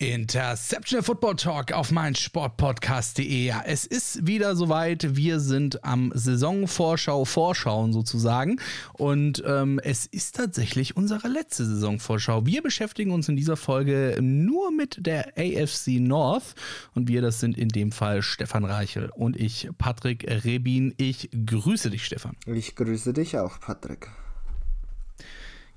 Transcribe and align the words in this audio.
Interception 0.00 1.02
Football 1.02 1.34
Talk 1.34 1.72
auf 1.72 1.90
mein 1.90 2.14
Sportpodcast.de. 2.14 3.46
Ja, 3.46 3.64
es 3.66 3.84
ist 3.84 4.24
wieder 4.28 4.54
soweit. 4.54 5.16
Wir 5.16 5.40
sind 5.40 5.82
am 5.84 6.12
Saisonvorschau 6.14 7.24
vorschauen 7.24 7.92
sozusagen. 7.92 8.60
Und 8.92 9.42
ähm, 9.44 9.80
es 9.82 10.06
ist 10.06 10.36
tatsächlich 10.36 10.96
unsere 10.96 11.26
letzte 11.26 11.64
Saisonvorschau. 11.64 12.46
Wir 12.46 12.62
beschäftigen 12.62 13.10
uns 13.10 13.28
in 13.28 13.34
dieser 13.34 13.56
Folge 13.56 14.16
nur 14.20 14.70
mit 14.70 15.04
der 15.04 15.32
AFC 15.36 15.98
North. 15.98 16.54
Und 16.94 17.08
wir, 17.08 17.20
das 17.20 17.40
sind 17.40 17.58
in 17.58 17.68
dem 17.68 17.90
Fall 17.90 18.22
Stefan 18.22 18.64
Reichel 18.64 19.10
und 19.16 19.36
ich, 19.36 19.68
Patrick 19.78 20.24
Rebin. 20.44 20.94
Ich 20.96 21.28
grüße 21.44 21.90
dich, 21.90 22.04
Stefan. 22.04 22.36
Ich 22.46 22.76
grüße 22.76 23.12
dich 23.12 23.36
auch, 23.36 23.58
Patrick. 23.58 24.08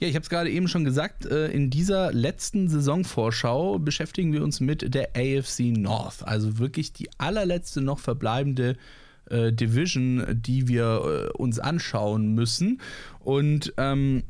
Ja, 0.02 0.08
ich 0.08 0.16
habe 0.16 0.24
es 0.24 0.30
gerade 0.30 0.50
eben 0.50 0.68
schon 0.68 0.84
gesagt, 0.84 1.28
äh, 1.28 1.52
in 1.52 1.70
dieser 1.70 2.12
letzten 2.12 2.68
Saisonvorschau 2.68 3.78
beschäftigen 3.78 4.34
wir 4.34 4.44
uns 4.44 4.60
mit 4.60 4.96
der 4.96 5.10
AFC 5.16 5.78
North, 5.78 6.28
also 6.28 6.58
wirklich 6.58 6.92
die 6.92 7.08
allerletzte 7.20 7.82
noch 7.82 8.00
verbleibende 8.00 8.78
äh, 9.30 9.54
Division, 9.54 10.26
die 10.32 10.68
wir 10.68 11.30
äh, 11.36 11.38
uns 11.38 11.60
anschauen 11.60 12.34
müssen. 12.34 12.82
Und 13.20 13.76
ähm, 13.78 14.24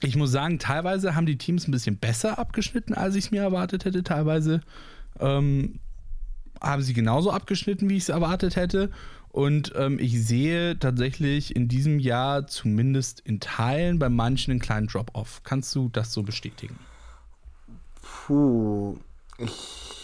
ich 0.00 0.16
muss 0.16 0.30
sagen, 0.30 0.58
teilweise 0.58 1.14
haben 1.14 1.26
die 1.26 1.36
Teams 1.36 1.68
ein 1.68 1.72
bisschen 1.72 1.98
besser 1.98 2.38
abgeschnitten, 2.38 2.94
als 2.94 3.14
ich 3.14 3.26
es 3.26 3.30
mir 3.30 3.42
erwartet 3.42 3.84
hätte. 3.84 4.02
Teilweise 4.02 4.62
ähm, 5.20 5.80
haben 6.62 6.80
sie 6.80 6.94
genauso 6.94 7.30
abgeschnitten, 7.30 7.90
wie 7.90 7.98
ich 7.98 8.04
es 8.04 8.08
erwartet 8.08 8.56
hätte. 8.56 8.90
Und 9.30 9.72
ähm, 9.76 9.98
ich 9.98 10.26
sehe 10.26 10.78
tatsächlich 10.78 11.54
in 11.54 11.68
diesem 11.68 11.98
Jahr 11.98 12.46
zumindest 12.46 13.20
in 13.20 13.40
Teilen 13.40 13.98
bei 13.98 14.08
manchen 14.08 14.52
einen 14.52 14.60
kleinen 14.60 14.86
Drop-off. 14.86 15.42
Kannst 15.44 15.74
du 15.74 15.88
das 15.90 16.12
so 16.12 16.22
bestätigen? 16.22 16.78
Puh, 18.02 18.96
ich, 19.36 19.98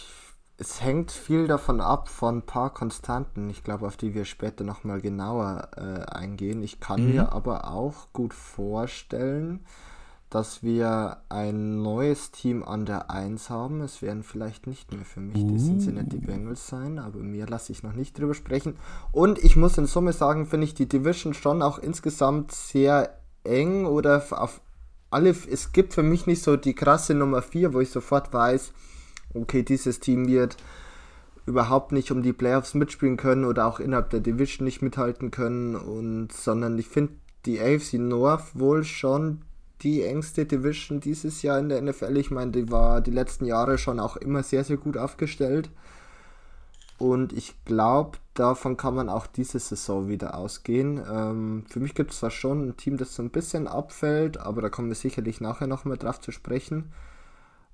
es 0.57 0.81
hängt 0.81 1.11
viel 1.11 1.47
davon 1.47 1.81
ab 1.81 2.07
von 2.07 2.37
ein 2.37 2.45
paar 2.45 2.73
Konstanten, 2.73 3.49
ich 3.49 3.63
glaube, 3.63 3.87
auf 3.87 3.97
die 3.97 4.13
wir 4.13 4.25
später 4.25 4.63
nochmal 4.63 5.01
genauer 5.01 5.69
äh, 5.75 6.05
eingehen. 6.11 6.63
Ich 6.63 6.79
kann 6.79 7.03
mhm. 7.03 7.13
mir 7.13 7.31
aber 7.33 7.67
auch 7.67 8.13
gut 8.13 8.33
vorstellen, 8.33 9.65
dass 10.29 10.63
wir 10.63 11.17
ein 11.29 11.81
neues 11.81 12.31
Team 12.31 12.63
an 12.63 12.85
der 12.85 13.11
1 13.11 13.49
haben. 13.49 13.81
Es 13.81 14.01
werden 14.01 14.23
vielleicht 14.23 14.67
nicht 14.67 14.91
mehr 14.91 15.05
für 15.05 15.19
mich 15.19 15.45
die 15.45 15.57
Cincinnati 15.57 16.17
uh. 16.17 16.21
Bengals 16.21 16.67
sein, 16.67 16.99
aber 16.99 17.19
mir 17.19 17.45
lasse 17.45 17.71
ich 17.71 17.83
noch 17.83 17.93
nicht 17.93 18.17
drüber 18.17 18.33
sprechen. 18.33 18.75
Und 19.11 19.39
ich 19.39 19.55
muss 19.55 19.77
in 19.77 19.85
Summe 19.85 20.13
sagen, 20.13 20.45
finde 20.45 20.65
ich 20.65 20.73
die 20.73 20.89
Division 20.89 21.33
schon 21.33 21.61
auch 21.61 21.77
insgesamt 21.77 22.51
sehr 22.51 23.17
eng 23.43 23.85
oder 23.85 24.23
auf 24.31 24.61
alle, 25.11 25.29
es 25.29 25.71
gibt 25.71 25.93
für 25.93 26.03
mich 26.03 26.27
nicht 26.27 26.43
so 26.43 26.57
die 26.57 26.73
krasse 26.73 27.13
Nummer 27.13 27.41
4, 27.41 27.73
wo 27.73 27.79
ich 27.79 27.91
sofort 27.91 28.33
weiß, 28.33 28.73
okay, 29.33 29.63
dieses 29.63 29.99
Team 29.99 30.27
wird 30.27 30.57
überhaupt 31.45 31.91
nicht 31.91 32.11
um 32.11 32.23
die 32.23 32.33
Playoffs 32.33 32.73
mitspielen 32.73 33.17
können 33.17 33.45
oder 33.45 33.67
auch 33.67 33.79
innerhalb 33.79 34.09
der 34.09 34.19
Division 34.19 34.65
nicht 34.65 34.81
mithalten 34.81 35.31
können 35.31 35.75
und 35.75 36.31
sondern 36.31 36.77
ich 36.79 36.87
finde 36.87 37.13
die 37.45 37.61
AFC 37.61 37.93
North 37.93 38.59
wohl 38.59 38.83
schon 38.83 39.41
die 39.81 40.03
engste 40.03 40.45
Division 40.45 40.99
dieses 40.99 41.41
Jahr 41.41 41.59
in 41.59 41.69
der 41.69 41.81
NFL. 41.81 42.17
Ich 42.17 42.31
meine, 42.31 42.51
die 42.51 42.71
war 42.71 43.01
die 43.01 43.11
letzten 43.11 43.45
Jahre 43.45 43.77
schon 43.77 43.99
auch 43.99 44.17
immer 44.17 44.43
sehr, 44.43 44.63
sehr 44.63 44.77
gut 44.77 44.97
aufgestellt. 44.97 45.69
Und 46.97 47.33
ich 47.33 47.53
glaube, 47.65 48.17
davon 48.35 48.77
kann 48.77 48.95
man 48.95 49.09
auch 49.09 49.27
diese 49.27 49.59
Saison 49.59 50.07
wieder 50.07 50.35
ausgehen. 50.35 51.01
Ähm, 51.11 51.65
für 51.67 51.81
mich 51.81 51.93
gibt 51.93 52.11
es 52.11 52.19
zwar 52.19 52.31
schon 52.31 52.69
ein 52.69 52.77
Team, 52.77 52.95
das 52.97 53.15
so 53.15 53.21
ein 53.21 53.31
bisschen 53.31 53.67
abfällt, 53.67 54.37
aber 54.37 54.61
da 54.61 54.69
kommen 54.69 54.87
wir 54.87 54.95
sicherlich 54.95 55.41
nachher 55.41 55.67
noch 55.67 55.83
mal 55.83 55.97
drauf 55.97 56.21
zu 56.21 56.31
sprechen. 56.31 56.93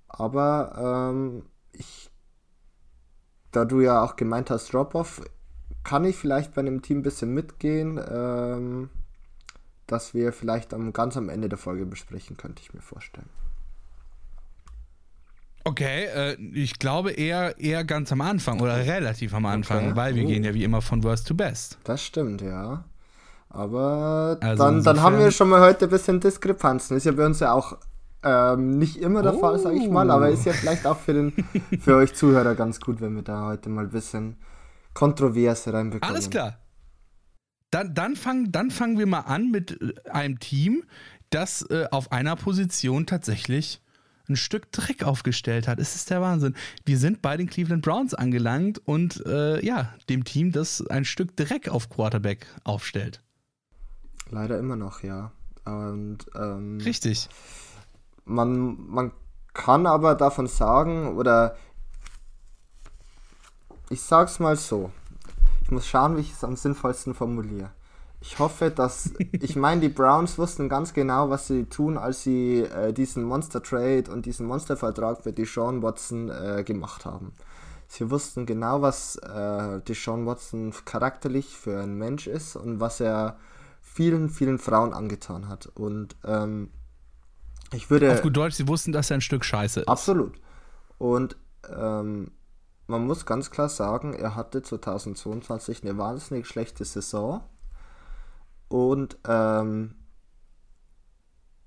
Aber 0.08 1.12
ähm, 1.14 1.44
ich, 1.72 2.10
da 3.52 3.64
du 3.64 3.80
ja 3.82 4.04
auch 4.04 4.16
gemeint 4.16 4.50
hast, 4.50 4.74
Drop-Off, 4.74 5.22
kann 5.84 6.06
ich 6.06 6.16
vielleicht 6.16 6.54
bei 6.54 6.62
einem 6.62 6.82
Team 6.82 7.00
ein 7.00 7.04
bisschen 7.04 7.34
mitgehen. 7.34 8.00
Ähm, 8.10 8.90
das 9.92 10.14
wir 10.14 10.32
vielleicht 10.34 10.74
am, 10.74 10.94
ganz 10.94 11.18
am 11.18 11.30
Ende 11.30 11.50
der 11.50 11.58
Folge 11.58 11.86
besprechen, 11.86 12.38
könnte 12.38 12.62
ich 12.62 12.74
mir 12.74 12.82
vorstellen. 12.82 13.30
Okay, 15.64 16.06
äh, 16.06 16.34
ich 16.54 16.80
glaube 16.80 17.12
eher, 17.12 17.60
eher 17.60 17.84
ganz 17.84 18.12
am 18.12 18.22
Anfang 18.22 18.60
oder 18.62 18.78
relativ 18.78 19.34
am 19.34 19.46
Anfang, 19.46 19.88
okay. 19.88 19.96
weil 19.96 20.16
wir 20.16 20.24
uh. 20.24 20.28
gehen 20.28 20.44
ja 20.44 20.54
wie 20.54 20.64
immer 20.64 20.82
von 20.82 21.04
Worst 21.04 21.28
to 21.28 21.36
Best. 21.36 21.78
Das 21.84 22.04
stimmt, 22.04 22.42
ja. 22.42 22.84
Aber 23.50 24.38
also 24.42 24.64
dann, 24.64 24.84
dann 24.84 25.02
haben 25.02 25.20
wir 25.20 25.30
schon 25.30 25.50
mal 25.50 25.60
heute 25.60 25.86
ein 25.86 25.92
bisschen 25.92 26.20
Diskrepanzen. 26.20 26.98
Ist 26.98 27.06
ja 27.06 27.12
bei 27.12 27.26
uns 27.26 27.42
ja 27.42 27.52
auch 27.52 27.78
ähm, 28.24 28.78
nicht 28.78 28.98
immer 28.98 29.22
der 29.22 29.36
oh. 29.36 29.40
Fall, 29.40 29.60
sage 29.60 29.78
ich 29.78 29.90
mal, 29.90 30.10
aber 30.10 30.30
ist 30.30 30.46
ja 30.46 30.54
vielleicht 30.54 30.86
auch 30.86 30.98
für, 30.98 31.14
den, 31.14 31.34
für 31.80 31.96
euch 31.98 32.14
Zuhörer 32.14 32.56
ganz 32.56 32.80
gut, 32.80 33.02
wenn 33.02 33.16
wir 33.16 33.24
da 33.24 33.46
heute 33.48 33.70
mal 33.70 33.86
ein 33.86 33.92
bisschen 33.92 34.38
Kontroverse 34.94 35.74
reinbekommen. 35.74 36.16
Alles 36.16 36.30
klar. 36.30 36.58
Dann, 37.72 37.94
dann, 37.94 38.16
fang, 38.16 38.52
dann 38.52 38.70
fangen 38.70 39.00
wir 39.00 39.08
mal 39.08 39.22
an 39.22 39.50
mit 39.50 39.82
äh, 39.82 40.10
einem 40.10 40.40
Team, 40.40 40.84
das 41.30 41.64
äh, 41.70 41.88
auf 41.90 42.12
einer 42.12 42.36
Position 42.36 43.06
tatsächlich 43.06 43.82
ein 44.28 44.36
Stück 44.36 44.72
Dreck 44.72 45.04
aufgestellt 45.04 45.68
hat. 45.68 45.80
Es 45.80 45.96
ist 45.96 46.10
der 46.10 46.22
Wahnsinn. 46.22 46.56
Wir 46.86 46.98
sind 46.98 47.22
bei 47.22 47.38
den 47.38 47.50
Cleveland 47.50 47.84
Browns 47.84 48.14
angelangt 48.14 48.82
und 48.86 49.26
äh, 49.26 49.64
ja, 49.66 49.94
dem 50.10 50.24
Team, 50.24 50.52
das 50.52 50.86
ein 50.88 51.06
Stück 51.06 51.36
Dreck 51.36 51.70
auf 51.70 51.90
Quarterback 51.90 52.46
aufstellt. 52.64 53.22
Leider 54.30 54.58
immer 54.60 54.76
noch, 54.76 55.04
ja. 55.04 55.32
Und, 55.66 56.20
ähm, 56.36 56.80
Richtig. 56.84 57.30
Man, 58.26 58.78
man 58.88 59.12
kann 59.54 59.86
aber 59.86 60.16
davon 60.16 60.48
sagen, 60.48 61.18
oder 61.18 61.56
ich 63.90 64.02
sag's 64.02 64.40
mal 64.40 64.56
so, 64.56 64.92
ich 65.72 65.74
muss 65.74 65.88
schauen, 65.88 66.18
wie 66.18 66.22
ich 66.22 66.34
es 66.34 66.44
am 66.44 66.58
sinnvollsten 66.58 67.14
formuliere. 67.14 67.72
Ich 68.20 68.40
hoffe, 68.40 68.72
dass. 68.72 69.12
ich 69.32 69.56
meine, 69.56 69.80
die 69.80 69.88
Browns 69.88 70.38
wussten 70.38 70.68
ganz 70.68 70.94
genau, 70.94 71.30
was 71.30 71.48
sie 71.48 71.64
tun, 71.64 71.98
als 71.98 72.24
sie 72.24 72.60
äh, 72.60 72.92
diesen 72.92 73.24
Monster 73.24 73.64
Trade 73.64 74.12
und 74.12 74.26
diesen 74.26 74.48
Monstervertrag 74.48 75.24
für 75.24 75.32
Deshaun 75.32 75.82
Watson 75.82 76.28
äh, 76.28 76.66
gemacht 76.66 77.06
haben. 77.06 77.32
Sie 77.88 78.12
wussten 78.12 78.46
genau, 78.46 78.82
was 78.82 79.16
äh, 79.16 79.80
Deshaun 79.88 80.26
Watson 80.26 80.74
charakterlich 80.84 81.56
für 81.58 81.82
ein 81.82 81.94
Mensch 81.94 82.28
ist 82.28 82.58
und 82.58 82.82
was 82.82 83.00
er 83.00 83.38
vielen, 83.82 84.30
vielen 84.30 84.60
Frauen 84.60 84.92
angetan 84.94 85.48
hat. 85.48 85.68
Und 85.68 86.18
ähm, 86.26 86.70
ich 87.72 87.90
würde. 87.90 88.12
Auf 88.12 88.22
gut 88.22 88.36
Deutsch, 88.36 88.56
sie 88.56 88.68
wussten, 88.68 88.92
dass 88.92 89.10
er 89.10 89.20
ein 89.20 89.22
Stück 89.22 89.46
Scheiße 89.46 89.80
ist. 89.80 89.88
Absolut. 89.88 90.34
Und 90.98 91.38
ähm, 91.74 92.32
man 92.92 93.08
muss 93.08 93.26
ganz 93.26 93.50
klar 93.50 93.70
sagen, 93.70 94.14
er 94.14 94.36
hatte 94.36 94.62
2022 94.62 95.84
eine 95.84 95.98
wahnsinnig 95.98 96.46
schlechte 96.46 96.86
Saison. 96.86 97.42
Und 98.68 99.18
ähm, 99.28 99.96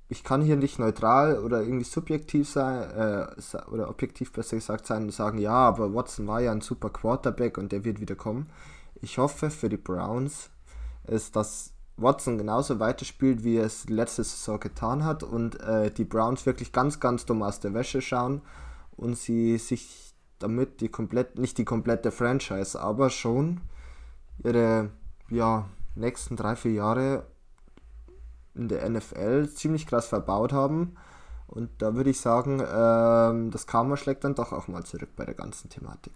ich 0.09 0.23
kann 0.23 0.43
hier 0.43 0.57
nicht 0.57 0.79
neutral 0.79 1.39
oder 1.39 1.63
irgendwie 1.63 1.85
subjektiv 1.85 2.49
sein, 2.49 2.91
äh, 2.91 3.67
oder 3.71 3.89
objektiv 3.89 4.33
besser 4.33 4.57
gesagt 4.57 4.87
sein 4.87 5.05
und 5.05 5.13
sagen, 5.13 5.39
ja, 5.39 5.53
aber 5.53 5.93
Watson 5.95 6.27
war 6.27 6.41
ja 6.41 6.53
ein 6.53 6.61
super 6.61 6.91
Quarterback 6.91 7.59
und 7.59 7.73
der 7.73 7.85
wird 7.85 8.01
wieder 8.01 8.15
kommen. 8.15 8.51
Ich 9.01 9.19
hoffe 9.19 9.51
für 9.51 9.69
die 9.69 9.77
Browns 9.77 10.51
ist, 11.07 11.37
dass 11.37 11.73
Watson 11.97 12.39
genauso 12.39 12.81
weiterspielt, 12.81 13.45
wie 13.45 13.57
er 13.57 13.67
es 13.67 13.89
letzte 13.89 14.25
Saison 14.25 14.61
getan 14.61 15.05
hat 15.05 15.23
und 15.23 15.61
äh, 15.61 15.91
die 15.91 16.05
Browns 16.05 16.45
wirklich 16.47 16.73
ganz, 16.73 17.01
ganz 17.01 17.25
dumm 17.25 17.43
aus 17.43 17.61
der 17.61 17.75
Wäsche 17.75 18.01
schauen 18.01 18.43
und 18.97 19.17
sie 19.17 19.59
sich 19.59 20.14
damit 20.39 20.81
die 20.81 20.89
komplett, 20.89 21.39
nicht 21.39 21.59
die 21.59 21.65
komplette 21.65 22.11
Franchise, 22.11 22.81
aber 22.81 23.11
schon 23.11 23.61
ihre 24.43 24.91
ja, 25.31 25.69
nächsten 25.95 26.37
drei, 26.37 26.57
vier 26.57 26.73
Jahre 26.73 27.27
in 28.55 28.69
der 28.69 28.89
NFL 28.89 29.49
ziemlich 29.51 29.87
krass 29.87 30.07
verbaut 30.07 30.53
haben. 30.53 30.97
Und 31.47 31.71
da 31.79 31.95
würde 31.95 32.11
ich 32.11 32.21
sagen, 32.21 32.61
ähm, 32.61 33.51
das 33.51 33.67
Karma 33.67 33.97
schlägt 33.97 34.25
dann 34.25 34.35
doch 34.35 34.53
auch 34.53 34.69
mal 34.69 34.85
zurück 34.85 35.11
bei 35.17 35.25
der 35.25 35.35
ganzen 35.35 35.69
Thematik. 35.71 36.13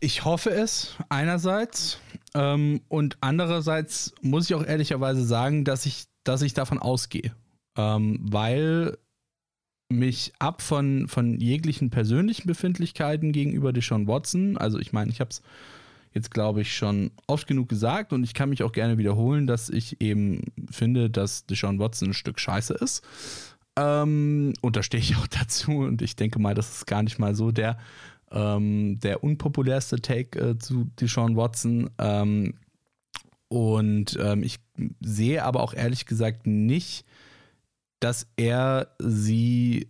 Ich 0.00 0.24
hoffe 0.24 0.50
es 0.50 0.94
einerseits 1.08 1.98
ähm, 2.34 2.82
und 2.88 3.16
andererseits 3.20 4.14
muss 4.22 4.48
ich 4.48 4.54
auch 4.54 4.64
ehrlicherweise 4.64 5.24
sagen, 5.24 5.64
dass 5.64 5.86
ich, 5.86 6.06
dass 6.22 6.42
ich 6.42 6.54
davon 6.54 6.78
ausgehe, 6.78 7.34
ähm, 7.76 8.20
weil 8.22 8.96
mich 9.88 10.32
ab 10.38 10.62
von, 10.62 11.08
von 11.08 11.40
jeglichen 11.40 11.90
persönlichen 11.90 12.46
Befindlichkeiten 12.46 13.32
gegenüber 13.32 13.72
Deshaun 13.72 14.06
Watson. 14.06 14.56
Also 14.58 14.78
ich 14.78 14.92
meine, 14.92 15.10
ich 15.10 15.20
habe 15.20 15.30
es 15.30 15.42
jetzt, 16.12 16.30
glaube 16.30 16.60
ich, 16.60 16.76
schon 16.76 17.10
oft 17.26 17.46
genug 17.46 17.68
gesagt 17.68 18.12
und 18.12 18.24
ich 18.24 18.34
kann 18.34 18.50
mich 18.50 18.62
auch 18.62 18.72
gerne 18.72 18.98
wiederholen, 18.98 19.46
dass 19.46 19.68
ich 19.70 20.00
eben 20.00 20.42
finde, 20.70 21.10
dass 21.10 21.46
Deshaun 21.46 21.78
Watson 21.78 22.10
ein 22.10 22.14
Stück 22.14 22.38
Scheiße 22.38 22.74
ist. 22.74 23.02
Ähm, 23.76 24.52
und 24.60 24.76
da 24.76 24.82
stehe 24.82 25.02
ich 25.02 25.16
auch 25.16 25.26
dazu 25.40 25.72
und 25.72 26.02
ich 26.02 26.16
denke 26.16 26.38
mal, 26.38 26.54
das 26.54 26.76
ist 26.76 26.86
gar 26.86 27.02
nicht 27.02 27.18
mal 27.18 27.34
so 27.34 27.50
der 27.50 27.78
ähm, 28.30 28.98
der 29.00 29.24
unpopulärste 29.24 30.00
Take 30.00 30.38
äh, 30.38 30.58
zu 30.58 30.90
Deshaun 31.00 31.36
Watson. 31.36 31.88
Ähm, 31.98 32.54
und 33.48 34.18
ähm, 34.20 34.42
ich 34.42 34.58
sehe 35.00 35.42
aber 35.44 35.62
auch 35.62 35.72
ehrlich 35.72 36.04
gesagt 36.04 36.46
nicht, 36.46 37.06
dass 38.00 38.26
er 38.36 38.88
sie 38.98 39.88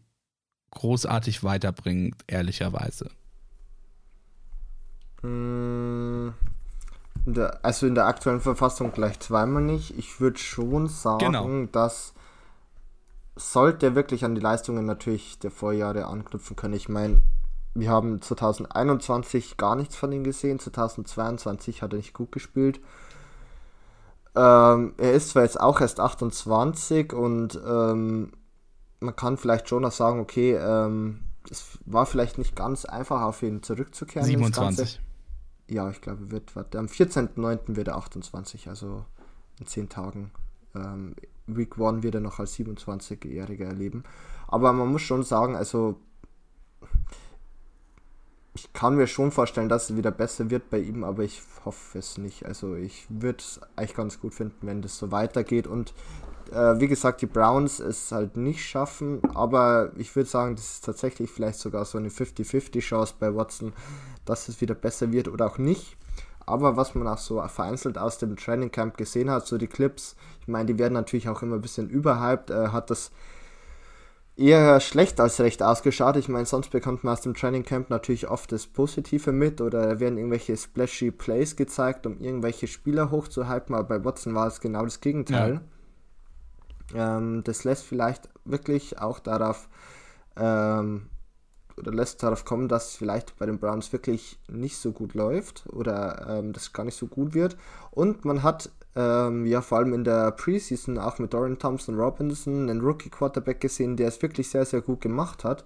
großartig 0.70 1.44
weiterbringt, 1.44 2.16
ehrlicherweise. 2.26 3.10
Mm, 5.22 6.28
in 7.26 7.34
der, 7.34 7.64
also 7.64 7.86
in 7.86 7.94
der 7.94 8.06
aktuellen 8.06 8.40
Verfassung 8.40 8.92
gleich 8.92 9.18
zweimal 9.20 9.62
nicht. 9.62 9.98
Ich 9.98 10.20
würde 10.20 10.38
schon 10.38 10.88
sagen, 10.88 11.18
genau. 11.18 11.66
dass 11.72 12.14
sollte 13.36 13.86
er 13.86 13.94
wirklich 13.94 14.24
an 14.24 14.34
die 14.34 14.40
Leistungen 14.40 14.84
natürlich 14.84 15.38
der 15.38 15.50
Vorjahre 15.50 16.06
anknüpfen 16.06 16.56
können. 16.56 16.74
Ich 16.74 16.88
meine, 16.88 17.22
wir 17.74 17.90
haben 17.90 18.20
2021 18.20 19.56
gar 19.56 19.76
nichts 19.76 19.96
von 19.96 20.10
ihm 20.10 20.24
gesehen, 20.24 20.58
2022 20.58 21.82
hat 21.82 21.92
er 21.92 21.98
nicht 21.98 22.14
gut 22.14 22.32
gespielt. 22.32 22.80
Ähm, 24.34 24.94
er 24.98 25.12
ist 25.12 25.30
zwar 25.30 25.42
jetzt 25.42 25.60
auch 25.60 25.80
erst 25.80 26.00
28 26.00 27.12
und 27.12 27.60
ähm, 27.66 28.32
man 29.00 29.16
kann 29.16 29.36
vielleicht 29.36 29.68
schon 29.68 29.82
noch 29.82 29.92
sagen, 29.92 30.20
okay, 30.20 30.54
ähm, 30.54 31.20
es 31.50 31.78
war 31.86 32.06
vielleicht 32.06 32.38
nicht 32.38 32.54
ganz 32.56 32.84
einfach 32.84 33.22
auf 33.22 33.42
ihn 33.42 33.62
zurückzukehren. 33.62 34.26
27. 34.26 35.00
Ja, 35.68 35.90
ich 35.90 36.00
glaube, 36.00 36.30
wird, 36.30 36.56
warte, 36.56 36.78
am 36.78 36.86
14.09. 36.86 37.76
wird 37.76 37.88
er 37.88 37.96
28, 37.96 38.68
also 38.68 39.04
in 39.60 39.66
10 39.66 39.88
Tagen. 39.88 40.30
Ähm, 40.74 41.14
Week 41.46 41.78
1 41.78 42.02
wird 42.02 42.14
er 42.14 42.20
noch 42.20 42.38
als 42.38 42.56
27-Jähriger 42.56 43.64
erleben. 43.64 44.04
Aber 44.46 44.72
man 44.72 44.88
muss 44.88 45.02
schon 45.02 45.22
sagen, 45.22 45.56
also 45.56 46.00
kann 48.78 48.94
mir 48.94 49.08
schon 49.08 49.32
vorstellen, 49.32 49.68
dass 49.68 49.90
es 49.90 49.96
wieder 49.96 50.12
besser 50.12 50.50
wird 50.50 50.70
bei 50.70 50.78
ihm, 50.78 51.02
aber 51.02 51.24
ich 51.24 51.42
hoffe 51.64 51.98
es 51.98 52.16
nicht. 52.16 52.46
Also 52.46 52.76
ich 52.76 53.06
würde 53.08 53.38
es 53.38 53.60
eigentlich 53.74 53.96
ganz 53.96 54.20
gut 54.20 54.34
finden, 54.34 54.68
wenn 54.68 54.82
das 54.82 54.96
so 54.96 55.10
weitergeht. 55.10 55.66
Und 55.66 55.92
äh, 56.52 56.78
wie 56.78 56.86
gesagt, 56.86 57.20
die 57.20 57.26
Browns 57.26 57.80
es 57.80 58.12
halt 58.12 58.36
nicht 58.36 58.64
schaffen, 58.64 59.20
aber 59.34 59.90
ich 59.96 60.14
würde 60.14 60.30
sagen, 60.30 60.54
das 60.54 60.74
ist 60.74 60.84
tatsächlich 60.84 61.28
vielleicht 61.28 61.58
sogar 61.58 61.84
so 61.86 61.98
eine 61.98 62.08
50-50 62.08 62.78
Chance 62.78 63.14
bei 63.18 63.34
Watson, 63.34 63.72
dass 64.24 64.46
es 64.46 64.60
wieder 64.60 64.76
besser 64.76 65.10
wird 65.10 65.26
oder 65.26 65.46
auch 65.46 65.58
nicht. 65.58 65.96
Aber 66.46 66.76
was 66.76 66.94
man 66.94 67.08
auch 67.08 67.18
so 67.18 67.42
vereinzelt 67.48 67.98
aus 67.98 68.18
dem 68.18 68.36
Training 68.36 68.70
Camp 68.70 68.96
gesehen 68.96 69.28
hat, 69.28 69.48
so 69.48 69.58
die 69.58 69.66
Clips, 69.66 70.14
ich 70.42 70.46
meine, 70.46 70.66
die 70.66 70.78
werden 70.78 70.94
natürlich 70.94 71.28
auch 71.28 71.42
immer 71.42 71.56
ein 71.56 71.62
bisschen 71.62 71.90
überhyped, 71.90 72.50
äh, 72.50 72.68
hat 72.68 72.90
das 72.90 73.10
eher 74.38 74.78
schlecht 74.80 75.20
als 75.20 75.40
recht 75.40 75.62
ausgeschaut. 75.62 76.16
Ich 76.16 76.28
meine, 76.28 76.46
sonst 76.46 76.70
bekommt 76.70 77.02
man 77.02 77.14
aus 77.14 77.22
dem 77.22 77.34
Training 77.34 77.64
Camp 77.64 77.90
natürlich 77.90 78.28
oft 78.28 78.52
das 78.52 78.66
Positive 78.66 79.32
mit 79.32 79.60
oder 79.60 79.98
werden 79.98 80.16
irgendwelche 80.16 80.56
splashy 80.56 81.10
Plays 81.10 81.56
gezeigt, 81.56 82.06
um 82.06 82.20
irgendwelche 82.20 82.68
Spieler 82.68 83.10
hochzuhypen, 83.10 83.74
aber 83.74 83.98
bei 83.98 84.04
Watson 84.04 84.34
war 84.34 84.46
es 84.46 84.60
genau 84.60 84.84
das 84.84 85.00
Gegenteil. 85.00 85.60
Ja. 86.94 87.18
Ähm, 87.18 87.42
das 87.44 87.64
lässt 87.64 87.84
vielleicht 87.84 88.28
wirklich 88.44 88.98
auch 88.98 89.18
darauf 89.18 89.68
ähm, 90.36 91.08
oder 91.76 91.92
lässt 91.92 92.22
darauf 92.22 92.44
kommen, 92.44 92.68
dass 92.68 92.90
es 92.90 92.96
vielleicht 92.96 93.36
bei 93.38 93.46
den 93.46 93.58
Browns 93.58 93.92
wirklich 93.92 94.38
nicht 94.48 94.76
so 94.78 94.92
gut 94.92 95.14
läuft 95.14 95.64
oder 95.68 96.38
ähm, 96.38 96.52
das 96.52 96.72
gar 96.72 96.84
nicht 96.84 96.96
so 96.96 97.06
gut 97.06 97.34
wird. 97.34 97.56
Und 97.90 98.24
man 98.24 98.42
hat 98.42 98.70
ähm, 98.96 99.46
ja 99.46 99.60
vor 99.60 99.78
allem 99.78 99.92
in 99.92 100.04
der 100.04 100.30
Preseason 100.32 100.98
auch 100.98 101.18
mit 101.18 101.32
Dorian 101.32 101.58
Thompson 101.58 101.98
Robinson 101.98 102.68
einen 102.68 102.80
Rookie 102.80 103.10
Quarterback 103.10 103.60
gesehen, 103.60 103.96
der 103.96 104.08
es 104.08 104.20
wirklich 104.22 104.50
sehr, 104.50 104.64
sehr 104.64 104.80
gut 104.80 105.00
gemacht 105.00 105.44
hat. 105.44 105.64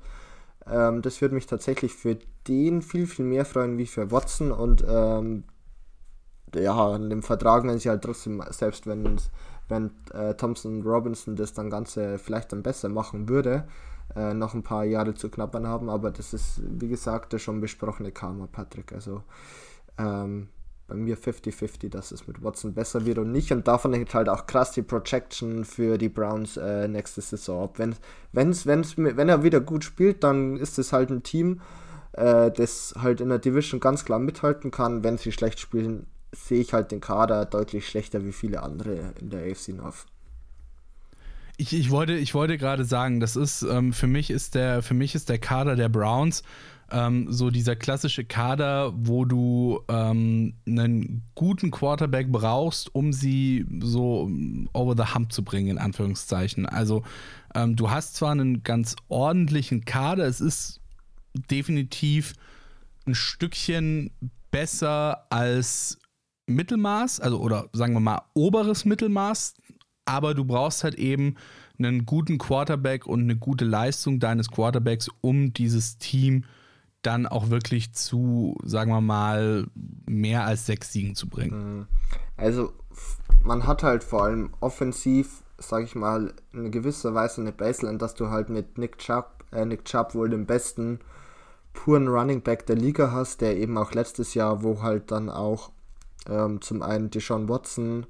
Ähm, 0.66 1.02
das 1.02 1.20
würde 1.20 1.34
mich 1.34 1.46
tatsächlich 1.46 1.94
für 1.94 2.18
den 2.48 2.82
viel, 2.82 3.06
viel 3.06 3.24
mehr 3.24 3.44
freuen 3.44 3.78
wie 3.78 3.86
für 3.86 4.10
Watson 4.10 4.52
und 4.52 4.84
ähm, 4.88 5.44
ja, 6.54 6.74
an 6.74 7.08
dem 7.08 7.22
Vertrag, 7.22 7.64
wenn 7.64 7.78
sie 7.78 7.88
halt 7.88 8.02
trotzdem, 8.02 8.42
selbst 8.50 8.86
wenn, 8.86 9.18
wenn 9.68 9.90
äh, 10.12 10.34
Thompson 10.34 10.82
Robinson 10.82 11.36
das 11.36 11.54
dann 11.54 11.70
Ganze 11.70 12.18
vielleicht 12.18 12.52
dann 12.52 12.62
besser 12.62 12.88
machen 12.88 13.28
würde, 13.28 13.66
äh, 14.14 14.34
noch 14.34 14.54
ein 14.54 14.62
paar 14.62 14.84
Jahre 14.84 15.14
zu 15.14 15.30
knappern 15.30 15.66
haben, 15.66 15.88
aber 15.88 16.10
das 16.10 16.34
ist, 16.34 16.60
wie 16.62 16.88
gesagt, 16.88 17.32
der 17.32 17.38
schon 17.38 17.60
besprochene 17.60 18.12
Karma, 18.12 18.46
Patrick. 18.50 18.92
Also 18.92 19.22
ähm, 19.98 20.48
bei 20.92 20.98
mir 20.98 21.16
50-50, 21.16 21.88
dass 21.88 22.12
es 22.12 22.26
mit 22.26 22.42
Watson 22.42 22.74
besser 22.74 23.06
wird 23.06 23.18
und 23.18 23.32
nicht. 23.32 23.50
Und 23.50 23.66
davon 23.66 23.92
hängt 23.94 24.12
halt 24.14 24.28
auch 24.28 24.46
krass 24.46 24.72
die 24.72 24.82
Projection 24.82 25.64
für 25.64 25.98
die 25.98 26.08
Browns 26.08 26.56
äh, 26.56 26.86
nächste 26.86 27.20
Saison 27.20 27.64
ab. 27.64 27.78
Wenn, 27.78 27.94
wenn's, 28.32 28.66
wenn's, 28.66 28.96
wenn 28.96 29.28
er 29.28 29.42
wieder 29.42 29.60
gut 29.60 29.84
spielt, 29.84 30.22
dann 30.22 30.56
ist 30.56 30.78
es 30.78 30.92
halt 30.92 31.10
ein 31.10 31.22
Team, 31.22 31.60
äh, 32.12 32.50
das 32.50 32.94
halt 33.00 33.20
in 33.20 33.30
der 33.30 33.38
Division 33.38 33.80
ganz 33.80 34.04
klar 34.04 34.18
mithalten 34.18 34.70
kann. 34.70 35.02
Wenn 35.02 35.16
sie 35.16 35.32
schlecht 35.32 35.60
spielen, 35.60 36.06
sehe 36.32 36.60
ich 36.60 36.72
halt 36.72 36.92
den 36.92 37.00
Kader 37.00 37.46
deutlich 37.46 37.88
schlechter 37.88 38.24
wie 38.24 38.32
viele 38.32 38.62
andere 38.62 39.14
in 39.20 39.30
der 39.30 39.50
AFC 39.50 39.68
North. 39.68 40.06
Ich, 41.56 41.74
ich 41.74 41.90
wollte, 41.90 42.14
ich 42.14 42.34
wollte 42.34 42.58
gerade 42.58 42.84
sagen, 42.84 43.20
das 43.20 43.36
ist 43.36 43.62
ähm, 43.62 43.92
für 43.92 44.06
mich 44.06 44.30
ist 44.30 44.54
der 44.54 44.82
für 44.82 44.94
mich 44.94 45.14
ist 45.14 45.28
der 45.28 45.38
Kader 45.38 45.76
der 45.76 45.90
Browns 45.90 46.42
ähm, 46.92 47.26
so 47.30 47.50
dieser 47.50 47.76
klassische 47.76 48.24
Kader, 48.24 48.92
wo 48.94 49.24
du 49.24 49.80
ähm, 49.88 50.54
einen 50.66 51.24
guten 51.34 51.70
Quarterback 51.70 52.30
brauchst, 52.30 52.94
um 52.94 53.12
sie 53.12 53.66
so 53.80 54.30
over 54.72 54.94
the 54.96 55.14
hump 55.14 55.32
zu 55.32 55.42
bringen, 55.42 55.70
in 55.70 55.78
Anführungszeichen. 55.78 56.66
Also 56.66 57.02
ähm, 57.54 57.76
du 57.76 57.90
hast 57.90 58.16
zwar 58.16 58.32
einen 58.32 58.62
ganz 58.62 58.96
ordentlichen 59.08 59.84
Kader, 59.84 60.26
es 60.26 60.40
ist 60.40 60.80
definitiv 61.50 62.34
ein 63.06 63.14
Stückchen 63.14 64.10
besser 64.50 65.26
als 65.30 65.98
Mittelmaß, 66.46 67.20
also 67.20 67.40
oder 67.40 67.68
sagen 67.72 67.94
wir 67.94 68.00
mal 68.00 68.22
oberes 68.34 68.84
Mittelmaß 68.84 69.54
aber 70.04 70.34
du 70.34 70.44
brauchst 70.44 70.84
halt 70.84 70.96
eben 70.96 71.36
einen 71.78 72.06
guten 72.06 72.38
Quarterback 72.38 73.06
und 73.06 73.22
eine 73.22 73.36
gute 73.36 73.64
Leistung 73.64 74.20
deines 74.20 74.50
Quarterbacks, 74.50 75.08
um 75.20 75.52
dieses 75.52 75.98
Team 75.98 76.44
dann 77.02 77.26
auch 77.26 77.50
wirklich 77.50 77.92
zu, 77.92 78.56
sagen 78.64 78.90
wir 78.90 79.00
mal, 79.00 79.66
mehr 80.06 80.44
als 80.46 80.66
sechs 80.66 80.92
Siegen 80.92 81.14
zu 81.14 81.28
bringen. 81.28 81.78
Mhm. 81.78 81.86
Also 82.36 82.72
man 83.42 83.66
hat 83.66 83.82
halt 83.82 84.04
vor 84.04 84.24
allem 84.24 84.50
offensiv, 84.60 85.42
sag 85.58 85.84
ich 85.84 85.94
mal, 85.94 86.32
in 86.52 86.70
gewisser 86.70 87.14
Weise 87.14 87.40
eine 87.40 87.52
Baseline, 87.52 87.98
dass 87.98 88.14
du 88.14 88.30
halt 88.30 88.48
mit 88.48 88.78
Nick 88.78 88.98
Chubb, 88.98 89.44
äh, 89.52 89.64
Nick 89.64 89.84
Chubb 89.84 90.14
wohl 90.14 90.30
den 90.30 90.46
besten 90.46 91.00
puren 91.72 92.08
Running 92.08 92.42
Back 92.42 92.66
der 92.66 92.76
Liga 92.76 93.12
hast, 93.12 93.40
der 93.40 93.56
eben 93.56 93.76
auch 93.78 93.92
letztes 93.92 94.34
Jahr, 94.34 94.62
wo 94.62 94.82
halt 94.82 95.10
dann 95.10 95.30
auch 95.30 95.70
ähm, 96.28 96.60
zum 96.60 96.82
einen 96.82 97.10
Deshaun 97.10 97.48
Watson, 97.48 98.06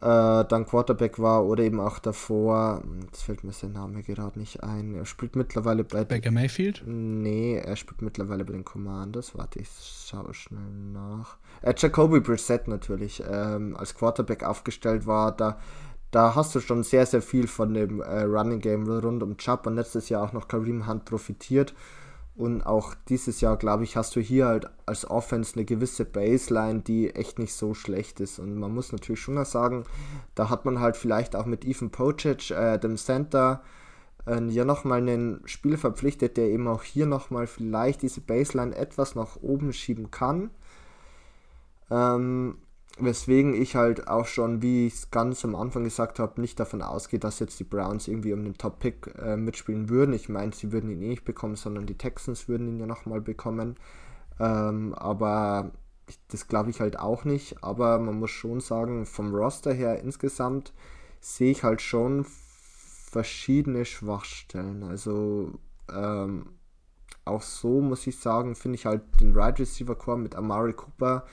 äh, 0.00 0.44
dann 0.44 0.66
Quarterback 0.66 1.18
war 1.18 1.44
oder 1.44 1.62
eben 1.62 1.80
auch 1.80 1.98
davor, 1.98 2.82
jetzt 3.04 3.22
fällt 3.22 3.44
mir 3.44 3.52
sein 3.52 3.72
Name 3.72 4.02
gerade 4.02 4.38
nicht 4.38 4.62
ein, 4.62 4.94
er 4.94 5.04
spielt 5.04 5.36
mittlerweile 5.36 5.84
bei... 5.84 6.04
Baker 6.04 6.30
Mayfield? 6.30 6.82
Nee, 6.86 7.56
er 7.56 7.76
spielt 7.76 8.02
mittlerweile 8.02 8.44
bei 8.44 8.52
den 8.52 8.64
Commanders, 8.64 9.36
warte, 9.36 9.60
ich 9.60 9.68
schaue 10.08 10.32
schnell 10.34 10.72
nach. 10.92 11.36
Äh, 11.62 11.74
Jacoby 11.76 12.20
Brissett 12.20 12.68
natürlich, 12.68 13.22
ähm, 13.30 13.76
als 13.76 13.94
Quarterback 13.94 14.42
aufgestellt 14.42 15.06
war, 15.06 15.32
da 15.32 15.58
da 16.10 16.34
hast 16.34 16.54
du 16.54 16.60
schon 16.60 16.82
sehr, 16.82 17.06
sehr 17.06 17.22
viel 17.22 17.46
von 17.46 17.72
dem 17.72 18.00
äh, 18.00 18.22
Running 18.22 18.60
Game 18.60 18.88
rund 18.88 19.22
um 19.22 19.36
Chubb 19.36 19.66
und 19.66 19.76
letztes 19.76 20.08
Jahr 20.08 20.24
auch 20.24 20.32
noch 20.32 20.48
Kareem 20.48 20.88
Hunt 20.88 21.04
profitiert. 21.04 21.72
Und 22.40 22.62
auch 22.62 22.94
dieses 23.10 23.42
Jahr, 23.42 23.58
glaube 23.58 23.84
ich, 23.84 23.98
hast 23.98 24.16
du 24.16 24.20
hier 24.20 24.46
halt 24.46 24.66
als 24.86 25.10
Offense 25.10 25.56
eine 25.56 25.66
gewisse 25.66 26.06
Baseline, 26.06 26.80
die 26.80 27.14
echt 27.14 27.38
nicht 27.38 27.52
so 27.52 27.74
schlecht 27.74 28.18
ist. 28.18 28.38
Und 28.38 28.54
man 28.58 28.72
muss 28.72 28.92
natürlich 28.92 29.20
schon 29.20 29.34
mal 29.34 29.44
sagen, 29.44 29.84
da 30.34 30.48
hat 30.48 30.64
man 30.64 30.80
halt 30.80 30.96
vielleicht 30.96 31.36
auch 31.36 31.44
mit 31.44 31.66
Ethan 31.66 31.90
Pocic, 31.90 32.50
äh, 32.50 32.78
dem 32.78 32.96
Center, 32.96 33.62
äh, 34.26 34.42
ja 34.46 34.64
nochmal 34.64 35.00
einen 35.00 35.42
Spieler 35.44 35.76
verpflichtet, 35.76 36.38
der 36.38 36.48
eben 36.48 36.66
auch 36.66 36.82
hier 36.82 37.04
nochmal 37.04 37.46
vielleicht 37.46 38.00
diese 38.00 38.22
Baseline 38.22 38.74
etwas 38.74 39.14
nach 39.14 39.36
oben 39.42 39.74
schieben 39.74 40.10
kann. 40.10 40.48
Ähm, 41.90 42.56
Weswegen 43.04 43.54
ich 43.54 43.76
halt 43.76 44.08
auch 44.08 44.26
schon, 44.26 44.62
wie 44.62 44.86
ich 44.86 44.94
es 44.94 45.10
ganz 45.10 45.44
am 45.44 45.54
Anfang 45.54 45.84
gesagt 45.84 46.18
habe, 46.18 46.40
nicht 46.40 46.58
davon 46.60 46.82
ausgehe, 46.82 47.18
dass 47.20 47.38
jetzt 47.38 47.58
die 47.60 47.64
Browns 47.64 48.08
irgendwie 48.08 48.32
um 48.32 48.44
den 48.44 48.56
Top-Pick 48.56 49.14
äh, 49.18 49.36
mitspielen 49.36 49.88
würden. 49.88 50.14
Ich 50.14 50.28
meine, 50.28 50.52
sie 50.52 50.72
würden 50.72 50.90
ihn 50.90 51.02
eh 51.02 51.08
nicht 51.08 51.24
bekommen, 51.24 51.56
sondern 51.56 51.86
die 51.86 51.98
Texans 51.98 52.48
würden 52.48 52.68
ihn 52.68 52.78
ja 52.78 52.86
nochmal 52.86 53.20
bekommen. 53.20 53.76
Ähm, 54.38 54.94
aber 54.94 55.72
ich, 56.08 56.18
das 56.28 56.48
glaube 56.48 56.70
ich 56.70 56.80
halt 56.80 56.98
auch 56.98 57.24
nicht. 57.24 57.62
Aber 57.62 57.98
man 57.98 58.18
muss 58.18 58.30
schon 58.30 58.60
sagen, 58.60 59.06
vom 59.06 59.34
Roster 59.34 59.72
her 59.72 60.00
insgesamt 60.00 60.72
sehe 61.20 61.50
ich 61.52 61.64
halt 61.64 61.82
schon 61.82 62.24
verschiedene 63.10 63.84
Schwachstellen. 63.84 64.82
Also 64.82 65.58
ähm, 65.92 66.46
auch 67.24 67.42
so 67.42 67.80
muss 67.80 68.06
ich 68.06 68.18
sagen, 68.18 68.54
finde 68.54 68.76
ich 68.76 68.86
halt 68.86 69.02
den 69.20 69.34
Right 69.36 69.58
Receiver 69.58 69.94
Core 69.94 70.18
mit 70.18 70.34
Amari 70.34 70.72
Cooper 70.72 71.24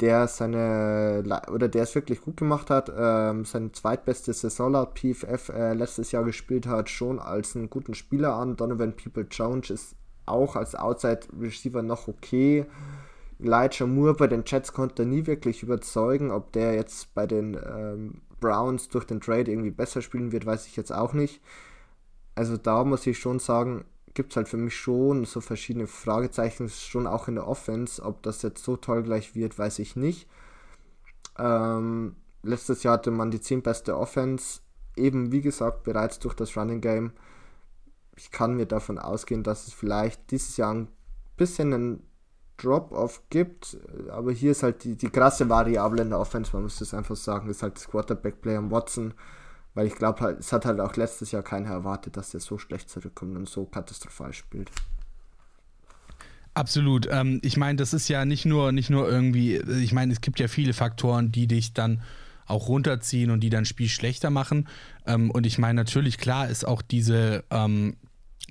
der 0.00 0.28
seine 0.28 1.24
oder 1.50 1.68
der 1.68 1.84
es 1.84 1.94
wirklich 1.94 2.20
gut 2.20 2.36
gemacht 2.36 2.68
hat, 2.70 2.92
ähm, 2.96 3.44
seine 3.44 3.72
zweitbeste 3.72 4.32
Saison 4.32 4.72
laut 4.72 4.98
PFF 4.98 5.48
äh, 5.48 5.72
letztes 5.72 6.12
Jahr 6.12 6.24
gespielt 6.24 6.66
hat, 6.66 6.90
schon 6.90 7.18
als 7.18 7.56
einen 7.56 7.70
guten 7.70 7.94
Spieler 7.94 8.34
an. 8.34 8.56
Donovan 8.56 8.94
People 8.94 9.26
Jones 9.30 9.70
ist 9.70 9.96
auch 10.26 10.56
als 10.56 10.74
Outside 10.74 11.20
Receiver 11.40 11.82
noch 11.82 12.08
okay. 12.08 12.66
Elijah 13.38 13.86
Moore 13.86 14.14
bei 14.14 14.26
den 14.26 14.44
Jets 14.46 14.72
konnte 14.72 15.06
nie 15.06 15.26
wirklich 15.26 15.62
überzeugen, 15.62 16.30
ob 16.30 16.52
der 16.52 16.74
jetzt 16.74 17.14
bei 17.14 17.26
den 17.26 17.54
ähm, 17.54 18.20
Browns 18.40 18.88
durch 18.88 19.04
den 19.04 19.20
Trade 19.20 19.50
irgendwie 19.50 19.70
besser 19.70 20.02
spielen 20.02 20.32
wird, 20.32 20.46
weiß 20.46 20.66
ich 20.66 20.76
jetzt 20.76 20.92
auch 20.92 21.12
nicht. 21.12 21.40
Also 22.34 22.56
da 22.56 22.84
muss 22.84 23.06
ich 23.06 23.18
schon 23.18 23.38
sagen, 23.38 23.84
gibt 24.16 24.32
es 24.32 24.36
halt 24.36 24.48
für 24.48 24.56
mich 24.56 24.74
schon 24.74 25.26
so 25.26 25.40
verschiedene 25.40 25.86
Fragezeichen, 25.86 26.68
schon 26.70 27.06
auch 27.06 27.28
in 27.28 27.36
der 27.36 27.46
Offense. 27.46 28.02
Ob 28.02 28.22
das 28.22 28.42
jetzt 28.42 28.64
so 28.64 28.76
toll 28.76 29.02
gleich 29.04 29.36
wird, 29.36 29.58
weiß 29.58 29.78
ich 29.78 29.94
nicht. 29.94 30.26
Ähm, 31.38 32.16
letztes 32.42 32.82
Jahr 32.82 32.94
hatte 32.94 33.10
man 33.10 33.30
die 33.30 33.40
10 33.40 33.62
beste 33.62 33.96
Offense, 33.96 34.60
eben 34.96 35.32
wie 35.32 35.42
gesagt 35.42 35.84
bereits 35.84 36.18
durch 36.18 36.34
das 36.34 36.56
Running 36.56 36.80
Game. 36.80 37.12
Ich 38.16 38.30
kann 38.30 38.56
mir 38.56 38.66
davon 38.66 38.98
ausgehen, 38.98 39.42
dass 39.42 39.66
es 39.66 39.74
vielleicht 39.74 40.30
dieses 40.30 40.56
Jahr 40.56 40.72
ein 40.72 40.88
bisschen 41.36 41.74
einen 41.74 42.02
Drop-off 42.56 43.22
gibt, 43.28 43.76
aber 44.08 44.32
hier 44.32 44.52
ist 44.52 44.62
halt 44.62 44.84
die, 44.84 44.96
die 44.96 45.10
krasse 45.10 45.50
Variable 45.50 46.00
in 46.00 46.08
der 46.08 46.18
Offense, 46.18 46.52
man 46.54 46.62
muss 46.62 46.78
das 46.78 46.94
einfach 46.94 47.16
sagen, 47.16 47.50
ist 47.50 47.62
halt 47.62 47.76
das 47.76 47.88
Quarterback-Play 47.88 48.56
am 48.56 48.70
Watson, 48.70 49.12
weil 49.76 49.86
ich 49.86 49.94
glaube 49.94 50.20
halt, 50.20 50.40
es 50.40 50.52
hat 50.52 50.64
halt 50.64 50.80
auch 50.80 50.96
letztes 50.96 51.30
Jahr 51.30 51.42
keiner 51.42 51.68
erwartet, 51.68 52.16
dass 52.16 52.30
der 52.30 52.40
so 52.40 52.58
schlecht 52.58 52.90
zurückkommt 52.90 53.36
und 53.36 53.48
so 53.48 53.66
katastrophal 53.66 54.32
spielt. 54.32 54.70
Absolut. 56.54 57.06
Ähm, 57.10 57.40
ich 57.42 57.58
meine, 57.58 57.76
das 57.76 57.92
ist 57.92 58.08
ja 58.08 58.24
nicht 58.24 58.46
nur, 58.46 58.72
nicht 58.72 58.88
nur 58.88 59.08
irgendwie, 59.08 59.56
ich 59.56 59.92
meine, 59.92 60.12
es 60.12 60.22
gibt 60.22 60.40
ja 60.40 60.48
viele 60.48 60.72
Faktoren, 60.72 61.30
die 61.30 61.46
dich 61.46 61.74
dann 61.74 62.02
auch 62.46 62.68
runterziehen 62.68 63.30
und 63.30 63.40
die 63.40 63.50
dann 63.50 63.66
Spiel 63.66 63.88
schlechter 63.88 64.30
machen. 64.30 64.66
Ähm, 65.06 65.30
und 65.30 65.44
ich 65.44 65.58
meine, 65.58 65.74
natürlich, 65.74 66.16
klar 66.16 66.48
ist 66.48 66.66
auch 66.66 66.80
diese, 66.80 67.44
ähm, 67.50 67.96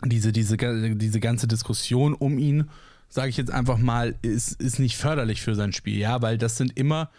diese, 0.04 0.32
diese, 0.32 0.58
diese 0.58 1.20
ganze 1.20 1.48
Diskussion 1.48 2.14
um 2.14 2.38
ihn 2.38 2.70
sage 3.08 3.30
ich 3.30 3.38
jetzt 3.38 3.52
einfach 3.52 3.78
mal, 3.78 4.16
ist, 4.22 4.62
ist 4.62 4.78
nicht 4.78 4.98
förderlich 4.98 5.42
für 5.42 5.56
sein 5.56 5.74
Spiel, 5.74 5.98
ja, 5.98 6.22
weil 6.22 6.38
das 6.38 6.58
sind 6.58 6.78
immer 6.78 7.10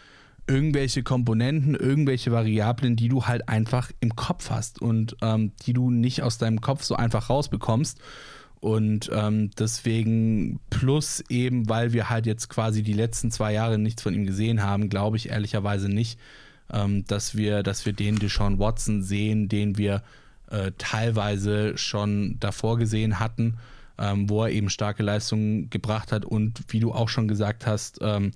irgendwelche 0.47 1.03
Komponenten, 1.03 1.75
irgendwelche 1.75 2.33
Variablen, 2.33 2.97
die 2.97 3.09
du 3.09 3.27
halt 3.27 3.49
einfach 3.49 3.91
im 4.01 4.15
Kopf 4.15 4.51
hast 4.51 4.81
und 4.81 5.17
ähm, 5.23 5.53
die 5.67 5.73
du 5.73 5.91
nicht 5.91 6.23
aus 6.23 6.39
deinem 6.39 6.61
Kopf 6.61 6.85
so 6.85 6.97
einfach 6.97 7.31
rausbekommst. 7.31 7.99
Und 8.61 9.11
ähm, 9.13 9.51
deswegen, 9.59 10.61
plus 10.71 11.23
eben, 11.29 11.69
weil 11.69 11.93
wir 11.93 12.09
halt 12.09 12.27
jetzt 12.27 12.49
quasi 12.49 12.83
die 12.83 12.95
letzten 12.95 13.31
zwei 13.31 13.53
Jahre 13.53 13.79
nichts 13.79 14.03
von 14.03 14.15
ihm 14.15 14.27
gesehen 14.27 14.63
haben, 14.63 14.89
glaube 14.89 15.17
ich 15.17 15.29
ehrlicherweise 15.29 15.89
nicht, 15.89 16.19
ähm, 16.73 17.05
dass, 17.07 17.37
wir, 17.37 17.63
dass 17.63 17.87
wir 17.87 17.93
den 17.93 18.19
Deshaun 18.19 18.59
Watson 18.59 19.03
sehen, 19.03 19.49
den 19.49 19.79
wir 19.79 20.03
äh, 20.51 20.73
teilweise 20.79 21.77
schon 21.77 22.39
davor 22.41 22.79
gesehen 22.79 23.21
hatten 23.21 23.59
ähm, 23.99 24.29
wo 24.29 24.45
er 24.45 24.51
eben 24.51 24.69
starke 24.71 25.03
Leistungen 25.03 25.71
gebracht 25.71 26.13
hat. 26.13 26.25
Und 26.25 26.61
wie 26.69 26.81
du 26.81 26.93
auch 26.93 27.09
schon 27.09 27.29
gesagt 27.29 27.67
hast, 27.67 27.99
ähm, 28.03 28.33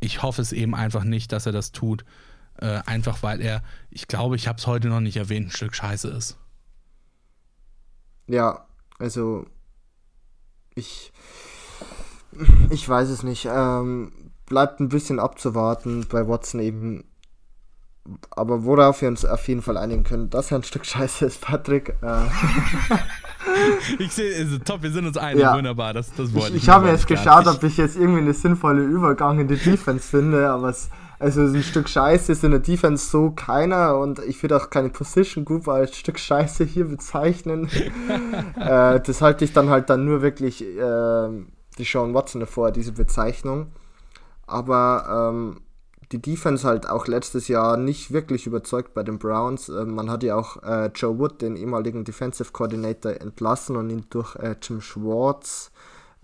ich 0.00 0.22
hoffe 0.22 0.42
es 0.42 0.52
eben 0.52 0.74
einfach 0.74 1.04
nicht, 1.04 1.32
dass 1.32 1.46
er 1.46 1.52
das 1.52 1.72
tut. 1.72 2.04
Äh, 2.56 2.80
einfach 2.84 3.22
weil 3.22 3.40
er, 3.40 3.62
ich 3.90 4.08
glaube, 4.08 4.36
ich 4.36 4.48
habe 4.48 4.58
es 4.58 4.66
heute 4.66 4.88
noch 4.88 5.00
nicht 5.00 5.16
erwähnt, 5.16 5.46
ein 5.46 5.50
Stück 5.50 5.74
Scheiße 5.74 6.08
ist. 6.08 6.36
Ja, 8.26 8.66
also 8.98 9.46
ich, 10.74 11.12
ich 12.70 12.88
weiß 12.88 13.08
es 13.08 13.22
nicht. 13.22 13.48
Ähm, 13.50 14.30
bleibt 14.46 14.80
ein 14.80 14.88
bisschen 14.88 15.18
abzuwarten 15.18 16.06
bei 16.08 16.28
Watson 16.28 16.60
eben. 16.60 17.04
Aber 18.30 18.64
worauf 18.64 19.02
wir 19.02 19.08
uns 19.08 19.24
auf 19.24 19.46
jeden 19.48 19.62
Fall 19.62 19.76
einigen 19.76 20.04
können, 20.04 20.30
dass 20.30 20.50
er 20.50 20.58
ein 20.58 20.64
Stück 20.64 20.84
Scheiße 20.84 21.24
ist, 21.26 21.40
Patrick. 21.40 21.96
Äh, 22.02 22.24
ich 23.98 24.12
sehe, 24.12 24.36
also 24.36 24.58
top, 24.58 24.82
wir 24.82 24.90
sind 24.90 25.06
uns 25.06 25.16
einig, 25.16 25.42
ja. 25.42 25.56
wunderbar, 25.56 25.94
das, 25.94 26.12
das 26.14 26.32
wollte 26.34 26.56
ich. 26.56 26.64
Ich, 26.64 26.68
habe 26.68 26.88
jetzt 26.88 27.06
geschaut, 27.06 27.46
ob 27.46 27.62
ich 27.62 27.76
jetzt 27.76 27.96
irgendwie 27.96 28.20
eine 28.20 28.34
sinnvolle 28.34 28.82
Übergang 28.82 29.40
in 29.40 29.48
die 29.48 29.56
Defense 29.56 30.08
finde, 30.08 30.50
aber 30.50 30.68
es, 30.68 30.90
also 31.18 31.42
ein 31.42 31.62
Stück 31.62 31.88
Scheiße 31.88 32.32
ist 32.32 32.44
in 32.44 32.50
der 32.50 32.60
Defense 32.60 33.10
so 33.10 33.30
keiner 33.30 33.98
und 33.98 34.18
ich 34.20 34.42
würde 34.42 34.56
auch 34.56 34.70
keine 34.70 34.88
Position 34.88 35.44
Group 35.44 35.68
als 35.68 35.96
Stück 35.96 36.18
Scheiße 36.18 36.64
hier 36.64 36.86
bezeichnen. 36.86 37.68
äh, 38.56 39.00
das 39.00 39.20
halte 39.20 39.44
ich 39.44 39.52
dann 39.52 39.68
halt 39.68 39.90
dann 39.90 40.04
nur 40.04 40.22
wirklich 40.22 40.62
äh, 40.62 41.28
die 41.78 41.84
Sean 41.84 42.14
Watson 42.14 42.40
davor, 42.40 42.72
diese 42.72 42.92
Bezeichnung. 42.92 43.72
Aber 44.46 45.30
ähm, 45.30 45.60
die 46.12 46.20
Defense 46.20 46.66
halt 46.66 46.88
auch 46.88 47.06
letztes 47.06 47.48
Jahr 47.48 47.76
nicht 47.76 48.12
wirklich 48.12 48.46
überzeugt 48.46 48.94
bei 48.94 49.02
den 49.02 49.18
Browns. 49.18 49.68
Äh, 49.68 49.84
man 49.84 50.10
hat 50.10 50.22
ja 50.22 50.36
auch 50.36 50.62
äh, 50.62 50.86
Joe 50.94 51.18
Wood, 51.18 51.40
den 51.40 51.56
ehemaligen 51.56 52.04
Defensive 52.04 52.52
Coordinator, 52.52 53.12
entlassen 53.12 53.76
und 53.76 53.90
ihn 53.90 54.06
durch 54.10 54.34
äh, 54.36 54.56
Jim 54.60 54.80
Schwartz, 54.80 55.70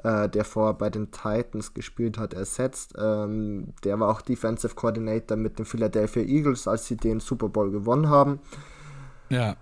äh, 0.03 0.29
der 0.29 0.45
vorher 0.45 0.75
bei 0.75 0.91
den 0.91 1.13
Titans 1.13 1.73
gespielt 1.73 2.19
hat, 2.19 2.35
ersetzt. 2.35 2.95
Ähm, 2.99 3.75
der 3.85 4.01
war 4.01 4.09
auch 4.09 4.23
Defensive 4.23 4.75
Coordinator 4.75 5.37
mit 5.37 5.59
den 5.59 5.65
Philadelphia 5.65 6.23
Eagles, 6.23 6.67
als 6.67 6.87
sie 6.87 6.97
den 6.97 7.21
Super 7.21 7.49
Bowl 7.49 7.71
gewonnen 7.71 8.09
haben. 8.09 8.41
Ja. 9.29 9.57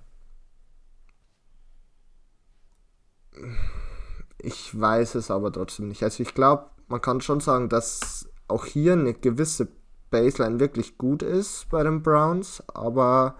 Ich 4.38 4.78
weiß 4.78 5.16
es 5.16 5.30
aber 5.30 5.52
trotzdem 5.52 5.88
nicht. 5.88 6.02
Also 6.02 6.22
ich 6.22 6.34
glaube, 6.34 6.70
man 6.88 7.00
kann 7.00 7.20
schon 7.20 7.40
sagen, 7.40 7.68
dass 7.68 8.28
auch 8.48 8.64
hier 8.64 8.92
eine 8.92 9.14
gewisse 9.14 9.68
Baseline 10.14 10.60
wirklich 10.60 10.96
gut 10.96 11.24
ist 11.24 11.68
bei 11.70 11.82
den 11.82 12.00
Browns, 12.02 12.62
aber 12.72 13.34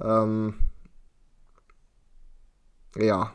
ähm, 0.00 0.54
ja. 2.96 3.32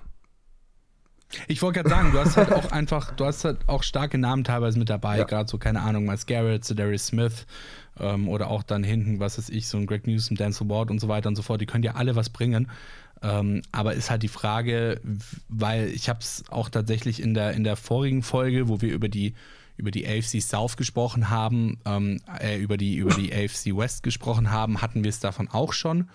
Ich 1.50 1.62
wollte 1.62 1.82
gerade 1.82 1.90
sagen, 1.90 2.12
du 2.14 2.20
hast 2.20 2.38
halt 2.38 2.54
auch 2.54 2.72
einfach, 2.72 3.12
du 3.12 3.26
hast 3.26 3.44
halt 3.44 3.58
auch 3.68 3.84
starke 3.84 4.18
Namen 4.18 4.46
teilweise 4.46 4.80
mit 4.80 4.90
dabei, 4.90 5.18
ja. 5.18 5.26
gerade 5.26 5.50
so, 5.50 5.58
keine 5.58 5.82
Ahnung, 5.82 6.06
Miles 6.06 6.26
Garrett, 6.26 6.80
Darius 6.80 7.08
Smith 7.08 7.46
ähm, 8.00 8.30
oder 8.30 8.50
auch 8.50 8.64
dann 8.64 8.82
hinten, 8.82 9.20
was 9.20 9.38
weiß 9.38 9.50
ich, 9.50 9.68
so 9.68 9.78
ein 9.78 9.88
Greg 9.88 10.08
Newsom, 10.08 10.38
Denzel 10.38 10.70
Ward 10.70 10.90
und 10.90 11.00
so 11.00 11.10
weiter 11.10 11.28
und 11.28 11.36
so 11.36 11.42
fort, 11.42 11.60
die 11.60 11.66
können 11.66 11.84
ja 11.84 11.96
alle 11.96 12.16
was 12.16 12.30
bringen. 12.30 12.72
Ähm, 13.22 13.62
aber 13.74 13.96
ist 13.96 14.10
halt 14.10 14.24
die 14.24 14.30
Frage, 14.30 15.02
weil 15.50 15.90
ich 15.90 16.08
habe 16.08 16.20
es 16.20 16.46
auch 16.50 16.70
tatsächlich 16.70 17.22
in 17.22 17.34
der, 17.34 17.52
in 17.52 17.66
der 17.66 17.76
vorigen 17.76 18.24
Folge, 18.24 18.70
wo 18.70 18.80
wir 18.80 18.94
über 18.94 19.10
die 19.10 19.34
über 19.78 19.92
die 19.92 20.08
AFC 20.08 20.42
South 20.42 20.76
gesprochen 20.76 21.30
haben, 21.30 21.80
ähm, 21.86 22.20
äh, 22.40 22.58
über, 22.58 22.78
die, 22.78 22.96
über 22.96 23.14
die 23.14 23.32
AFC 23.34 23.78
West 23.78 24.04
gesprochen 24.04 24.52
haben, 24.52 24.82
hatten 24.82 25.04
wir 25.04 25.10
es 25.10 25.20
davon 25.20 25.48
auch 25.48 25.74
schon, 25.74 26.10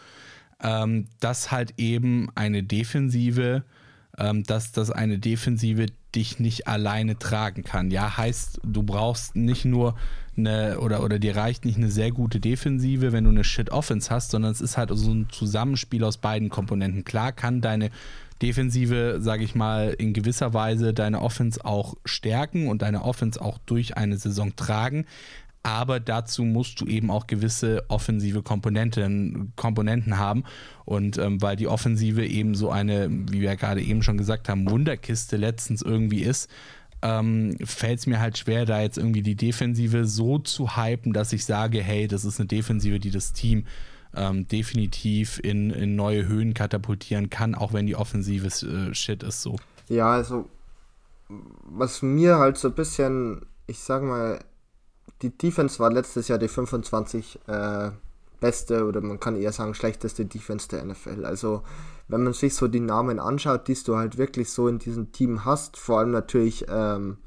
ähm, 0.63 1.07
dass 1.21 1.51
halt 1.51 1.75
eben 1.79 2.29
eine 2.35 2.63
Defensive, 2.63 3.65
ähm, 4.19 4.43
dass 4.43 4.73
das 4.73 4.91
eine 4.91 5.19
Defensive 5.19 5.87
dich 6.15 6.39
nicht 6.39 6.67
alleine 6.67 7.19
tragen 7.19 7.65
kann. 7.65 7.91
Ja, 7.91 8.17
heißt, 8.17 8.61
du 8.65 8.83
brauchst 8.83 9.35
nicht 9.37 9.65
nur 9.65 9.97
eine, 10.37 10.79
oder, 10.79 11.03
oder 11.03 11.19
dir 11.19 11.37
reicht 11.37 11.65
nicht 11.65 11.77
eine 11.77 11.91
sehr 11.91 12.11
gute 12.11 12.41
Defensive, 12.41 13.13
wenn 13.13 13.25
du 13.25 13.31
eine 13.31 13.45
Shit 13.45 13.71
Offense 13.71 14.11
hast, 14.11 14.31
sondern 14.31 14.53
es 14.53 14.61
ist 14.61 14.77
halt 14.77 14.91
so 14.93 15.13
ein 15.13 15.29
Zusammenspiel 15.31 16.05
aus 16.05 16.19
beiden 16.19 16.49
Komponenten. 16.49 17.05
Klar 17.05 17.33
kann 17.33 17.61
deine 17.61 17.91
Defensive, 18.43 19.19
sage 19.21 19.45
ich 19.45 19.55
mal, 19.55 19.95
in 19.97 20.13
gewisser 20.13 20.53
Weise 20.53 20.93
deine 20.93 21.23
Offense 21.23 21.65
auch 21.65 21.95
stärken 22.05 22.69
und 22.69 22.83
deine 22.83 23.05
Offense 23.05 23.41
auch 23.41 23.59
durch 23.59 23.97
eine 23.97 24.17
Saison 24.17 24.57
tragen. 24.57 25.07
Aber 25.63 26.01
dazu 26.01 26.43
musst 26.43 26.81
du 26.81 26.87
eben 26.87 27.11
auch 27.11 27.29
gewisse 27.29 27.85
offensive 27.89 28.43
Komponenten, 28.43 29.53
Komponenten 29.55 30.19
haben. 30.19 30.43
Und 30.85 31.19
ähm, 31.19 31.41
weil 31.41 31.55
die 31.55 31.69
Offensive 31.69 32.27
eben 32.27 32.57
so 32.57 32.71
eine, 32.71 33.09
wie 33.11 33.41
wir 33.41 33.55
gerade 33.55 33.81
eben 33.81 34.03
schon 34.03 34.19
gesagt 34.19 34.49
haben, 34.49 34.69
Wunderkiste 34.69 35.37
letztens 35.37 35.83
irgendwie 35.83 36.23
ist, 36.23 36.51
ähm, 37.03 37.57
fällt 37.65 38.01
es 38.01 38.07
mir 38.07 38.19
halt 38.19 38.39
schwer, 38.39 38.65
da 38.67 38.81
jetzt 38.81 38.99
irgendwie 38.99 39.23
die 39.23 39.37
Defensive 39.37 40.05
so 40.05 40.39
zu 40.39 40.77
hypen, 40.77 41.13
dass 41.13 41.33
ich 41.33 41.45
sage, 41.45 41.81
hey, 41.81 42.09
das 42.09 42.25
ist 42.25 42.41
eine 42.41 42.49
Defensive, 42.49 42.99
die 42.99 43.11
das 43.11 43.33
Team 43.33 43.65
ähm, 44.15 44.47
definitiv 44.49 45.41
in, 45.43 45.71
in 45.71 45.97
neue 45.97 46.27
Höhen 46.27 46.55
katapultieren 46.55 47.31
kann, 47.31 47.55
auch 47.55 47.73
wenn 47.73 47.87
die 47.87 47.97
Offensive 47.97 48.47
äh, 48.47 48.95
Shit 48.95 49.23
ist 49.23 49.43
so. 49.43 49.57
Ja, 49.89 50.13
also 50.13 50.49
was 51.29 52.03
mir 52.03 52.39
halt 52.39 52.59
so 52.59 52.69
ein 52.69 52.75
bisschen, 52.75 53.47
ich 53.67 53.79
sag 53.79 54.03
mal, 54.03 54.41
die 55.23 55.37
Defense 55.37 55.79
war 55.79 55.91
letztes 55.91 56.29
Jahr 56.29 56.39
die 56.39 56.49
25 56.49 57.41
äh, 57.47 57.91
beste 58.41 58.85
oder 58.85 59.01
man 59.01 59.21
kann 59.21 59.37
eher 59.37 59.53
sagen 59.53 59.75
schlechteste 59.75 60.27
Defense 60.27 60.69
der 60.69 60.85
NFL. 60.85 61.25
Also 61.25 61.63
wenn 62.09 62.25
man 62.25 62.35
sich 62.35 62.55
so 62.55 62.69
die 62.69 62.81
Namen 62.81 63.19
anschaut, 63.19 63.69
die 63.69 63.75
du 63.75 63.97
halt 63.97 64.19
wirklich 64.19 64.51
so 64.51 64.69
in 64.69 64.79
diesem 64.79 65.13
Team 65.13 65.45
hast, 65.45 65.79
vor 65.79 66.01
allem 66.01 66.11
natürlich 66.11 66.67
ähm, 66.69 67.19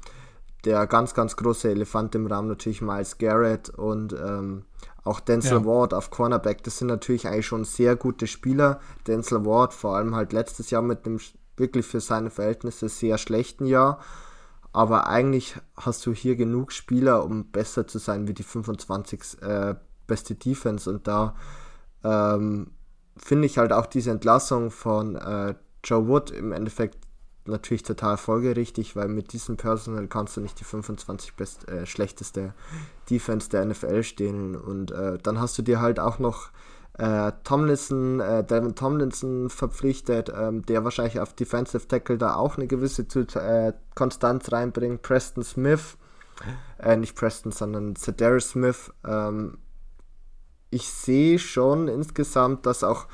der 0.64 0.86
ganz, 0.86 1.14
ganz 1.14 1.36
große 1.36 1.70
Elefant 1.70 2.14
im 2.14 2.26
Raum 2.26 2.48
natürlich 2.48 2.82
Miles 2.82 3.18
Garrett 3.18 3.70
und 3.70 4.12
ähm, 4.12 4.64
auch 5.06 5.20
Denzel 5.20 5.58
ja. 5.58 5.64
Ward 5.64 5.94
auf 5.94 6.10
Cornerback, 6.10 6.62
das 6.64 6.78
sind 6.78 6.88
natürlich 6.88 7.26
eigentlich 7.26 7.46
schon 7.46 7.64
sehr 7.64 7.96
gute 7.96 8.26
Spieler. 8.26 8.80
Denzel 9.06 9.44
Ward 9.44 9.72
vor 9.72 9.96
allem 9.96 10.14
halt 10.14 10.32
letztes 10.32 10.70
Jahr 10.70 10.82
mit 10.82 11.06
dem 11.06 11.18
wirklich 11.56 11.86
für 11.86 12.00
seine 12.00 12.30
Verhältnisse 12.30 12.88
sehr 12.88 13.18
schlechten 13.18 13.66
Jahr. 13.66 14.00
Aber 14.72 15.06
eigentlich 15.06 15.56
hast 15.76 16.04
du 16.04 16.12
hier 16.12 16.36
genug 16.36 16.70
Spieler, 16.72 17.24
um 17.24 17.46
besser 17.46 17.86
zu 17.86 17.98
sein 17.98 18.28
wie 18.28 18.34
die 18.34 18.42
25 18.42 19.42
äh, 19.42 19.74
beste 20.06 20.34
Defense. 20.34 20.90
Und 20.90 21.08
da 21.08 21.34
ähm, 22.04 22.72
finde 23.16 23.46
ich 23.46 23.58
halt 23.58 23.72
auch 23.72 23.86
diese 23.86 24.10
Entlassung 24.10 24.70
von 24.70 25.16
äh, 25.16 25.54
Joe 25.82 26.08
Wood 26.08 26.30
im 26.30 26.52
Endeffekt 26.52 27.05
natürlich 27.48 27.82
total 27.82 28.16
folgerichtig, 28.16 28.96
weil 28.96 29.08
mit 29.08 29.32
diesem 29.32 29.56
Personal 29.56 30.06
kannst 30.06 30.36
du 30.36 30.40
nicht 30.40 30.58
die 30.60 30.64
25 30.64 31.34
best, 31.34 31.68
äh, 31.68 31.86
schlechteste 31.86 32.54
Defense 33.10 33.48
der 33.48 33.64
NFL 33.64 34.02
stehen. 34.02 34.56
Und 34.56 34.90
äh, 34.90 35.18
dann 35.22 35.40
hast 35.40 35.56
du 35.58 35.62
dir 35.62 35.80
halt 35.80 36.00
auch 36.00 36.18
noch 36.18 36.50
äh, 36.98 37.32
Tomlinson, 37.44 38.20
äh, 38.20 38.44
Devin 38.44 38.74
Tomlinson 38.74 39.50
verpflichtet, 39.50 40.32
ähm, 40.34 40.64
der 40.64 40.84
wahrscheinlich 40.84 41.20
auf 41.20 41.34
Defensive 41.34 41.86
Tackle 41.86 42.18
da 42.18 42.34
auch 42.36 42.56
eine 42.56 42.66
gewisse 42.66 43.02
äh, 43.38 43.72
Konstanz 43.94 44.50
reinbringt. 44.50 45.02
Preston 45.02 45.44
Smith, 45.44 45.98
äh, 46.78 46.96
nicht 46.96 47.14
Preston, 47.14 47.52
sondern 47.52 47.96
Cedarius 47.96 48.50
Smith. 48.50 48.92
Ähm, 49.06 49.58
ich 50.70 50.88
sehe 50.88 51.38
schon 51.38 51.88
insgesamt, 51.88 52.66
dass 52.66 52.82
auch 52.82 53.06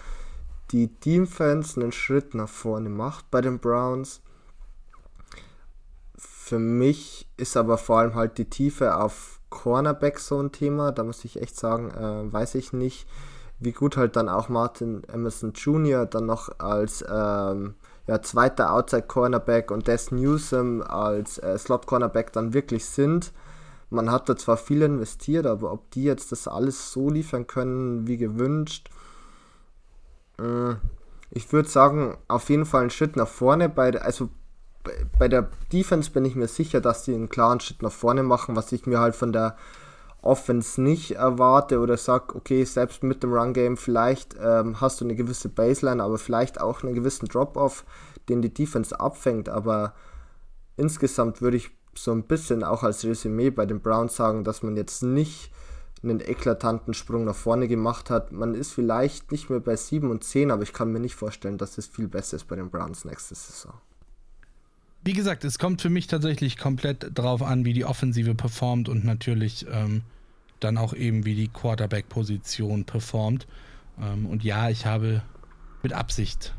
die 0.73 0.89
Defense 0.89 1.81
einen 1.81 1.93
Schritt 1.93 2.35
nach 2.35 2.49
vorne 2.49 2.89
macht 2.89 3.31
bei 3.31 3.41
den 3.41 3.59
Browns. 3.59 4.21
Für 6.17 6.59
mich 6.59 7.29
ist 7.37 7.57
aber 7.57 7.79
vor 7.79 7.99
allem 7.99 8.15
halt 8.15 8.39
die 8.39 8.51
Tiefe 8.51 8.97
auf 8.97 9.41
Cornerback 9.51 10.19
so 10.19 10.41
ein 10.43 10.53
Thema. 10.53 10.93
Da 10.93 11.05
muss 11.05 11.25
ich 11.25 11.41
echt 11.41 11.57
sagen, 11.57 11.91
äh, 11.91 12.33
weiß 12.33 12.55
ich 12.57 12.73
nicht, 12.73 13.07
wie 13.61 13.73
gut 13.73 13.97
halt 13.97 14.17
dann 14.17 14.29
auch 14.29 14.49
Martin 14.49 15.05
Emerson 15.05 15.53
Jr. 15.53 16.07
dann 16.07 16.27
noch 16.27 16.59
als 16.59 17.05
ähm, 17.09 17.75
ja, 18.07 18.21
zweiter 18.23 18.73
Outside 18.73 19.07
Cornerback 19.07 19.71
und 19.71 19.87
Des 19.87 20.11
Newsom 20.11 20.83
als 20.83 21.39
äh, 21.39 21.57
Slot 21.59 21.87
Cornerback 21.87 22.33
dann 22.33 22.55
wirklich 22.55 22.87
sind. 22.87 23.33
Man 23.91 24.11
hat 24.11 24.29
da 24.29 24.37
zwar 24.37 24.57
viel 24.57 24.83
investiert, 24.83 25.47
aber 25.47 25.71
ob 25.71 25.91
die 25.91 26.05
jetzt 26.05 26.33
das 26.33 26.49
alles 26.49 26.93
so 26.93 27.11
liefern 27.11 27.47
können 27.47 28.07
wie 28.07 28.17
gewünscht, 28.17 28.89
ich 31.31 31.53
würde 31.53 31.69
sagen, 31.69 32.17
auf 32.29 32.51
jeden 32.51 32.67
Fall 32.67 32.83
einen 32.83 32.91
Schritt 32.91 33.17
nach 33.17 33.29
vorne. 33.29 33.69
Bei, 33.69 34.01
also 34.01 34.29
bei 35.19 35.29
der 35.29 35.49
Defense 35.73 36.11
bin 36.11 36.25
ich 36.25 36.35
mir 36.35 36.49
sicher, 36.49 36.81
dass 36.81 37.05
die 37.05 37.15
einen 37.15 37.29
klaren 37.29 37.61
Schritt 37.61 37.83
nach 37.83 37.93
vorne 37.93 38.23
machen, 38.23 38.57
was 38.57 38.73
ich 38.73 38.87
mir 38.87 39.01
halt 39.01 39.15
von 39.15 39.33
der 39.33 39.57
Offense 40.23 40.81
nicht 40.81 41.13
erwarte 41.13 41.81
oder 41.81 41.97
sag, 41.97 42.35
okay, 42.35 42.65
selbst 42.65 43.03
mit 43.03 43.23
dem 43.23 43.33
Run-Game 43.33 43.77
vielleicht 43.77 44.37
ähm, 44.41 44.81
hast 44.81 45.01
du 45.01 45.05
eine 45.05 45.17
gewisse 45.17 45.49
Baseline, 45.49 46.03
aber 46.03 46.17
vielleicht 46.17 46.61
auch 46.61 46.83
einen 46.83 46.95
gewissen 46.95 47.27
Drop-Off, 47.27 47.85
den 48.29 48.41
die 48.41 48.55
Defense 48.55 48.99
abfängt, 48.99 49.49
aber 49.49 49.95
insgesamt 50.77 51.43
würde 51.43 51.57
ich 51.57 51.71
so 51.95 52.13
ein 52.13 52.23
bisschen 52.23 52.63
auch 52.63 52.85
als 52.85 53.05
Resümee 53.05 53.51
bei 53.51 53.67
den 53.67 53.81
Browns 53.81 54.17
sagen, 54.17 54.45
dass 54.45 54.63
man 54.63 54.77
jetzt 54.77 55.03
nicht 55.03 55.51
einen 56.03 56.21
eklatanten 56.21 56.95
Sprung 56.95 57.25
nach 57.25 57.35
vorne 57.35 57.69
gemacht 57.69 58.11
hat. 58.11 58.33
Man 58.33 58.55
ist 58.55 58.73
vielleicht 58.73 59.31
nicht 59.31 59.51
mehr 59.51 59.61
bei 59.61 59.77
7 59.77 60.11
und 60.11 60.25
10, 60.25 60.51
aber 60.51 60.63
ich 60.63 60.73
kann 60.73 60.93
mir 60.93 61.01
nicht 61.01 61.15
vorstellen, 61.15 61.59
dass 61.59 61.79
es 61.79 61.87
viel 61.87 62.09
besser 62.09 62.37
ist 62.37 62.49
bei 62.49 62.57
den 62.57 62.71
Browns 62.71 63.05
nächste 63.05 63.35
Saison. 63.35 63.75
Wie 65.05 65.13
gesagt, 65.13 65.45
es 65.45 65.59
kommt 65.59 65.83
für 65.83 65.91
mich 65.91 66.07
tatsächlich 66.07 66.59
komplett 66.59 67.17
drauf 67.17 67.43
an, 67.43 67.65
wie 67.65 67.73
die 67.73 67.85
Offensive 67.85 68.35
performt 68.35 68.89
und 68.89 69.05
natürlich 69.05 69.67
ähm, 69.71 70.03
dann 70.61 70.79
auch 70.79 70.95
eben, 70.95 71.25
wie 71.25 71.35
die 71.35 71.49
Quarterback-Position 71.49 72.85
performt. 72.85 73.47
Ähm, 74.01 74.27
und 74.27 74.45
ja, 74.45 74.71
ich 74.71 74.87
habe 74.87 75.23
mit 75.83 75.93
Absicht 75.93 76.55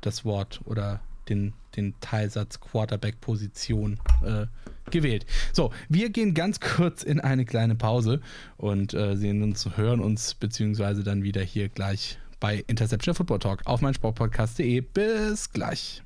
das 0.00 0.24
Wort 0.24 0.60
oder 0.64 1.00
den, 1.28 1.52
den 1.74 1.94
Teilsatz 2.00 2.60
Quarterback-Position 2.60 3.98
äh, 4.24 4.46
gewählt. 4.90 5.26
So, 5.52 5.70
wir 5.88 6.10
gehen 6.10 6.34
ganz 6.34 6.60
kurz 6.60 7.02
in 7.02 7.20
eine 7.20 7.44
kleine 7.44 7.74
Pause 7.74 8.20
und 8.56 8.94
äh, 8.94 9.16
sehen 9.16 9.42
uns, 9.42 9.68
hören 9.76 10.00
uns 10.00 10.34
beziehungsweise 10.34 11.02
dann 11.02 11.22
wieder 11.22 11.42
hier 11.42 11.68
gleich 11.68 12.18
bei 12.40 12.64
Interception 12.66 13.14
Football 13.14 13.38
Talk 13.38 13.62
auf 13.66 13.80
meinsportpodcast.de. 13.80 14.80
Bis 14.80 15.50
gleich. 15.50 16.02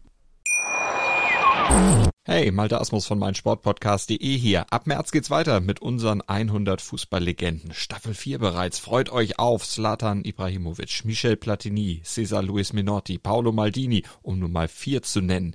Hey, 2.25 2.51
Malte 2.53 2.81
Asmus 2.81 3.07
von 3.07 3.19
meinsportpodcast.de 3.19 4.37
hier. 4.37 4.73
Ab 4.73 4.87
März 4.87 5.11
geht's 5.11 5.31
weiter 5.31 5.61
mit 5.61 5.81
unseren 5.81 6.21
100 6.21 6.81
Fußballlegenden. 6.81 7.73
Staffel 7.73 8.15
4 8.15 8.39
bereits. 8.39 8.79
Freut 8.79 9.11
euch 9.11 9.39
auf 9.39 9.67
Zlatan 9.67 10.25
Ibrahimovic, 10.25 11.05
Michel 11.05 11.37
Platini, 11.37 12.03
Cesar 12.05 12.43
Luis 12.43 12.73
Minotti, 12.73 13.19
Paolo 13.19 13.53
Maldini, 13.53 14.05
um 14.23 14.39
nur 14.39 14.49
mal 14.49 14.69
vier 14.69 15.03
zu 15.03 15.21
nennen. 15.21 15.55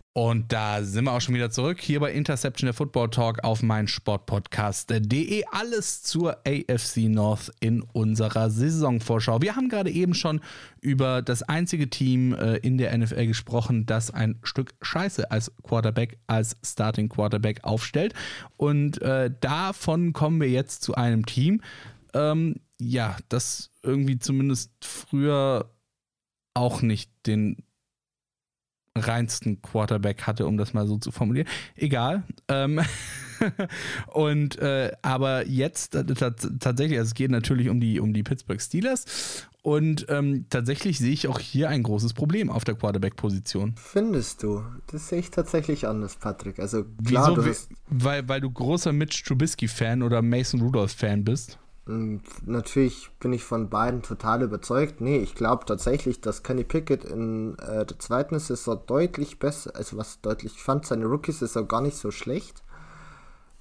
Und 0.13 0.51
da 0.51 0.83
sind 0.83 1.05
wir 1.05 1.13
auch 1.13 1.21
schon 1.21 1.35
wieder 1.35 1.51
zurück 1.51 1.79
hier 1.79 2.01
bei 2.01 2.11
Interception 2.11 2.65
der 2.65 2.73
Football 2.73 3.09
Talk 3.11 3.45
auf 3.45 3.63
mein 3.63 3.87
Sportpodcast.de. 3.87 5.45
Alles 5.49 6.03
zur 6.03 6.37
AFC 6.45 7.07
North 7.07 7.49
in 7.61 7.81
unserer 7.81 8.49
Saisonvorschau. 8.49 9.41
Wir 9.41 9.55
haben 9.55 9.69
gerade 9.69 9.89
eben 9.89 10.13
schon 10.13 10.41
über 10.81 11.21
das 11.21 11.43
einzige 11.43 11.89
Team 11.89 12.33
äh, 12.33 12.57
in 12.57 12.77
der 12.77 12.97
NFL 12.97 13.25
gesprochen, 13.25 13.85
das 13.85 14.11
ein 14.11 14.37
Stück 14.43 14.73
Scheiße 14.81 15.31
als 15.31 15.49
Quarterback, 15.63 16.17
als 16.27 16.57
Starting 16.61 17.07
Quarterback 17.07 17.63
aufstellt. 17.63 18.13
Und 18.57 19.01
äh, 19.01 19.31
davon 19.39 20.11
kommen 20.11 20.41
wir 20.41 20.49
jetzt 20.49 20.83
zu 20.83 20.93
einem 20.93 21.25
Team, 21.25 21.61
ähm, 22.13 22.55
ja, 22.81 23.15
das 23.29 23.71
irgendwie 23.81 24.19
zumindest 24.19 24.71
früher 24.83 25.71
auch 26.53 26.81
nicht 26.81 27.09
den 27.25 27.63
reinsten 28.97 29.61
Quarterback 29.61 30.23
hatte, 30.23 30.45
um 30.45 30.57
das 30.57 30.73
mal 30.73 30.85
so 30.85 30.97
zu 30.97 31.11
formulieren. 31.11 31.47
Egal. 31.75 32.23
Ähm 32.47 32.81
und 34.13 34.59
äh, 34.59 34.91
aber 35.01 35.47
jetzt 35.47 35.95
äh, 35.95 36.05
tatsächlich, 36.05 36.99
also 36.99 37.09
es 37.09 37.13
geht 37.13 37.31
natürlich 37.31 37.69
um 37.69 37.79
die, 37.79 37.99
um 37.99 38.13
die 38.13 38.23
Pittsburgh 38.23 38.61
Steelers. 38.61 39.47
Und 39.63 40.07
ähm, 40.09 40.45
tatsächlich 40.49 40.97
sehe 40.97 41.11
ich 41.11 41.27
auch 41.27 41.39
hier 41.39 41.69
ein 41.69 41.83
großes 41.83 42.13
Problem 42.13 42.49
auf 42.49 42.63
der 42.63 42.73
Quarterback-Position. 42.73 43.75
Findest 43.77 44.41
du? 44.41 44.63
Das 44.87 45.09
sehe 45.09 45.19
ich 45.19 45.29
tatsächlich 45.29 45.87
anders, 45.87 46.15
Patrick. 46.15 46.57
Also 46.57 46.83
klar, 47.05 47.37
Wieso, 47.37 47.67
weil, 47.87 48.27
weil 48.27 48.41
du 48.41 48.49
großer 48.49 48.91
Mitch 48.91 49.23
Trubisky-Fan 49.23 50.01
oder 50.01 50.23
Mason 50.23 50.61
Rudolph-Fan 50.61 51.23
bist. 51.23 51.59
Natürlich 51.85 53.09
bin 53.19 53.33
ich 53.33 53.43
von 53.43 53.69
beiden 53.69 54.03
total 54.03 54.43
überzeugt. 54.43 55.01
Nee, 55.01 55.17
ich 55.17 55.33
glaube 55.33 55.65
tatsächlich, 55.65 56.21
dass 56.21 56.43
Kenny 56.43 56.63
Pickett 56.63 57.03
in 57.03 57.57
äh, 57.57 57.85
der 57.85 57.97
zweiten 57.97 58.37
Saison 58.37 58.79
deutlich 58.85 59.39
besser, 59.39 59.75
also 59.75 59.97
was 59.97 60.21
deutlich, 60.21 60.55
ich 60.55 60.63
fand 60.63 60.85
seine 60.85 61.05
Rookie-Saison 61.05 61.67
gar 61.67 61.81
nicht 61.81 61.97
so 61.97 62.11
schlecht. 62.11 62.63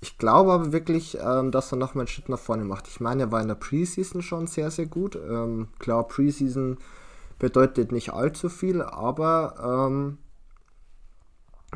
Ich 0.02 0.18
glaube 0.18 0.52
aber 0.52 0.72
wirklich, 0.72 1.18
ähm, 1.20 1.50
dass 1.50 1.72
er 1.72 1.78
nochmal 1.78 2.02
einen 2.02 2.08
Schritt 2.08 2.28
nach 2.28 2.38
vorne 2.38 2.64
macht. 2.64 2.88
Ich 2.88 3.00
meine, 3.00 3.24
er 3.24 3.32
war 3.32 3.40
in 3.40 3.48
der 3.48 3.54
Preseason 3.54 4.22
schon 4.22 4.46
sehr, 4.46 4.70
sehr 4.70 4.86
gut. 4.86 5.16
Ähm, 5.16 5.68
klar, 5.78 6.06
Preseason 6.06 6.78
bedeutet 7.38 7.90
nicht 7.90 8.12
allzu 8.12 8.50
viel, 8.50 8.82
aber 8.82 9.88
ähm, 9.92 10.18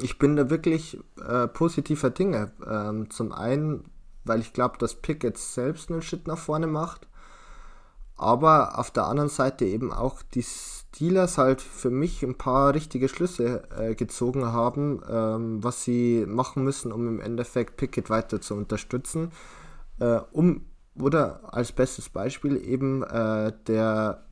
ich 0.00 0.18
bin 0.18 0.36
da 0.36 0.50
wirklich 0.50 0.98
äh, 1.26 1.48
positiver 1.48 2.10
Dinge. 2.10 2.52
Ähm, 2.66 3.10
zum 3.10 3.32
einen 3.32 3.84
weil 4.24 4.40
ich 4.40 4.52
glaube, 4.52 4.78
dass 4.78 4.94
Pickett 4.94 5.38
selbst 5.38 5.90
einen 5.90 6.02
Schritt 6.02 6.26
nach 6.26 6.38
vorne 6.38 6.66
macht. 6.66 7.06
Aber 8.16 8.78
auf 8.78 8.90
der 8.90 9.06
anderen 9.06 9.28
Seite 9.28 9.64
eben 9.64 9.92
auch 9.92 10.22
die 10.22 10.44
Steelers 10.44 11.36
halt 11.36 11.60
für 11.60 11.90
mich 11.90 12.22
ein 12.22 12.36
paar 12.36 12.72
richtige 12.72 13.08
Schlüsse 13.08 13.64
äh, 13.76 13.94
gezogen 13.94 14.46
haben, 14.46 15.02
ähm, 15.08 15.64
was 15.64 15.82
sie 15.82 16.24
machen 16.26 16.62
müssen, 16.62 16.92
um 16.92 17.08
im 17.08 17.20
Endeffekt 17.20 17.76
Pickett 17.76 18.10
weiter 18.10 18.40
zu 18.40 18.54
unterstützen. 18.54 19.32
Äh, 19.98 20.20
um, 20.32 20.66
oder 20.96 21.40
als 21.52 21.72
bestes 21.72 22.08
Beispiel 22.08 22.56
eben 22.64 23.02
äh, 23.02 23.52
der 23.66 24.24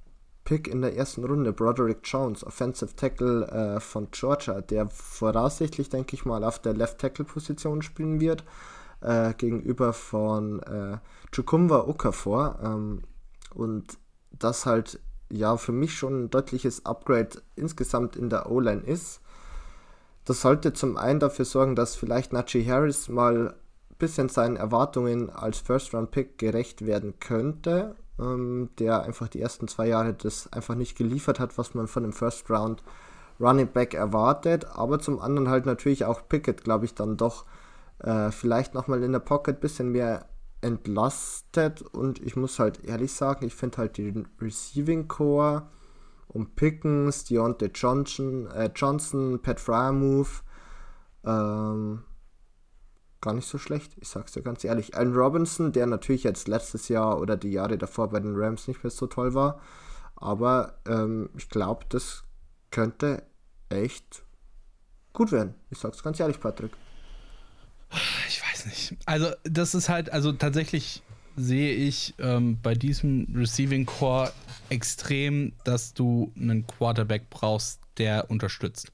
Pick 0.44 0.68
in 0.68 0.80
der 0.80 0.96
ersten 0.96 1.24
Runde, 1.24 1.52
Broderick 1.52 2.00
Jones, 2.04 2.44
Offensive 2.44 2.94
Tackle 2.94 3.46
äh, 3.48 3.80
von 3.80 4.08
Georgia, 4.12 4.60
der 4.60 4.88
voraussichtlich, 4.88 5.88
denke 5.88 6.14
ich 6.14 6.24
mal, 6.24 6.44
auf 6.44 6.60
der 6.60 6.74
Left 6.74 6.98
Tackle 6.98 7.24
Position 7.24 7.82
spielen 7.82 8.20
wird 8.20 8.44
äh, 9.02 9.34
gegenüber 9.34 9.92
von 9.92 10.60
äh, 10.60 10.98
Chukumwa 11.30 11.80
Okafor. 11.88 12.58
Ähm, 12.62 13.02
und 13.54 13.98
das 14.30 14.66
halt 14.66 15.00
ja 15.30 15.56
für 15.56 15.72
mich 15.72 15.94
schon 15.94 16.24
ein 16.24 16.30
deutliches 16.30 16.84
Upgrade 16.86 17.42
insgesamt 17.56 18.16
in 18.16 18.30
der 18.30 18.50
O-Line 18.50 18.82
ist. 18.82 19.20
Das 20.24 20.40
sollte 20.40 20.72
zum 20.72 20.96
einen 20.96 21.20
dafür 21.20 21.44
sorgen, 21.44 21.74
dass 21.74 21.96
vielleicht 21.96 22.32
Najee 22.32 22.64
Harris 22.68 23.08
mal 23.08 23.48
ein 23.48 23.96
bisschen 23.98 24.28
seinen 24.28 24.56
Erwartungen 24.56 25.30
als 25.30 25.58
First-Round-Pick 25.58 26.38
gerecht 26.38 26.86
werden 26.86 27.14
könnte, 27.18 27.96
ähm, 28.20 28.70
der 28.78 29.02
einfach 29.02 29.28
die 29.28 29.40
ersten 29.40 29.68
zwei 29.68 29.88
Jahre 29.88 30.14
das 30.14 30.52
einfach 30.52 30.74
nicht 30.74 30.96
geliefert 30.96 31.40
hat, 31.40 31.58
was 31.58 31.74
man 31.74 31.88
von 31.88 32.04
einem 32.04 32.12
First-Round 32.12 32.82
Running 33.40 33.68
Back 33.68 33.94
erwartet, 33.94 34.66
aber 34.72 35.00
zum 35.00 35.18
anderen 35.20 35.48
halt 35.48 35.66
natürlich 35.66 36.04
auch 36.04 36.28
Pickett, 36.28 36.62
glaube 36.62 36.84
ich, 36.84 36.94
dann 36.94 37.16
doch 37.16 37.44
äh, 38.02 38.30
vielleicht 38.30 38.74
nochmal 38.74 39.02
in 39.02 39.12
der 39.12 39.20
Pocket 39.20 39.56
ein 39.56 39.60
bisschen 39.60 39.90
mehr 39.90 40.26
entlastet 40.60 41.82
und 41.82 42.20
ich 42.20 42.36
muss 42.36 42.58
halt 42.58 42.84
ehrlich 42.84 43.12
sagen, 43.12 43.44
ich 43.46 43.54
finde 43.54 43.78
halt 43.78 43.98
den 43.98 44.28
Receiving 44.40 45.08
Core 45.08 45.68
um 46.28 46.54
Pickens, 46.54 47.24
Deontay 47.24 47.70
Johnson, 47.74 48.46
äh, 48.46 48.70
Johnson 48.74 49.40
Pat 49.42 49.60
Fryermove 49.60 50.44
ähm, 51.24 52.04
gar 53.20 53.34
nicht 53.34 53.46
so 53.46 53.58
schlecht. 53.58 53.96
Ich 54.00 54.08
sag's 54.08 54.32
dir 54.32 54.42
ganz 54.42 54.64
ehrlich. 54.64 54.96
Allen 54.96 55.14
Robinson, 55.14 55.72
der 55.72 55.86
natürlich 55.86 56.24
jetzt 56.24 56.48
letztes 56.48 56.88
Jahr 56.88 57.20
oder 57.20 57.36
die 57.36 57.52
Jahre 57.52 57.76
davor 57.76 58.08
bei 58.08 58.20
den 58.20 58.36
Rams 58.36 58.66
nicht 58.68 58.82
mehr 58.82 58.90
so 58.90 59.06
toll 59.06 59.34
war, 59.34 59.60
aber 60.16 60.78
ähm, 60.86 61.30
ich 61.36 61.48
glaube, 61.48 61.84
das 61.88 62.24
könnte 62.70 63.24
echt 63.68 64.24
gut 65.12 65.32
werden. 65.32 65.54
Ich 65.70 65.78
sag's 65.78 66.02
ganz 66.02 66.18
ehrlich, 66.20 66.40
Patrick. 66.40 66.72
Ich 68.28 68.42
weiß 68.42 68.66
nicht. 68.66 68.96
Also, 69.06 69.30
das 69.44 69.74
ist 69.74 69.88
halt, 69.88 70.10
also 70.10 70.32
tatsächlich 70.32 71.02
sehe 71.36 71.74
ich 71.74 72.14
ähm, 72.18 72.58
bei 72.62 72.74
diesem 72.74 73.26
Receiving 73.34 73.86
Core 73.86 74.32
extrem, 74.68 75.52
dass 75.64 75.94
du 75.94 76.32
einen 76.36 76.66
Quarterback 76.66 77.30
brauchst, 77.30 77.80
der 77.98 78.30
unterstützt. 78.30 78.92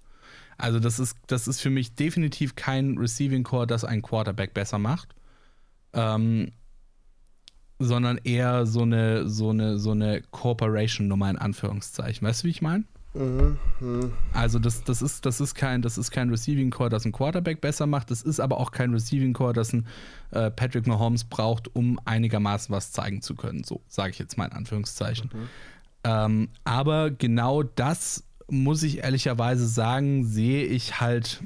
Also, 0.56 0.80
das 0.80 0.98
ist, 0.98 1.16
das 1.26 1.48
ist 1.48 1.60
für 1.60 1.70
mich 1.70 1.94
definitiv 1.94 2.56
kein 2.56 2.98
Receiving 2.98 3.44
Core, 3.44 3.66
das 3.66 3.84
einen 3.84 4.02
Quarterback 4.02 4.54
besser 4.54 4.78
macht. 4.78 5.14
Ähm, 5.92 6.52
sondern 7.78 8.18
eher 8.24 8.66
so 8.66 8.82
eine, 8.82 9.28
so 9.28 9.50
eine, 9.50 9.78
so 9.78 9.92
eine 9.92 10.22
Corporation-Nummer 10.30 11.30
in 11.30 11.38
Anführungszeichen. 11.38 12.26
Weißt 12.26 12.42
du, 12.42 12.46
wie 12.46 12.50
ich 12.50 12.62
meine? 12.62 12.84
Mhm. 13.14 14.12
Also 14.32 14.58
das, 14.58 14.84
das, 14.84 15.02
ist, 15.02 15.24
das, 15.24 15.40
ist 15.40 15.54
kein, 15.54 15.82
das 15.82 15.98
ist 15.98 16.10
kein 16.10 16.30
Receiving 16.30 16.70
Core, 16.70 16.90
das 16.90 17.04
ein 17.04 17.12
Quarterback 17.12 17.60
besser 17.60 17.86
macht. 17.86 18.10
Das 18.10 18.22
ist 18.22 18.38
aber 18.38 18.58
auch 18.58 18.70
kein 18.70 18.92
Receiving 18.92 19.32
Core, 19.32 19.52
das 19.52 19.72
ein 19.72 19.86
äh, 20.30 20.50
Patrick 20.50 20.86
Mahomes 20.86 21.24
braucht, 21.24 21.74
um 21.74 21.98
einigermaßen 22.04 22.74
was 22.74 22.92
zeigen 22.92 23.22
zu 23.22 23.34
können. 23.34 23.64
So 23.64 23.80
sage 23.88 24.10
ich 24.10 24.18
jetzt 24.18 24.36
mal 24.36 24.46
in 24.46 24.52
Anführungszeichen. 24.52 25.30
Mhm. 25.32 25.48
Ähm, 26.04 26.48
aber 26.64 27.10
genau 27.10 27.62
das 27.62 28.24
muss 28.50 28.82
ich 28.82 28.98
ehrlicherweise 28.98 29.66
sagen, 29.66 30.24
sehe 30.24 30.64
ich 30.64 31.00
halt 31.00 31.42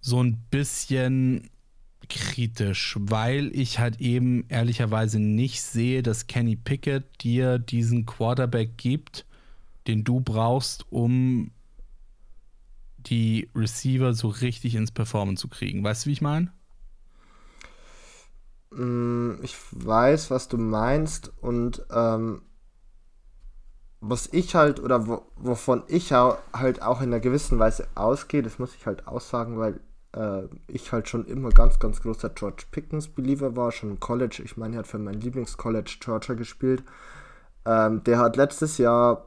so 0.00 0.22
ein 0.22 0.44
bisschen 0.50 1.50
kritisch, 2.08 2.96
weil 3.00 3.50
ich 3.54 3.78
halt 3.78 4.00
eben 4.00 4.44
ehrlicherweise 4.48 5.18
nicht 5.18 5.62
sehe, 5.62 6.02
dass 6.02 6.26
Kenny 6.26 6.56
Pickett 6.56 7.04
dir 7.22 7.58
diesen 7.58 8.04
Quarterback 8.04 8.76
gibt, 8.76 9.24
den 9.86 10.04
du 10.04 10.20
brauchst, 10.20 10.90
um 10.90 11.50
die 12.98 13.50
Receiver 13.54 14.14
so 14.14 14.28
richtig 14.28 14.74
ins 14.74 14.90
Performance 14.90 15.40
zu 15.40 15.48
kriegen. 15.48 15.84
Weißt 15.84 16.04
du, 16.04 16.08
wie 16.08 16.14
ich 16.14 16.22
meine? 16.22 16.52
Mm, 18.70 19.42
ich 19.42 19.56
weiß, 19.72 20.30
was 20.30 20.48
du 20.48 20.56
meinst 20.56 21.32
und 21.40 21.84
ähm, 21.92 22.42
was 24.00 24.28
ich 24.32 24.54
halt 24.54 24.80
oder 24.80 25.06
wo, 25.06 25.22
wovon 25.36 25.82
ich 25.88 26.12
halt 26.12 26.82
auch 26.82 27.00
in 27.00 27.08
einer 27.08 27.20
gewissen 27.20 27.58
Weise 27.58 27.86
ausgehe, 27.94 28.42
das 28.42 28.58
muss 28.58 28.74
ich 28.74 28.86
halt 28.86 29.06
aussagen, 29.06 29.58
weil 29.58 29.80
äh, 30.14 30.42
ich 30.66 30.92
halt 30.92 31.08
schon 31.08 31.26
immer 31.26 31.50
ganz, 31.50 31.78
ganz 31.78 32.02
großer 32.02 32.30
George 32.30 32.64
Pickens 32.70 33.08
Believer 33.08 33.56
war, 33.56 33.72
schon 33.72 33.90
im 33.90 34.00
College. 34.00 34.42
Ich 34.44 34.56
meine, 34.56 34.76
er 34.76 34.78
hat 34.80 34.86
für 34.86 34.98
mein 34.98 35.20
Lieblingscollege 35.20 35.98
Georgia 36.00 36.34
gespielt. 36.34 36.82
Ähm, 37.64 38.04
der 38.04 38.18
hat 38.18 38.36
letztes 38.36 38.78
Jahr 38.78 39.26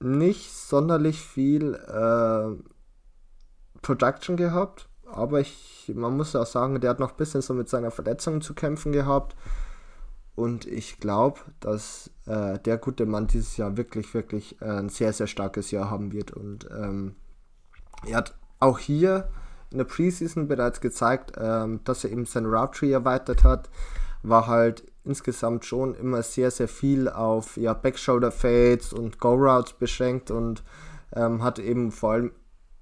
nicht 0.00 0.52
sonderlich 0.52 1.20
viel 1.20 1.74
äh, 1.74 2.56
Production 3.82 4.36
gehabt, 4.36 4.88
aber 5.06 5.40
ich, 5.40 5.92
man 5.94 6.16
muss 6.16 6.36
auch 6.36 6.46
sagen, 6.46 6.80
der 6.80 6.90
hat 6.90 7.00
noch 7.00 7.12
ein 7.12 7.16
bisschen 7.16 7.42
so 7.42 7.54
mit 7.54 7.68
seiner 7.68 7.90
Verletzung 7.90 8.40
zu 8.40 8.54
kämpfen 8.54 8.92
gehabt. 8.92 9.36
Und 10.36 10.64
ich 10.66 11.00
glaube, 11.00 11.40
dass 11.58 12.10
äh, 12.26 12.58
der 12.60 12.78
gute 12.78 13.04
Mann 13.04 13.26
dieses 13.26 13.56
Jahr 13.56 13.76
wirklich, 13.76 14.14
wirklich 14.14 14.60
äh, 14.62 14.66
ein 14.66 14.88
sehr, 14.88 15.12
sehr 15.12 15.26
starkes 15.26 15.70
Jahr 15.70 15.90
haben 15.90 16.12
wird. 16.12 16.30
Und 16.30 16.68
ähm, 16.70 17.16
er 18.06 18.18
hat 18.18 18.38
auch 18.58 18.78
hier 18.78 19.28
in 19.70 19.78
der 19.78 19.84
Preseason 19.84 20.48
bereits 20.48 20.80
gezeigt, 20.80 21.32
ähm, 21.36 21.80
dass 21.84 22.04
er 22.04 22.10
eben 22.10 22.24
sein 22.24 22.46
Route 22.46 22.78
Tree 22.78 22.92
erweitert 22.92 23.44
hat. 23.44 23.68
War 24.22 24.46
halt 24.46 24.89
insgesamt 25.04 25.64
schon 25.64 25.94
immer 25.94 26.22
sehr, 26.22 26.50
sehr 26.50 26.68
viel 26.68 27.08
auf 27.08 27.56
ja, 27.56 27.72
Backshoulder 27.72 28.30
Fades 28.30 28.92
und 28.92 29.18
Go 29.18 29.34
Routes 29.34 29.72
beschränkt 29.72 30.30
und 30.30 30.62
ähm, 31.14 31.42
hat 31.42 31.58
eben 31.58 31.90
vor 31.90 32.12
allem 32.12 32.32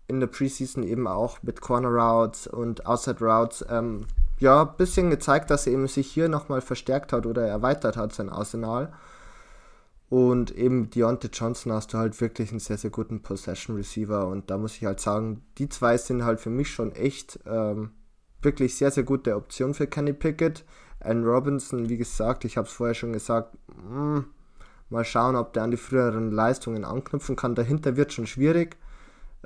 in 0.08 0.20
der 0.20 0.26
Preseason 0.26 0.82
eben 0.82 1.06
auch 1.06 1.42
mit 1.42 1.60
Corner 1.60 1.90
Routes 1.90 2.46
und 2.46 2.86
Outside 2.86 3.24
Routes 3.24 3.64
ähm, 3.68 4.06
ja 4.38 4.62
ein 4.62 4.76
bisschen 4.76 5.10
gezeigt, 5.10 5.50
dass 5.50 5.66
er 5.66 5.74
eben 5.74 5.86
sich 5.86 6.10
hier 6.10 6.28
nochmal 6.28 6.60
verstärkt 6.60 7.12
hat 7.12 7.26
oder 7.26 7.46
erweitert 7.46 7.96
hat, 7.96 8.14
sein 8.14 8.30
Arsenal. 8.30 8.92
Und 10.08 10.50
eben 10.52 10.88
Deontay 10.88 11.28
Johnson 11.30 11.72
hast 11.72 11.92
du 11.92 11.98
halt 11.98 12.18
wirklich 12.20 12.50
einen 12.50 12.60
sehr, 12.60 12.78
sehr 12.78 12.90
guten 12.90 13.20
Possession 13.20 13.76
Receiver. 13.76 14.26
Und 14.26 14.50
da 14.50 14.56
muss 14.56 14.76
ich 14.76 14.86
halt 14.86 15.00
sagen, 15.00 15.42
die 15.58 15.68
zwei 15.68 15.98
sind 15.98 16.24
halt 16.24 16.40
für 16.40 16.50
mich 16.50 16.70
schon 16.70 16.92
echt 16.92 17.38
ähm, 17.46 17.90
wirklich 18.40 18.76
sehr, 18.76 18.90
sehr 18.90 19.02
gute 19.02 19.36
Option 19.36 19.74
für 19.74 19.86
Kenny 19.86 20.14
Pickett. 20.14 20.64
Allen 21.00 21.24
Robinson, 21.24 21.88
wie 21.88 21.96
gesagt, 21.96 22.44
ich 22.44 22.56
habe 22.56 22.66
es 22.66 22.74
vorher 22.74 22.94
schon 22.94 23.12
gesagt, 23.12 23.56
mh, 23.68 24.16
hm, 24.16 24.24
mal 24.90 25.04
schauen, 25.04 25.36
ob 25.36 25.52
der 25.52 25.62
an 25.62 25.70
die 25.70 25.76
früheren 25.76 26.30
Leistungen 26.30 26.84
anknüpfen 26.84 27.36
kann. 27.36 27.54
Dahinter 27.54 27.96
wird 27.96 28.12
schon 28.12 28.26
schwierig. 28.26 28.76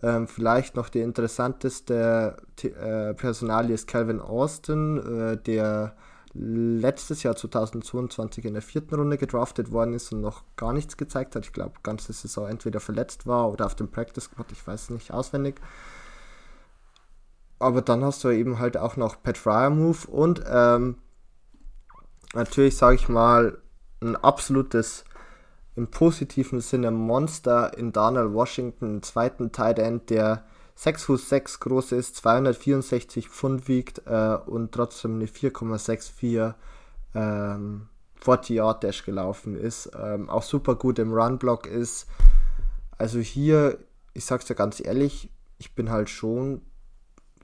Ähm, 0.03 0.27
vielleicht 0.27 0.77
noch 0.77 0.89
die 0.89 1.01
interessanteste 1.01 2.37
äh, 2.63 3.15
Personalie 3.15 3.75
ist 3.75 3.87
Calvin 3.87 4.21
Austin, 4.21 4.99
äh, 4.99 5.37
der 5.37 5.95
letztes 6.35 7.23
Jahr 7.23 7.37
2022 7.37 8.47
in 8.47 8.55
der 8.55 8.63
vierten 8.63 8.95
Runde 8.95 9.19
gedraftet 9.19 9.71
worden 9.71 9.93
ist 9.93 10.13
und 10.13 10.23
noch 10.23 10.45
gar 10.57 10.73
nichts 10.73 10.97
gezeigt 10.97 11.37
hat. 11.37 11.45
Ich 11.45 11.53
glaube, 11.53 11.75
ganze 11.83 12.13
Saison 12.13 12.49
entweder 12.49 12.81
verletzt 12.81 13.27
war 13.27 13.51
oder 13.51 13.67
auf 13.67 13.75
dem 13.75 13.91
Practice 13.91 14.25
Squad, 14.25 14.51
ich 14.51 14.67
weiß 14.67 14.91
nicht 14.91 15.13
auswendig. 15.13 15.61
Aber 17.59 17.83
dann 17.83 18.03
hast 18.03 18.25
du 18.25 18.31
eben 18.31 18.59
halt 18.59 18.77
auch 18.77 18.97
noch 18.97 19.23
Pat 19.23 19.37
Fryer 19.37 19.71
Move 19.71 20.09
und 20.09 20.43
ähm, 20.49 20.97
natürlich, 22.35 22.77
sage 22.77 22.97
ich 22.97 23.09
mal, 23.09 23.59
ein 24.01 24.17
absolutes, 24.17 25.05
im 25.75 25.89
positiven 25.89 26.61
Sinne 26.61 26.91
Monster 26.91 27.77
in 27.77 27.93
Darnell 27.93 28.33
Washington, 28.35 29.03
zweiten 29.03 29.53
Tight 29.53 29.79
End, 29.79 30.11
der 30.11 30.45
6 30.75 31.05
Fuß 31.05 31.29
6 31.29 31.61
groß 31.61 31.93
ist, 31.93 32.17
264 32.17 33.29
Pfund 33.29 33.69
wiegt 33.69 34.03
äh, 34.07 34.37
und 34.47 34.73
trotzdem 34.73 35.15
eine 35.15 35.27
4,64 35.27 36.55
ähm, 37.15 37.89
40 38.17 38.57
Yard 38.57 38.85
Dash 38.85 39.05
gelaufen 39.05 39.57
ist. 39.57 39.91
Ähm, 39.99 40.29
auch 40.29 40.43
super 40.43 40.75
gut 40.75 40.99
im 40.99 41.13
Run-Block 41.13 41.67
ist. 41.67 42.07
Also 42.99 43.19
hier, 43.19 43.79
ich 44.15 44.25
sag's 44.25 44.47
dir 44.47 44.55
ganz 44.55 44.85
ehrlich, 44.85 45.31
ich 45.59 45.75
bin 45.75 45.91
halt 45.91 46.09
schon 46.09 46.63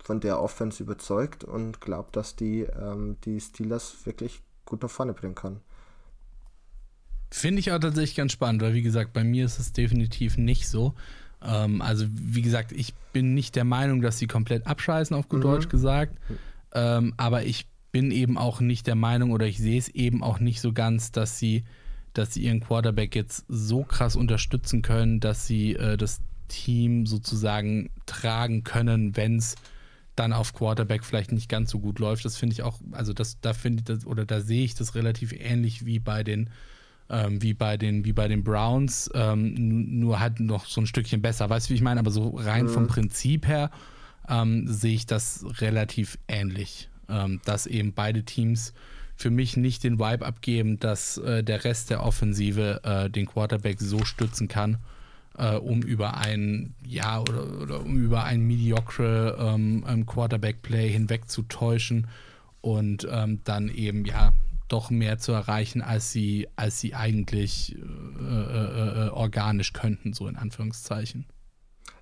von 0.03 0.21
der 0.21 0.41
Offense 0.41 0.83
überzeugt 0.83 1.45
und 1.45 1.81
glaube, 1.81 2.11
dass 2.13 2.37
die 2.37 2.63
ähm, 2.63 3.17
die 3.25 3.41
Steelers 3.41 4.07
wirklich 4.07 4.43
gut 4.69 4.83
nach 4.83 4.91
vorne 4.91 5.15
bringen 5.15 5.35
kann. 5.35 5.61
Finde 7.31 7.61
ich 7.61 7.73
auch 7.73 7.79
tatsächlich 7.79 8.17
ganz 8.17 8.33
spannend, 8.33 8.63
weil 8.63 8.75
wie 8.75 8.83
gesagt, 8.83 9.13
bei 9.13 9.25
mir 9.25 9.45
ist 9.45 9.59
es 9.59 9.73
definitiv 9.73 10.39
nicht 10.39 10.69
so. 10.69 10.95
Ähm, 11.43 11.83
also 11.83 12.07
wie 12.11 12.43
gesagt, 12.43 12.73
ich 12.73 12.95
bin 13.13 13.35
nicht 13.35 13.57
der 13.57 13.65
Meinung, 13.65 14.01
dass 14.01 14.19
sie 14.19 14.27
komplett 14.27 14.67
abscheißen, 14.67 15.15
auf 15.17 15.29
gut 15.29 15.41
mhm. 15.41 15.45
Deutsch 15.45 15.69
gesagt. 15.69 16.17
Ähm, 16.73 17.15
aber 17.17 17.45
ich 17.45 17.67
bin 17.93 18.11
eben 18.11 18.39
auch 18.39 18.61
nicht 18.61 18.87
der 18.87 18.95
Meinung 18.95 19.31
oder 19.31 19.47
ich 19.47 19.59
sehe 19.59 19.79
es 19.79 19.89
eben 19.89 20.23
auch 20.23 20.41
nicht 20.41 20.61
so 20.61 20.73
ganz, 20.73 21.13
dass 21.13 21.39
sie, 21.39 21.65
dass 22.13 22.35
sie 22.35 22.43
ihren 22.43 22.61
Quarterback 22.61 23.15
jetzt 23.15 23.45
so 23.49 23.85
krass 23.85 24.17
unterstützen 24.17 24.83
können, 24.83 25.21
dass 25.21 25.47
sie 25.47 25.75
äh, 25.75 25.97
das 25.97 26.21
Team 26.49 27.07
sozusagen 27.07 27.91
tragen 28.07 28.65
können, 28.65 29.17
wenn 29.17 29.37
es 29.37 29.55
dann 30.19 30.33
auf 30.33 30.53
Quarterback 30.53 31.05
vielleicht 31.05 31.33
nicht 31.33 31.49
ganz 31.49 31.71
so 31.71 31.79
gut 31.79 31.99
läuft. 31.99 32.25
Das 32.25 32.37
finde 32.37 32.55
ich 32.55 32.63
auch, 32.63 32.81
also 32.93 33.13
das, 33.13 33.41
da 33.41 33.53
finde 33.53 33.81
ich 33.81 33.85
das, 33.85 34.07
oder 34.07 34.25
da 34.25 34.41
sehe 34.41 34.65
ich 34.65 34.75
das 34.75 34.95
relativ 34.95 35.33
ähnlich 35.33 35.87
wie 35.87 35.99
bei 35.99 36.25
den, 36.25 36.51
ähm, 37.09 37.43
wie 37.43 37.55
bei 37.55 37.77
den, 37.77 38.05
wie 38.05 38.13
bei 38.13 38.29
den 38.29 38.45
Browns, 38.45 39.11
ähm, 39.15 40.01
nur 40.01 40.21
halt 40.21 40.41
noch 40.41 40.67
so 40.67 40.81
ein 40.81 40.87
Stückchen 40.87 41.23
besser. 41.23 41.49
Weißt 41.49 41.69
du, 41.69 41.71
wie 41.71 41.77
ich 41.77 41.83
meine? 41.83 42.01
Aber 42.01 42.11
so 42.11 42.31
rein 42.37 42.65
mhm. 42.65 42.71
vom 42.71 42.87
Prinzip 42.89 43.47
her 43.47 43.71
ähm, 44.29 44.67
sehe 44.67 44.95
ich 44.95 45.07
das 45.07 45.45
relativ 45.61 46.19
ähnlich, 46.27 46.89
ähm, 47.09 47.41
dass 47.45 47.67
eben 47.67 47.93
beide 47.93 48.25
Teams 48.25 48.75
für 49.17 49.31
mich 49.31 49.57
nicht 49.57 49.83
den 49.85 49.99
Vibe 49.99 50.25
abgeben, 50.25 50.79
dass 50.79 51.19
äh, 51.19 51.43
der 51.43 51.65
Rest 51.65 51.91
der 51.91 52.05
Offensive 52.05 52.81
äh, 52.85 53.11
den 53.11 53.27
Quarterback 53.27 53.81
so 53.81 54.05
stützen 54.05 54.49
kann 54.49 54.79
äh, 55.39 55.57
um 55.57 55.83
über 55.83 56.17
ein 56.17 56.75
ja 56.87 57.21
oder, 57.21 57.63
oder 57.63 57.81
um 57.81 57.97
über 57.97 58.25
ein 58.25 58.41
mediocre 58.41 59.37
ähm, 59.39 59.85
ähm, 59.89 60.07
Quarterback-Play 60.07 60.91
hinweg 60.91 61.31
zu 61.31 61.43
täuschen 61.43 62.07
und 62.61 63.07
ähm, 63.11 63.41
dann 63.45 63.69
eben 63.69 64.05
ja 64.05 64.33
doch 64.69 64.91
mehr 64.91 65.19
zu 65.19 65.33
erreichen, 65.33 65.81
als 65.81 66.13
sie, 66.13 66.49
als 66.57 66.81
sie 66.81 66.95
eigentlich 66.95 67.77
äh, 67.77 68.25
äh, 68.25 69.07
äh 69.07 69.09
organisch 69.09 69.73
könnten, 69.73 70.13
so 70.13 70.29
in 70.29 70.37
Anführungszeichen. 70.37 71.27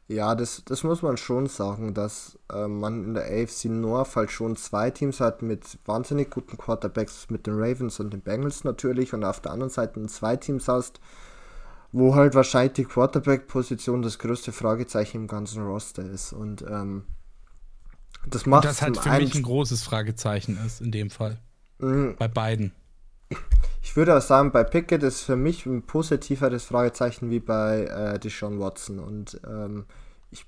Ja, 0.09 0.37
das, 0.37 0.63
das 0.65 0.85
muss 0.85 1.03
man 1.03 1.17
schon 1.17 1.47
sagen, 1.47 1.93
dass 1.93 2.39
äh, 2.53 2.69
man 2.69 3.05
in 3.05 3.15
der 3.15 3.25
AFC 3.25 3.65
North 3.65 4.15
halt 4.15 4.31
schon 4.31 4.55
zwei 4.55 4.91
Teams 4.91 5.19
hat 5.19 5.43
mit 5.43 5.79
wahnsinnig 5.85 6.31
guten 6.31 6.57
Quarterbacks, 6.57 7.29
mit 7.29 7.47
den 7.47 7.55
Ravens 7.55 7.99
und 7.99 8.13
den 8.13 8.21
Bengals 8.21 8.63
natürlich, 8.63 9.13
und 9.15 9.25
auf 9.25 9.41
der 9.41 9.51
anderen 9.51 9.71
Seite 9.71 10.05
zwei 10.07 10.37
Teams 10.37 10.69
hast, 10.69 11.01
wo 11.97 12.15
halt 12.15 12.35
wahrscheinlich 12.35 12.75
die 12.75 12.85
Quarterback-Position 12.85 14.03
das 14.03 14.19
größte 14.19 14.53
Fragezeichen 14.53 15.17
im 15.17 15.27
ganzen 15.29 15.65
Roster 15.65 16.05
ist. 16.05 16.35
Und 16.35 16.61
ähm, 16.61 17.05
das 18.27 18.45
macht 18.45 18.67
das 18.67 18.83
halt 18.83 18.99
für 18.99 19.09
mich 19.13 19.35
ein 19.35 19.43
großes 19.43 19.83
Fragezeichen 19.83 20.59
ist 20.67 20.83
in 20.83 20.93
dem 20.93 21.09
Fall. 21.09 21.39
Mhm. 21.79 22.15
Bei 22.19 22.29
beiden. 22.29 22.73
Ich 23.81 23.97
würde 23.97 24.15
auch 24.15 24.21
sagen, 24.21 24.53
bei 24.53 24.63
Pickett 24.63 25.03
ist 25.05 25.23
für 25.23 25.37
mich 25.37 25.65
ein 25.65 25.87
positiveres 25.87 26.65
Fragezeichen 26.65 27.31
wie 27.31 27.41
bei 27.41 27.85
äh, 27.85 28.19
Deshaun 28.19 28.61
Watson. 28.61 28.99
Und 28.99 29.41
ähm, 29.49 29.87
ich 30.31 30.45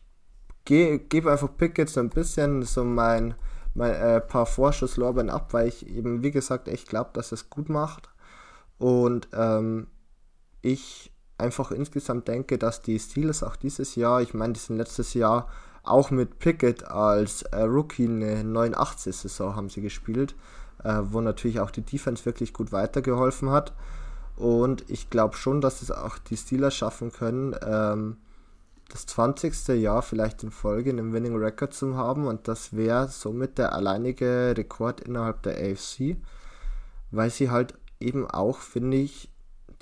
gebe 0.67 1.33
einfach 1.33 1.57
Pickett 1.57 1.89
so 1.89 2.01
ein 2.01 2.11
bisschen 2.11 2.63
so 2.63 2.85
mein, 2.85 3.35
mein 3.73 3.95
äh, 3.95 4.21
paar 4.21 4.45
Vorschusslorbeeren 4.45 5.31
ab, 5.31 5.55
weil 5.55 5.69
ich 5.69 5.87
eben, 5.89 6.23
wie 6.23 6.31
gesagt, 6.31 6.69
echt 6.69 6.91
glaube, 6.91 7.11
dass 7.15 7.33
es 7.33 7.49
gut 7.49 7.71
macht. 7.71 8.11
Und 8.77 9.29
ähm, 9.33 9.87
ich 10.61 11.11
einfach 11.39 11.71
insgesamt 11.71 12.29
denke, 12.29 12.59
dass 12.59 12.83
die 12.83 12.99
Steelers 12.99 13.43
auch 13.43 13.57
dieses 13.57 13.95
Jahr, 13.95 14.21
ich 14.21 14.35
meine, 14.35 14.55
die 14.55 14.61
sind 14.61 14.77
letztes 14.77 15.15
Jahr 15.15 15.49
auch 15.85 16.11
mit 16.11 16.39
Pickett 16.39 16.85
als 16.85 17.43
äh, 17.43 17.63
Rookie 17.63 18.07
eine 18.07 18.43
89-Saison 18.43 19.57
haben 19.57 19.71
sie 19.71 19.81
gespielt 19.81 20.35
äh, 20.85 21.01
wo 21.03 21.21
natürlich 21.21 21.61
auch 21.61 21.71
die 21.71 21.83
Defense 21.83 22.25
wirklich 22.25 22.53
gut 22.53 22.73
weitergeholfen 22.73 23.51
hat. 23.51 23.73
Und 24.37 24.89
ich 24.89 25.11
glaube 25.11 25.37
schon, 25.37 25.61
dass 25.61 25.83
es 25.83 25.91
auch 25.91 26.19
die 26.19 26.37
Steelers 26.37 26.75
schaffen 26.75 27.13
können, 27.13 27.57
ähm, 27.65 28.19
das 28.89 29.07
20. 29.07 29.69
Jahr 29.81 30.03
vielleicht 30.03 30.43
in 30.45 30.51
Folge 30.51 30.91
einen 30.91 31.13
Winning 31.13 31.37
Record 31.37 31.75
zu 31.75 31.97
haben. 31.97 32.27
Und 32.27 32.49
das 32.49 32.75
wäre 32.75 33.09
somit 33.09 33.59
der 33.59 33.73
alleinige 33.73 34.55
Rekord 34.57 35.01
innerhalb 35.01 35.43
der 35.43 35.57
AFC, 35.59 36.17
weil 37.11 37.31
sie 37.31 37.51
halt 37.51 37.75
eben 38.01 38.31
auch, 38.31 38.59
finde 38.59 38.97
ich, 38.97 39.31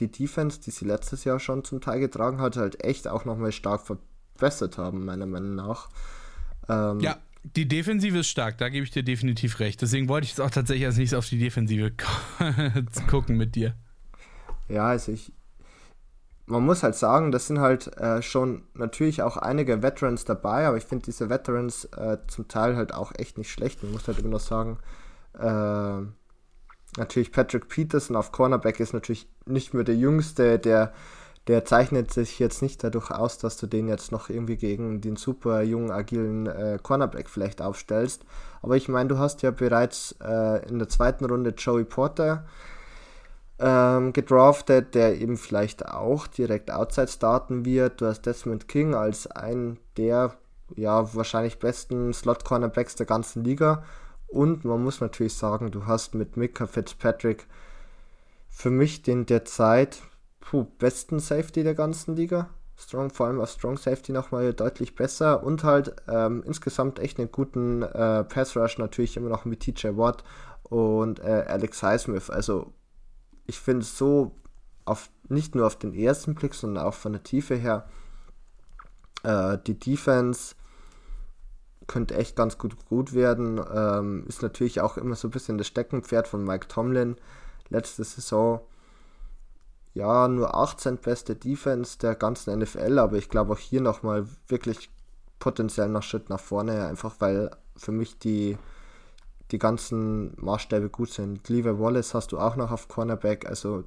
die 0.00 0.10
Defense, 0.10 0.60
die 0.60 0.70
sie 0.70 0.84
letztes 0.84 1.24
Jahr 1.24 1.40
schon 1.40 1.64
zum 1.64 1.80
Teil 1.80 2.00
getragen 2.00 2.40
hat, 2.40 2.56
halt 2.56 2.84
echt 2.84 3.08
auch 3.08 3.24
nochmal 3.24 3.52
stark 3.52 3.82
verbessert 3.86 4.78
haben, 4.78 5.04
meiner 5.04 5.26
Meinung 5.26 5.54
nach. 5.54 5.88
Ähm, 6.68 7.00
ja, 7.00 7.16
die 7.54 7.68
Defensive 7.68 8.18
ist 8.18 8.28
stark, 8.28 8.58
da 8.58 8.68
gebe 8.68 8.84
ich 8.84 8.90
dir 8.90 9.02
definitiv 9.02 9.60
recht. 9.60 9.80
Deswegen 9.80 10.08
wollte 10.08 10.24
ich 10.24 10.30
jetzt 10.30 10.40
auch 10.40 10.50
tatsächlich 10.50 10.86
als 10.86 10.96
nächstes 10.96 11.18
auf 11.18 11.28
die 11.28 11.38
Defensive 11.38 11.92
gucken 13.10 13.36
mit 13.36 13.54
dir. 13.54 13.74
Ja, 14.68 14.88
also 14.88 15.12
ich. 15.12 15.32
Man 16.48 16.64
muss 16.64 16.84
halt 16.84 16.94
sagen, 16.94 17.32
das 17.32 17.48
sind 17.48 17.58
halt 17.58 17.88
äh, 17.96 18.22
schon 18.22 18.62
natürlich 18.74 19.22
auch 19.22 19.36
einige 19.36 19.82
Veterans 19.82 20.24
dabei, 20.24 20.68
aber 20.68 20.76
ich 20.76 20.84
finde 20.84 21.06
diese 21.06 21.28
Veterans 21.28 21.86
äh, 21.86 22.18
zum 22.28 22.46
Teil 22.46 22.76
halt 22.76 22.94
auch 22.94 23.10
echt 23.18 23.36
nicht 23.36 23.50
schlecht. 23.50 23.82
Man 23.82 23.90
muss 23.90 24.06
halt 24.06 24.20
immer 24.20 24.28
noch 24.28 24.40
sagen, 24.40 24.78
äh, 25.34 26.06
natürlich 26.96 27.32
Patrick 27.32 27.68
Peterson 27.68 28.16
auf 28.16 28.32
Cornerback 28.32 28.80
ist 28.80 28.92
natürlich 28.92 29.28
nicht 29.46 29.74
mehr 29.74 29.84
der 29.84 29.96
Jüngste, 29.96 30.58
der 30.58 30.92
der 31.46 31.64
zeichnet 31.64 32.12
sich 32.12 32.38
jetzt 32.40 32.60
nicht 32.60 32.82
dadurch 32.82 33.10
aus, 33.10 33.38
dass 33.38 33.56
du 33.56 33.66
den 33.66 33.86
jetzt 33.86 34.10
noch 34.10 34.30
irgendwie 34.30 34.56
gegen 34.56 35.00
den 35.00 35.14
super 35.14 35.62
jungen, 35.62 35.92
agilen 35.92 36.46
äh, 36.46 36.78
Cornerback 36.82 37.30
vielleicht 37.30 37.62
aufstellst. 37.62 38.24
Aber 38.62 38.76
ich 38.76 38.88
meine, 38.88 39.08
du 39.08 39.18
hast 39.18 39.42
ja 39.42 39.52
bereits 39.52 40.16
äh, 40.20 40.68
in 40.68 40.78
der 40.80 40.88
zweiten 40.88 41.24
Runde 41.24 41.50
Joey 41.56 41.84
Porter 41.84 42.46
ähm, 43.60 44.12
gedraftet, 44.12 44.94
der 44.96 45.20
eben 45.20 45.36
vielleicht 45.36 45.86
auch 45.86 46.26
direkt 46.26 46.72
outside 46.72 47.08
starten 47.08 47.64
wird. 47.64 48.00
Du 48.00 48.06
hast 48.06 48.22
Desmond 48.22 48.66
King 48.66 48.94
als 48.94 49.28
einen 49.28 49.78
der 49.96 50.34
ja 50.74 51.14
wahrscheinlich 51.14 51.60
besten 51.60 52.12
Slot-Cornerbacks 52.12 52.96
der 52.96 53.06
ganzen 53.06 53.44
Liga. 53.44 53.84
Und 54.28 54.64
man 54.64 54.82
muss 54.82 55.00
natürlich 55.00 55.34
sagen, 55.34 55.70
du 55.70 55.86
hast 55.86 56.14
mit 56.14 56.36
Mika 56.36 56.66
Fitzpatrick 56.66 57.46
für 58.48 58.70
mich 58.70 59.02
den 59.02 59.26
derzeit 59.26 60.02
puh, 60.40 60.66
besten 60.78 61.20
Safety 61.20 61.62
der 61.62 61.74
ganzen 61.74 62.16
Liga. 62.16 62.48
Strong, 62.78 63.10
vor 63.10 63.26
allem 63.26 63.40
auf 63.40 63.50
Strong 63.50 63.78
Safety 63.78 64.12
nochmal 64.12 64.52
deutlich 64.52 64.94
besser 64.94 65.42
und 65.42 65.64
halt 65.64 65.96
ähm, 66.08 66.42
insgesamt 66.46 66.98
echt 66.98 67.18
einen 67.18 67.32
guten 67.32 67.82
äh, 67.82 68.24
Pass 68.24 68.56
Rush 68.56 68.76
natürlich 68.78 69.16
immer 69.16 69.30
noch 69.30 69.46
mit 69.46 69.60
TJ 69.60 69.96
Watt 69.96 70.24
und 70.64 71.20
äh, 71.20 71.44
Alex 71.48 71.82
Highsmith. 71.82 72.28
Also 72.28 72.72
ich 73.46 73.58
finde 73.58 73.84
so 73.84 74.32
auf 74.84 75.10
nicht 75.28 75.54
nur 75.54 75.66
auf 75.66 75.76
den 75.76 75.94
ersten 75.94 76.34
Blick, 76.34 76.54
sondern 76.54 76.84
auch 76.84 76.94
von 76.94 77.12
der 77.12 77.22
Tiefe 77.22 77.56
her 77.56 77.88
äh, 79.22 79.58
die 79.66 79.78
Defense 79.78 80.54
könnte 81.86 82.16
echt 82.16 82.36
ganz 82.36 82.58
gut 82.58 82.76
gut 82.88 83.14
werden. 83.14 83.60
Ähm, 83.74 84.24
ist 84.26 84.42
natürlich 84.42 84.80
auch 84.80 84.96
immer 84.96 85.14
so 85.14 85.28
ein 85.28 85.32
bisschen 85.32 85.58
das 85.58 85.66
Steckenpferd 85.66 86.28
von 86.28 86.44
Mike 86.44 86.68
Tomlin 86.68 87.16
letzte 87.68 88.04
Saison 88.04 88.60
ja, 89.96 90.28
nur 90.28 90.54
18 90.54 90.98
beste 90.98 91.34
Defense 91.34 91.98
der 91.98 92.14
ganzen 92.14 92.58
NFL, 92.58 92.98
aber 92.98 93.16
ich 93.16 93.30
glaube 93.30 93.54
auch 93.54 93.58
hier 93.58 93.80
nochmal 93.80 94.26
wirklich 94.46 94.90
potenziell 95.38 95.88
noch 95.88 96.02
Schritt 96.02 96.28
nach 96.28 96.38
vorne, 96.38 96.86
einfach 96.86 97.14
weil 97.20 97.50
für 97.76 97.92
mich 97.92 98.18
die, 98.18 98.58
die 99.52 99.58
ganzen 99.58 100.34
Maßstäbe 100.36 100.90
gut 100.90 101.12
sind. 101.12 101.48
Levi 101.48 101.78
Wallace 101.78 102.12
hast 102.12 102.32
du 102.32 102.38
auch 102.38 102.56
noch 102.56 102.72
auf 102.72 102.88
Cornerback, 102.88 103.48
also 103.48 103.84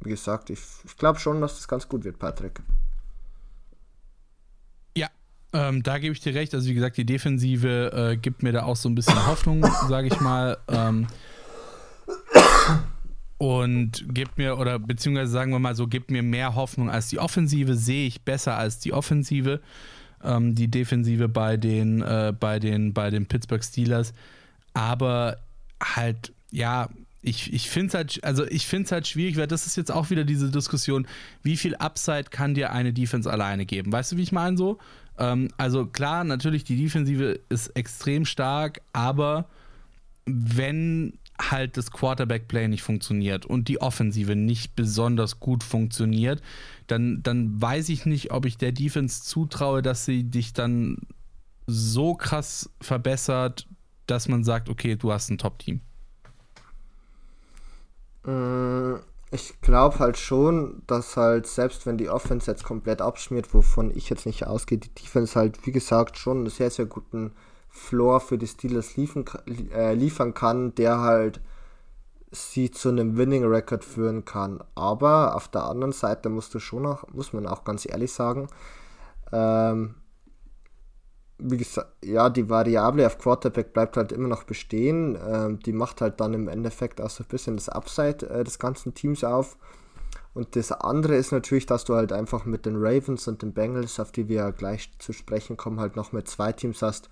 wie 0.00 0.10
gesagt, 0.10 0.48
ich, 0.50 0.60
ich 0.84 0.96
glaube 0.96 1.18
schon, 1.18 1.40
dass 1.40 1.56
das 1.56 1.66
ganz 1.66 1.88
gut 1.88 2.04
wird, 2.04 2.20
Patrick. 2.20 2.60
Ähm, 5.52 5.82
da 5.82 5.98
gebe 5.98 6.12
ich 6.12 6.20
dir 6.20 6.34
recht. 6.34 6.54
Also 6.54 6.68
wie 6.68 6.74
gesagt, 6.74 6.96
die 6.96 7.06
Defensive 7.06 7.92
äh, 8.12 8.16
gibt 8.16 8.42
mir 8.42 8.52
da 8.52 8.64
auch 8.64 8.76
so 8.76 8.88
ein 8.88 8.94
bisschen 8.94 9.26
Hoffnung, 9.26 9.64
sage 9.88 10.08
ich 10.08 10.20
mal. 10.20 10.58
Ähm, 10.68 11.06
und 13.38 14.04
gibt 14.12 14.36
mir, 14.36 14.58
oder 14.58 14.78
beziehungsweise 14.78 15.30
sagen 15.30 15.52
wir 15.52 15.58
mal 15.58 15.74
so, 15.74 15.86
gibt 15.86 16.10
mir 16.10 16.22
mehr 16.22 16.54
Hoffnung 16.54 16.90
als 16.90 17.08
die 17.08 17.18
Offensive, 17.18 17.76
sehe 17.76 18.06
ich 18.06 18.22
besser 18.22 18.56
als 18.56 18.78
die 18.80 18.92
Offensive. 18.92 19.60
Ähm, 20.22 20.54
die 20.54 20.68
Defensive 20.68 21.28
bei 21.28 21.56
den, 21.56 22.02
äh, 22.02 22.34
bei, 22.38 22.58
den, 22.58 22.92
bei 22.92 23.10
den 23.10 23.26
Pittsburgh 23.26 23.62
Steelers. 23.62 24.12
Aber 24.74 25.38
halt, 25.80 26.32
ja, 26.50 26.88
ich, 27.22 27.52
ich 27.52 27.70
finde 27.70 27.88
es 27.88 27.94
halt, 27.94 28.24
also 28.24 28.44
ich 28.46 28.66
finde 28.66 28.86
es 28.86 28.92
halt 28.92 29.06
schwierig, 29.06 29.36
weil 29.36 29.46
das 29.46 29.66
ist 29.66 29.76
jetzt 29.76 29.92
auch 29.92 30.10
wieder 30.10 30.24
diese 30.24 30.50
Diskussion, 30.50 31.06
wie 31.42 31.56
viel 31.56 31.74
Upside 31.76 32.24
kann 32.24 32.54
dir 32.54 32.72
eine 32.72 32.92
Defense 32.92 33.30
alleine 33.30 33.66
geben? 33.66 33.92
Weißt 33.92 34.12
du, 34.12 34.16
wie 34.16 34.22
ich 34.22 34.32
meine 34.32 34.56
so? 34.56 34.78
Ähm, 35.18 35.48
also 35.56 35.86
klar, 35.86 36.24
natürlich, 36.24 36.64
die 36.64 36.76
Defensive 36.76 37.40
ist 37.48 37.68
extrem 37.68 38.24
stark, 38.24 38.80
aber 38.92 39.48
wenn 40.26 41.18
halt 41.40 41.76
das 41.76 41.90
Quarterback-Play 41.90 42.68
nicht 42.68 42.82
funktioniert 42.82 43.46
und 43.46 43.68
die 43.68 43.80
Offensive 43.80 44.34
nicht 44.34 44.74
besonders 44.74 45.38
gut 45.38 45.62
funktioniert, 45.62 46.42
dann, 46.88 47.22
dann 47.22 47.60
weiß 47.60 47.88
ich 47.90 48.06
nicht, 48.06 48.32
ob 48.32 48.44
ich 48.44 48.58
der 48.58 48.72
Defense 48.72 49.22
zutraue, 49.22 49.82
dass 49.82 50.04
sie 50.04 50.24
dich 50.24 50.52
dann 50.52 50.98
so 51.66 52.14
krass 52.14 52.70
verbessert, 52.80 53.68
dass 54.06 54.26
man 54.26 54.42
sagt, 54.42 54.68
okay, 54.68 54.96
du 54.96 55.12
hast 55.12 55.30
ein 55.30 55.38
Top-Team. 55.38 55.80
Äh, 58.26 58.98
ich 59.30 59.60
glaube 59.60 59.98
halt 59.98 60.16
schon, 60.16 60.82
dass 60.86 61.16
halt, 61.16 61.46
selbst 61.46 61.86
wenn 61.86 61.98
die 61.98 62.08
Offense 62.08 62.50
jetzt 62.50 62.64
komplett 62.64 63.02
abschmiert, 63.02 63.52
wovon 63.52 63.94
ich 63.94 64.08
jetzt 64.08 64.26
nicht 64.26 64.46
ausgehe, 64.46 64.78
die 64.78 64.94
Defense 64.94 65.38
halt, 65.38 65.66
wie 65.66 65.72
gesagt, 65.72 66.16
schon 66.16 66.38
einen 66.38 66.50
sehr, 66.50 66.70
sehr 66.70 66.86
guten 66.86 67.32
Floor 67.68 68.20
für 68.20 68.38
die 68.38 68.46
Steelers 68.46 68.96
liefern, 68.96 69.24
äh, 69.74 69.94
liefern 69.94 70.32
kann, 70.34 70.74
der 70.74 71.00
halt 71.00 71.40
sie 72.30 72.70
zu 72.70 72.88
einem 72.88 73.16
Winning 73.16 73.44
Record 73.44 73.84
führen 73.84 74.24
kann. 74.24 74.62
Aber 74.74 75.34
auf 75.34 75.48
der 75.48 75.64
anderen 75.64 75.92
Seite 75.92 76.28
musst 76.28 76.54
du 76.54 76.58
schon 76.58 76.86
auch, 76.86 77.04
muss 77.12 77.32
man 77.32 77.46
auch 77.46 77.64
ganz 77.64 77.86
ehrlich 77.86 78.12
sagen, 78.12 78.48
ähm, 79.32 79.94
wie 81.38 81.56
gesagt, 81.56 81.88
ja, 82.04 82.30
die 82.30 82.48
Variable 82.48 83.06
auf 83.06 83.18
Quarterback 83.18 83.72
bleibt 83.72 83.96
halt 83.96 84.12
immer 84.12 84.28
noch 84.28 84.44
bestehen. 84.44 85.16
Ähm, 85.24 85.60
die 85.60 85.72
macht 85.72 86.00
halt 86.00 86.20
dann 86.20 86.34
im 86.34 86.48
Endeffekt 86.48 87.00
auch 87.00 87.10
so 87.10 87.22
ein 87.22 87.28
bisschen 87.28 87.56
das 87.56 87.68
Upside 87.68 88.28
äh, 88.28 88.44
des 88.44 88.58
ganzen 88.58 88.94
Teams 88.94 89.24
auf. 89.24 89.56
Und 90.34 90.56
das 90.56 90.72
andere 90.72 91.16
ist 91.16 91.32
natürlich, 91.32 91.66
dass 91.66 91.84
du 91.84 91.94
halt 91.94 92.12
einfach 92.12 92.44
mit 92.44 92.66
den 92.66 92.76
Ravens 92.76 93.26
und 93.28 93.42
den 93.42 93.52
Bengals, 93.52 93.98
auf 93.98 94.12
die 94.12 94.28
wir 94.28 94.36
ja 94.36 94.50
gleich 94.50 94.92
zu 94.98 95.12
sprechen 95.12 95.56
kommen, 95.56 95.80
halt 95.80 95.96
noch 95.96 96.12
mit 96.12 96.28
zwei 96.28 96.52
Teams 96.52 96.82
hast, 96.82 97.08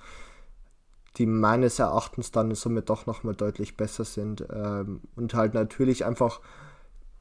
die 1.17 1.27
meines 1.27 1.79
Erachtens 1.79 2.31
dann 2.31 2.55
somit 2.55 2.91
doch 2.91 3.07
nochmal 3.07 3.35
deutlich 3.35 3.77
besser 3.77 4.05
sind 4.05 4.47
ähm, 4.53 5.01
und 5.17 5.35
halt 5.35 5.55
natürlich 5.55 6.05
einfach 6.05 6.41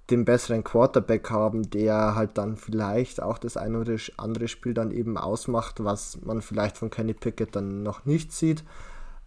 den 0.10 0.26
besseren 0.26 0.64
Quarterback 0.64 1.30
haben, 1.32 1.70
der 1.70 2.16
halt 2.16 2.38
dann 2.38 2.58
vielleicht 2.58 3.22
auch 3.22 3.38
das 3.38 3.58
eine 3.58 3.80
oder 3.80 3.98
andere 4.18 4.48
Spiel 4.48 4.74
dann 4.74 4.92
eben 4.92 5.18
ausmacht, 5.18 5.84
was 5.84 6.22
man 6.22 6.42
vielleicht 6.42 6.78
von 6.78 6.90
Kenny 6.90 7.14
Pickett 7.14 7.56
dann 7.56 7.84
noch 7.84 8.06
nicht 8.06 8.32
sieht, 8.32 8.64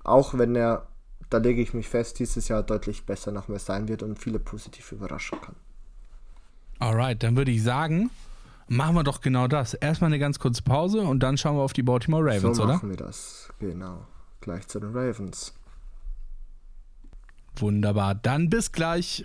auch 0.05 0.39
wenn 0.39 0.55
er, 0.55 0.87
da 1.31 1.39
lege 1.39 1.61
ich 1.61 1.75
mich 1.75 1.89
fest, 1.89 2.19
dieses 2.21 2.49
Jahr 2.49 2.63
deutlich 2.63 3.07
besser 3.07 3.33
noch 3.33 3.49
mehr 3.49 3.59
sein 3.59 3.89
wird 3.89 4.03
und 4.03 4.19
viele 4.19 4.39
positiv 4.39 4.93
überraschen 4.93 5.41
kann. 5.41 5.57
Alright, 6.79 7.23
dann 7.23 7.37
würde 7.37 7.51
ich 7.51 7.63
sagen, 7.63 8.11
Machen 8.69 8.97
wir 8.97 9.03
doch 9.03 9.23
genau 9.23 9.49
das. 9.49 9.73
Erstmal 9.73 10.09
eine 10.09 10.19
ganz 10.19 10.39
kurze 10.39 10.63
Pause 10.63 11.01
und 11.01 11.23
dann 11.23 11.39
schauen 11.39 11.57
wir 11.57 11.63
auf 11.63 11.73
die 11.73 11.83
Baltimore 11.83 12.23
Ravens, 12.23 12.59
so 12.59 12.65
oder? 12.65 12.75
machen 12.75 12.91
wir 12.91 12.99
das, 12.99 13.49
genau. 13.59 14.07
Gleich 14.43 14.69
zu 14.69 14.79
den 14.79 14.95
Ravens. 14.95 15.55
Wunderbar. 17.57 18.15
Dann 18.15 18.51
bis 18.51 18.71
gleich. 18.71 19.25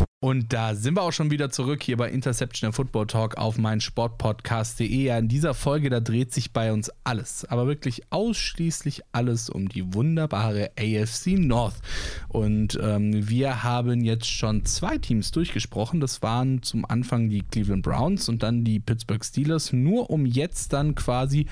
Und 0.23 0.53
da 0.53 0.75
sind 0.75 0.97
wir 0.97 1.01
auch 1.01 1.13
schon 1.13 1.31
wieder 1.31 1.49
zurück 1.49 1.81
hier 1.81 1.97
bei 1.97 2.07
Interception 2.11 2.67
der 2.67 2.73
Football 2.73 3.07
Talk 3.07 3.37
auf 3.37 3.57
meinsportpodcast.de. 3.57 4.87
Ja, 4.87 5.17
in 5.17 5.27
dieser 5.27 5.55
Folge, 5.55 5.89
da 5.89 5.99
dreht 5.99 6.31
sich 6.31 6.53
bei 6.53 6.71
uns 6.71 6.91
alles, 7.03 7.43
aber 7.45 7.65
wirklich 7.65 8.03
ausschließlich 8.11 9.01
alles 9.13 9.49
um 9.49 9.67
die 9.67 9.95
wunderbare 9.95 10.69
AFC 10.77 11.39
North. 11.39 11.81
Und 12.27 12.77
ähm, 12.79 13.27
wir 13.27 13.63
haben 13.63 14.03
jetzt 14.03 14.27
schon 14.27 14.63
zwei 14.63 14.99
Teams 14.99 15.31
durchgesprochen. 15.31 15.99
Das 15.99 16.21
waren 16.21 16.61
zum 16.61 16.85
Anfang 16.85 17.29
die 17.31 17.41
Cleveland 17.41 17.81
Browns 17.81 18.29
und 18.29 18.43
dann 18.43 18.63
die 18.63 18.79
Pittsburgh 18.79 19.25
Steelers, 19.25 19.73
nur 19.73 20.11
um 20.11 20.27
jetzt 20.27 20.71
dann 20.71 20.93
quasi 20.93 21.47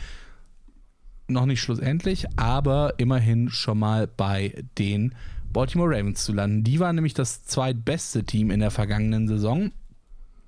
noch 1.27 1.47
nicht 1.47 1.61
schlussendlich, 1.61 2.27
aber 2.35 2.93
immerhin 2.97 3.49
schon 3.49 3.79
mal 3.79 4.05
bei 4.05 4.63
den 4.77 5.15
Baltimore 5.51 5.89
Ravens 5.95 6.23
zu 6.23 6.33
landen. 6.33 6.63
Die 6.63 6.79
waren 6.79 6.95
nämlich 6.95 7.13
das 7.13 7.43
zweitbeste 7.43 8.23
Team 8.23 8.51
in 8.51 8.59
der 8.59 8.71
vergangenen 8.71 9.27
Saison. 9.27 9.71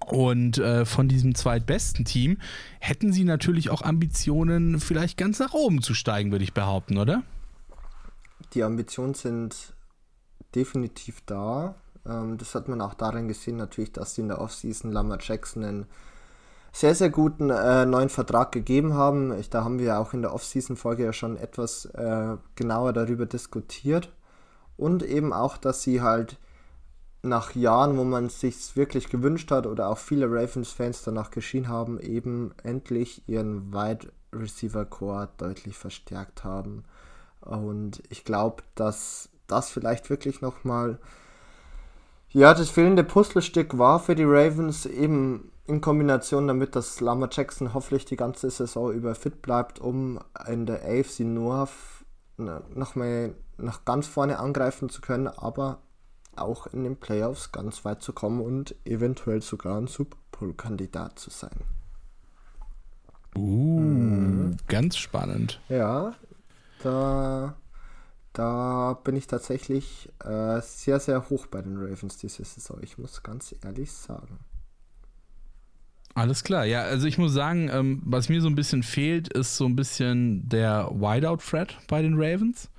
Und 0.08 0.58
äh, 0.58 0.86
von 0.86 1.08
diesem 1.08 1.36
zweitbesten 1.36 2.06
Team 2.06 2.38
hätten 2.80 3.14
sie 3.14 3.24
natürlich 3.24 3.70
auch 3.70 3.82
Ambitionen, 3.82 4.80
vielleicht 4.80 5.18
ganz 5.18 5.40
nach 5.40 5.54
oben 5.54 5.82
zu 5.82 5.94
steigen, 5.94 6.32
würde 6.32 6.44
ich 6.44 6.54
behaupten, 6.54 6.98
oder? 6.98 7.24
Die 8.54 8.64
Ambitionen 8.64 9.14
sind 9.14 9.74
definitiv 10.56 11.22
da. 11.26 11.76
Ähm, 12.06 12.38
das 12.38 12.56
hat 12.56 12.68
man 12.68 12.82
auch 12.82 12.96
darin 12.96 13.28
gesehen, 13.28 13.58
natürlich, 13.58 13.94
dass 13.94 14.16
sie 14.16 14.22
in 14.22 14.30
der 14.30 14.42
Offseason 14.42 14.92
Lama 14.92 15.18
Jackson 15.22 15.64
einen 15.64 15.86
sehr, 16.74 16.96
sehr 16.96 17.10
guten 17.10 17.50
äh, 17.50 17.86
neuen 17.86 18.10
Vertrag 18.10 18.52
gegeben 18.52 18.94
haben. 18.94 19.38
Ich, 19.38 19.50
da 19.50 19.64
haben 19.64 19.78
wir 19.78 20.00
auch 20.00 20.14
in 20.14 20.24
der 20.24 20.34
Offseason-Folge 20.34 21.04
ja 21.06 21.14
schon 21.14 21.38
etwas 21.38 21.86
äh, 21.86 22.38
genauer 22.56 22.94
darüber 22.94 23.26
diskutiert 23.26 24.10
und 24.78 25.04
eben 25.04 25.34
auch, 25.34 25.58
dass 25.58 25.84
sie 25.84 26.02
halt 26.02 26.38
nach 27.24 27.54
Jahren, 27.56 27.98
wo 27.98 28.04
man 28.04 28.30
sich 28.30 28.76
wirklich 28.76 29.10
gewünscht 29.10 29.52
hat 29.52 29.68
oder 29.68 29.90
auch 29.90 29.98
viele 29.98 30.26
Ravens-Fans 30.26 31.04
danach 31.04 31.30
geschrien 31.30 31.68
haben, 31.68 32.00
eben 32.00 32.54
endlich 32.64 33.28
ihren 33.28 33.72
Wide 33.72 34.12
Receiver 34.34 34.86
Core 34.86 35.30
deutlich 35.38 35.78
verstärkt 35.78 36.44
haben. 36.44 36.84
Und 37.42 38.02
ich 38.10 38.26
glaube, 38.26 38.64
dass 38.76 39.30
das 39.48 39.70
vielleicht 39.70 40.10
wirklich 40.10 40.42
nochmal 40.42 41.00
ja, 42.34 42.54
das 42.54 42.70
fehlende 42.70 43.04
Puzzlestück 43.04 43.78
war 43.78 44.00
für 44.00 44.16
die 44.16 44.24
Ravens 44.24 44.86
eben 44.86 45.52
in 45.68 45.82
Kombination 45.82 46.48
damit, 46.48 46.78
dass 46.78 47.02
Lama 47.02 47.28
Jackson 47.30 47.74
hoffentlich 47.74 48.06
die 48.06 48.16
ganze 48.16 48.50
Saison 48.50 48.94
über 48.94 49.16
fit 49.16 49.42
bleibt, 49.42 49.80
um 49.80 50.20
in 50.48 50.66
der 50.66 50.82
AFC 50.86 51.22
North 51.22 52.01
nochmal 52.74 53.36
nach 53.58 53.86
ganz 53.86 54.08
vorne 54.08 54.40
angreifen 54.40 54.90
zu 54.90 55.02
können, 55.02 55.28
aber 55.28 55.80
auch 56.36 56.68
in 56.68 56.84
den 56.84 56.98
Playoffs 56.98 57.52
ganz 57.52 57.86
weit 57.86 58.02
zu 58.02 58.14
kommen 58.14 58.42
und 58.42 58.76
eventuell 58.86 59.42
sogar 59.42 59.78
ein 59.78 59.88
Super 59.88 60.18
Bowl-Kandidat 60.32 61.20
zu 61.20 61.30
sein. 61.30 61.62
Uh, 63.36 63.80
mhm. 63.80 64.58
ganz 64.68 64.98
spannend. 64.98 65.62
Ja, 65.70 66.16
da, 66.84 67.56
da 68.34 69.00
bin 69.04 69.16
ich 69.16 69.28
tatsächlich 69.28 70.10
äh, 70.24 70.60
sehr, 70.62 71.00
sehr 71.00 71.30
hoch 71.30 71.48
bei 71.48 71.62
den 71.62 71.78
Ravens 71.78 72.18
diese 72.18 72.44
Saison. 72.44 72.80
Ich 72.82 72.98
muss 72.98 73.24
ganz 73.24 73.56
ehrlich 73.64 73.92
sagen. 73.92 74.40
Alles 76.14 76.44
klar, 76.44 76.66
ja, 76.66 76.82
also 76.84 77.08
ich 77.08 77.18
muss 77.18 77.34
sagen, 77.34 77.70
ähm, 77.72 78.02
was 78.06 78.28
mir 78.28 78.42
so 78.42 78.48
ein 78.50 78.56
bisschen 78.56 78.84
fehlt, 78.84 79.32
ist 79.32 79.56
so 79.56 79.66
ein 79.66 79.76
bisschen 79.76 80.48
der 80.50 80.90
Wideout-Threat 80.92 81.78
bei 81.88 82.02
den 82.02 82.16
Ravens. 82.16 82.70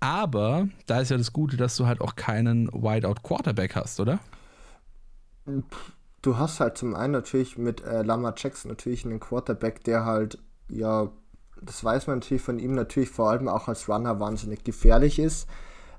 Aber 0.00 0.68
da 0.86 1.00
ist 1.00 1.10
ja 1.10 1.18
das 1.18 1.32
Gute, 1.32 1.56
dass 1.56 1.76
du 1.76 1.86
halt 1.86 2.00
auch 2.00 2.16
keinen 2.16 2.68
Wideout-Quarterback 2.72 3.76
hast, 3.76 4.00
oder? 4.00 4.20
Du 6.22 6.38
hast 6.38 6.60
halt 6.60 6.78
zum 6.78 6.94
einen 6.94 7.12
natürlich 7.12 7.58
mit 7.58 7.82
äh, 7.84 8.02
Lama 8.02 8.32
Jackson 8.36 8.70
natürlich 8.70 9.04
einen 9.04 9.18
Quarterback, 9.20 9.82
der 9.84 10.04
halt, 10.04 10.38
ja, 10.68 11.10
das 11.60 11.82
weiß 11.82 12.06
man 12.06 12.18
natürlich 12.18 12.42
von 12.42 12.58
ihm 12.58 12.74
natürlich 12.74 13.10
vor 13.10 13.30
allem 13.30 13.48
auch 13.48 13.68
als 13.68 13.88
Runner 13.88 14.20
wahnsinnig 14.20 14.64
gefährlich 14.64 15.18
ist. 15.18 15.48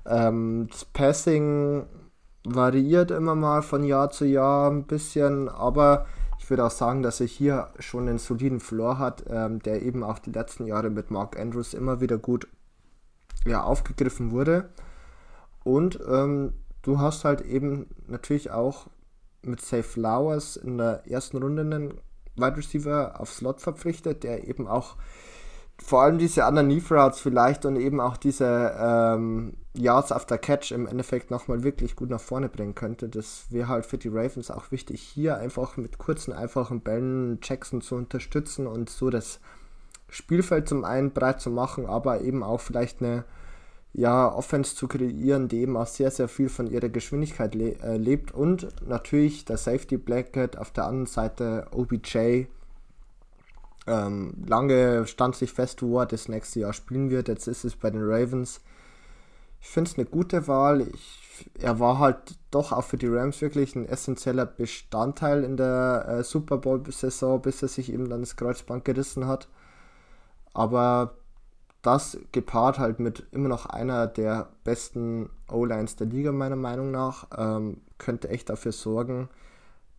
Ähm, 0.06 0.68
das 0.70 0.84
Passing 0.86 1.86
variiert 2.44 3.10
immer 3.10 3.34
mal 3.34 3.62
von 3.62 3.84
Jahr 3.84 4.10
zu 4.10 4.24
Jahr 4.26 4.70
ein 4.70 4.86
bisschen, 4.86 5.48
aber 5.48 6.06
ich 6.44 6.50
würde 6.50 6.66
auch 6.66 6.70
sagen, 6.70 7.02
dass 7.02 7.22
er 7.22 7.26
hier 7.26 7.70
schon 7.78 8.06
einen 8.06 8.18
soliden 8.18 8.60
Floor 8.60 8.98
hat, 8.98 9.24
ähm, 9.30 9.60
der 9.60 9.80
eben 9.80 10.04
auch 10.04 10.18
die 10.18 10.30
letzten 10.30 10.66
Jahre 10.66 10.90
mit 10.90 11.10
Mark 11.10 11.40
Andrews 11.40 11.72
immer 11.72 12.02
wieder 12.02 12.18
gut 12.18 12.48
ja, 13.46 13.62
aufgegriffen 13.62 14.30
wurde. 14.30 14.68
Und 15.64 15.98
ähm, 16.06 16.52
du 16.82 16.98
hast 16.98 17.24
halt 17.24 17.40
eben 17.40 17.86
natürlich 18.08 18.50
auch 18.50 18.88
mit 19.40 19.62
Safe 19.62 19.82
Flowers 19.82 20.56
in 20.56 20.76
der 20.76 21.10
ersten 21.10 21.38
Runde 21.38 21.62
einen 21.62 21.94
Wide 22.36 22.58
Receiver 22.58 23.18
auf 23.18 23.32
Slot 23.32 23.62
verpflichtet, 23.62 24.22
der 24.22 24.46
eben 24.46 24.68
auch 24.68 24.96
vor 25.82 26.02
allem 26.02 26.18
diese 26.18 26.46
Underneath 26.46 26.90
Routes 26.90 27.20
vielleicht 27.20 27.66
und 27.66 27.76
eben 27.76 28.00
auch 28.00 28.16
diese 28.16 28.74
ähm, 28.78 29.54
Yards 29.76 30.12
after 30.12 30.38
Catch 30.38 30.70
im 30.70 30.86
Endeffekt 30.86 31.30
nochmal 31.30 31.64
wirklich 31.64 31.96
gut 31.96 32.10
nach 32.10 32.20
vorne 32.20 32.48
bringen 32.48 32.74
könnte. 32.74 33.08
Das 33.08 33.46
wäre 33.50 33.68
halt 33.68 33.86
für 33.86 33.98
die 33.98 34.08
Ravens 34.08 34.50
auch 34.50 34.70
wichtig, 34.70 35.00
hier 35.00 35.36
einfach 35.36 35.76
mit 35.76 35.98
kurzen, 35.98 36.32
einfachen 36.32 36.80
Bällen 36.80 37.38
Jackson 37.42 37.80
zu 37.80 37.96
unterstützen 37.96 38.66
und 38.66 38.88
so 38.88 39.10
das 39.10 39.40
Spielfeld 40.08 40.68
zum 40.68 40.84
einen 40.84 41.12
breit 41.12 41.40
zu 41.40 41.50
machen, 41.50 41.86
aber 41.86 42.20
eben 42.20 42.44
auch 42.44 42.60
vielleicht 42.60 43.02
eine 43.02 43.24
ja, 43.92 44.32
Offense 44.32 44.74
zu 44.76 44.88
kreieren, 44.88 45.48
die 45.48 45.60
eben 45.60 45.76
auch 45.76 45.86
sehr, 45.86 46.10
sehr 46.10 46.28
viel 46.28 46.48
von 46.48 46.68
ihrer 46.68 46.88
Geschwindigkeit 46.88 47.54
le 47.54 47.76
äh, 47.80 47.96
lebt 47.96 48.32
und 48.32 48.68
natürlich 48.86 49.44
der 49.44 49.56
Safety 49.56 49.96
Blanket 49.96 50.56
auf 50.56 50.72
der 50.72 50.86
anderen 50.86 51.06
Seite 51.06 51.66
OBJ 51.72 52.46
ähm, 53.86 54.34
lange 54.46 55.06
stand 55.06 55.36
sich 55.36 55.52
fest, 55.52 55.82
wo 55.82 56.00
er 56.00 56.06
das 56.06 56.28
nächste 56.28 56.60
Jahr 56.60 56.72
spielen 56.72 57.10
wird. 57.10 57.28
Jetzt 57.28 57.46
ist 57.46 57.64
es 57.64 57.76
bei 57.76 57.90
den 57.90 58.02
Ravens. 58.02 58.60
Ich 59.60 59.68
finde 59.68 59.90
es 59.90 59.98
eine 59.98 60.06
gute 60.06 60.48
Wahl. 60.48 60.82
Ich, 60.82 61.50
er 61.58 61.80
war 61.80 61.98
halt 61.98 62.36
doch 62.50 62.72
auch 62.72 62.84
für 62.84 62.96
die 62.96 63.08
Rams 63.08 63.40
wirklich 63.40 63.74
ein 63.74 63.86
essentieller 63.86 64.46
Bestandteil 64.46 65.44
in 65.44 65.56
der 65.56 66.06
äh, 66.08 66.24
Super 66.24 66.58
Bowl-Saison, 66.58 67.42
bis 67.42 67.62
er 67.62 67.68
sich 67.68 67.92
eben 67.92 68.08
dann 68.08 68.20
das 68.20 68.36
Kreuzband 68.36 68.84
gerissen 68.84 69.26
hat. 69.26 69.48
Aber 70.54 71.16
das 71.82 72.18
gepaart 72.32 72.78
halt 72.78 73.00
mit 73.00 73.26
immer 73.32 73.48
noch 73.48 73.66
einer 73.66 74.06
der 74.06 74.48
besten 74.64 75.28
O-Lines 75.50 75.96
der 75.96 76.06
Liga, 76.06 76.32
meiner 76.32 76.56
Meinung 76.56 76.90
nach, 76.90 77.26
ähm, 77.36 77.82
könnte 77.98 78.30
echt 78.30 78.48
dafür 78.48 78.72
sorgen, 78.72 79.28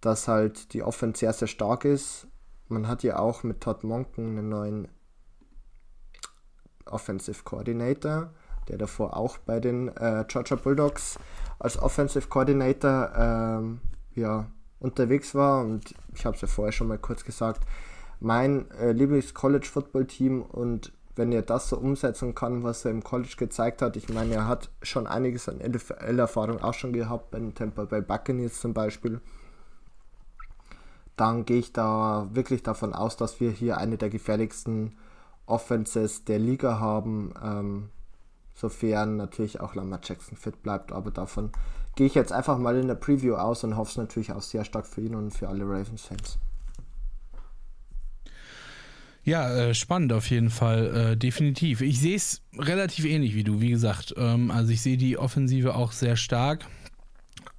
dass 0.02 0.28
halt 0.28 0.74
die 0.74 0.82
Offense 0.82 1.20
sehr, 1.20 1.34
sehr 1.34 1.48
stark 1.48 1.86
ist 1.86 2.28
man 2.68 2.88
hat 2.88 3.04
ja 3.04 3.20
auch 3.20 3.44
mit 3.44 3.62
Todd 3.62 3.84
Monken 3.84 4.38
einen 4.38 4.50
neuen 4.50 4.88
Offensive 6.86 7.44
Coordinator, 7.44 8.32
der 8.68 8.78
davor 8.78 9.16
auch 9.16 9.38
bei 9.38 9.60
den 9.60 9.90
äh, 9.90 10.26
Georgia 10.28 10.56
Bulldogs 10.56 11.18
als 11.60 11.78
Offensive 11.78 12.28
Coordinator 12.28 13.12
ähm, 13.16 13.82
ja, 14.14 14.48
unterwegs 14.80 15.36
war. 15.36 15.62
Und 15.62 15.94
ich 16.14 16.26
habe 16.26 16.36
es 16.36 16.42
ja 16.42 16.48
vorher 16.48 16.72
schon 16.72 16.88
mal 16.88 16.98
kurz 16.98 17.24
gesagt, 17.24 17.66
mein 18.20 18.70
äh, 18.72 18.92
Lieblings-College-Football-Team 18.92 20.42
und 20.42 20.92
wenn 21.16 21.32
er 21.32 21.44
das 21.44 21.70
so 21.70 21.78
umsetzen 21.78 22.36
kann, 22.36 22.64
was 22.64 22.84
er 22.84 22.92
im 22.92 23.04
College 23.04 23.36
gezeigt 23.38 23.82
hat, 23.82 23.96
ich 23.96 24.10
meine, 24.10 24.34
er 24.34 24.48
hat 24.48 24.70
schon 24.82 25.08
einiges 25.08 25.48
an 25.48 25.60
NFL-Erfahrung 25.60 26.62
auch 26.62 26.74
schon 26.74 26.92
gehabt, 26.92 27.32
bei 27.32 27.40
den 27.40 27.54
Tampa 27.54 27.86
Bay 27.86 28.02
Buccaneers 28.02 28.60
zum 28.60 28.74
Beispiel 28.74 29.22
dann 31.16 31.46
gehe 31.46 31.60
ich 31.60 31.74
da 31.74 32.28
wirklich 32.34 32.64
davon 32.64 32.94
aus, 32.94 33.18
dass 33.18 33.40
wir 33.40 33.52
hier 33.52 33.78
eine 33.78 33.98
der 33.98 34.10
gefährlichsten 34.10 34.96
Offenses 35.46 36.26
der 36.26 36.40
Liga 36.40 36.80
haben, 36.80 37.34
ähm, 37.44 37.90
sofern 38.54 39.18
natürlich 39.18 39.60
auch 39.60 39.76
Lamar 39.76 40.00
Jackson 40.04 40.38
fit 40.38 40.62
bleibt. 40.64 40.92
Aber 40.92 41.12
davon 41.12 41.52
gehe 41.96 42.08
ich 42.08 42.16
jetzt 42.16 42.32
einfach 42.32 42.58
mal 42.58 42.76
in 42.78 42.88
der 42.88 42.96
Preview 42.96 43.36
aus 43.36 43.64
und 43.64 43.78
hoffe 43.78 43.92
es 43.92 43.98
natürlich 43.98 44.32
auch 44.32 44.42
sehr 44.42 44.66
stark 44.66 44.88
für 44.88 45.02
ihn 45.02 45.16
und 45.16 45.32
für 45.32 45.48
alle 45.48 45.64
Ravens-Fans. 45.64 46.38
Ja, 49.24 49.52
äh, 49.52 49.74
spannend 49.74 50.14
auf 50.14 50.30
jeden 50.30 50.52
Fall, 50.52 50.96
äh, 50.96 51.18
definitiv. 51.18 51.82
Ich 51.82 52.00
sehe 52.00 52.16
es 52.16 52.44
relativ 52.60 53.06
ähnlich 53.06 53.34
wie 53.34 53.44
du, 53.44 53.60
wie 53.60 53.72
gesagt. 53.72 54.14
Ähm, 54.18 54.52
also 54.52 54.72
ich 54.72 54.82
sehe 54.82 54.98
die 54.98 55.18
Offensive 55.18 55.74
auch 55.74 55.94
sehr 55.94 56.16
stark. 56.16 56.68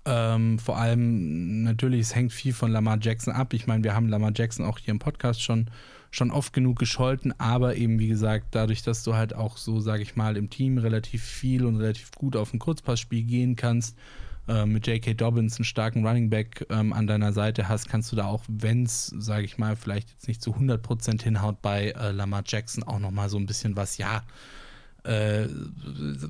Ähm, 0.06 0.60
vor 0.60 0.78
allem 0.78 1.64
natürlich, 1.64 2.02
es 2.02 2.14
hängt 2.14 2.32
viel 2.32 2.52
von 2.52 2.70
Lamar 2.70 2.98
Jackson 3.00 3.34
ab. 3.34 3.52
Ich 3.52 3.66
meine, 3.66 3.82
wir 3.82 3.94
haben 3.94 4.08
Lamar 4.08 4.30
Jackson 4.34 4.64
auch 4.64 4.78
hier 4.78 4.92
im 4.92 5.00
Podcast 5.00 5.42
schon, 5.42 5.68
schon 6.12 6.30
oft 6.30 6.52
genug 6.52 6.78
gescholten, 6.78 7.34
aber 7.38 7.74
eben 7.74 7.98
wie 7.98 8.06
gesagt, 8.06 8.46
dadurch, 8.52 8.82
dass 8.82 9.02
du 9.02 9.14
halt 9.14 9.34
auch 9.34 9.56
so, 9.56 9.80
sage 9.80 10.04
ich 10.04 10.14
mal, 10.14 10.36
im 10.36 10.48
Team 10.48 10.78
relativ 10.78 11.24
viel 11.24 11.64
und 11.64 11.76
relativ 11.76 12.12
gut 12.12 12.36
auf 12.36 12.54
ein 12.54 12.60
Kurzpassspiel 12.60 13.24
gehen 13.24 13.56
kannst, 13.56 13.98
äh, 14.46 14.64
mit 14.64 14.86
J.K. 14.86 15.14
Dobbins 15.14 15.58
einen 15.58 15.64
starken 15.64 16.06
Running 16.06 16.30
Back 16.30 16.64
ähm, 16.70 16.92
an 16.92 17.08
deiner 17.08 17.32
Seite 17.32 17.68
hast, 17.68 17.88
kannst 17.88 18.12
du 18.12 18.16
da 18.16 18.26
auch, 18.26 18.44
wenn 18.46 18.84
es, 18.84 19.06
sage 19.18 19.44
ich 19.44 19.58
mal, 19.58 19.74
vielleicht 19.74 20.10
jetzt 20.10 20.28
nicht 20.28 20.40
zu 20.40 20.52
100% 20.52 21.20
hinhaut 21.20 21.60
bei 21.62 21.90
äh, 21.90 22.12
Lamar 22.12 22.44
Jackson, 22.46 22.84
auch 22.84 23.00
nochmal 23.00 23.28
so 23.28 23.38
ein 23.38 23.46
bisschen 23.46 23.74
was, 23.74 23.98
ja, 23.98 24.22
äh, 25.02 25.48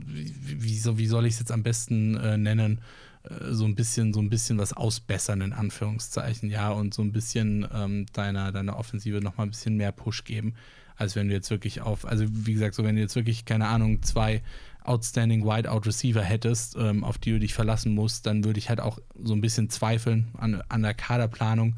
wie, 0.07 0.79
so, 0.79 0.99
wie 0.99 1.07
soll 1.07 1.27
ich 1.27 1.35
es 1.35 1.41
jetzt 1.41 1.53
am 1.53 1.62
besten 1.62 2.16
äh, 2.16 2.39
nennen? 2.39 2.81
Äh, 3.29 3.53
so 3.55 3.64
ein 3.64 3.74
bisschen, 3.74 4.12
so 4.12 4.20
ein 4.20 4.31
bisschen 4.31 4.59
was 4.59 4.72
ausbessern, 4.72 5.41
in 5.41 5.53
Anführungszeichen, 5.53 6.51
ja, 6.51 6.70
und 6.70 6.95
so 6.95 7.03
ein 7.03 7.12
bisschen 7.12 7.66
ähm, 7.72 8.07
deiner, 8.12 8.53
deiner 8.53 8.79
Offensive 8.79 9.20
nochmal 9.20 9.47
ein 9.47 9.51
bisschen 9.51 9.77
mehr 9.77 9.93
Push 9.93 10.24
geben, 10.24 10.55
als 10.97 11.16
wenn 11.16 11.29
du 11.29 11.35
jetzt 11.35 11.51
wirklich 11.51 11.81
auf, 11.81 12.07
also 12.07 12.24
wie 12.29 12.55
gesagt, 12.55 12.74
so 12.74 12.85
wenn 12.85 12.97
du 12.97 13.03
jetzt 13.03 13.16
wirklich, 13.16 13.45
keine 13.45 13.66
Ahnung, 13.66 14.03
zwei 14.03 14.43
outstanding 14.83 15.45
Wideout 15.45 15.83
Receiver 15.87 16.22
hättest, 16.22 16.77
ähm, 16.77 17.05
auf 17.05 17.18
die 17.18 17.33
du 17.33 17.41
dich 17.41 17.55
verlassen 17.55 17.95
musst, 17.95 18.27
dann 18.27 18.45
würde 18.45 18.59
ich 18.59 18.68
halt 18.68 18.81
auch 18.81 18.99
so 19.22 19.35
ein 19.35 19.41
bisschen 19.41 19.68
zweifeln 19.68 20.29
an, 20.39 20.62
an 20.68 20.83
der 20.83 20.95
Kaderplanung. 20.95 21.74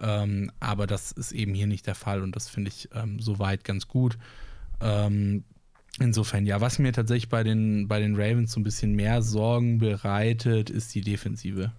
Ähm, 0.00 0.50
aber 0.60 0.86
das 0.86 1.12
ist 1.12 1.32
eben 1.32 1.54
hier 1.54 1.66
nicht 1.66 1.86
der 1.86 1.94
Fall 1.94 2.22
und 2.22 2.34
das 2.34 2.48
finde 2.48 2.68
ich 2.68 2.88
ähm, 2.94 3.20
soweit 3.20 3.64
ganz 3.64 3.86
gut. 3.86 4.18
Ähm, 4.80 5.44
insofern, 6.00 6.46
ja, 6.46 6.60
was 6.60 6.78
mir 6.78 6.92
tatsächlich 6.92 7.28
bei 7.28 7.42
den, 7.42 7.88
bei 7.88 8.00
den 8.00 8.14
Ravens 8.16 8.52
so 8.52 8.60
ein 8.60 8.64
bisschen 8.64 8.94
mehr 8.94 9.22
Sorgen 9.22 9.78
bereitet, 9.78 10.70
ist 10.70 10.94
die 10.94 11.02
Defensive. 11.02 11.72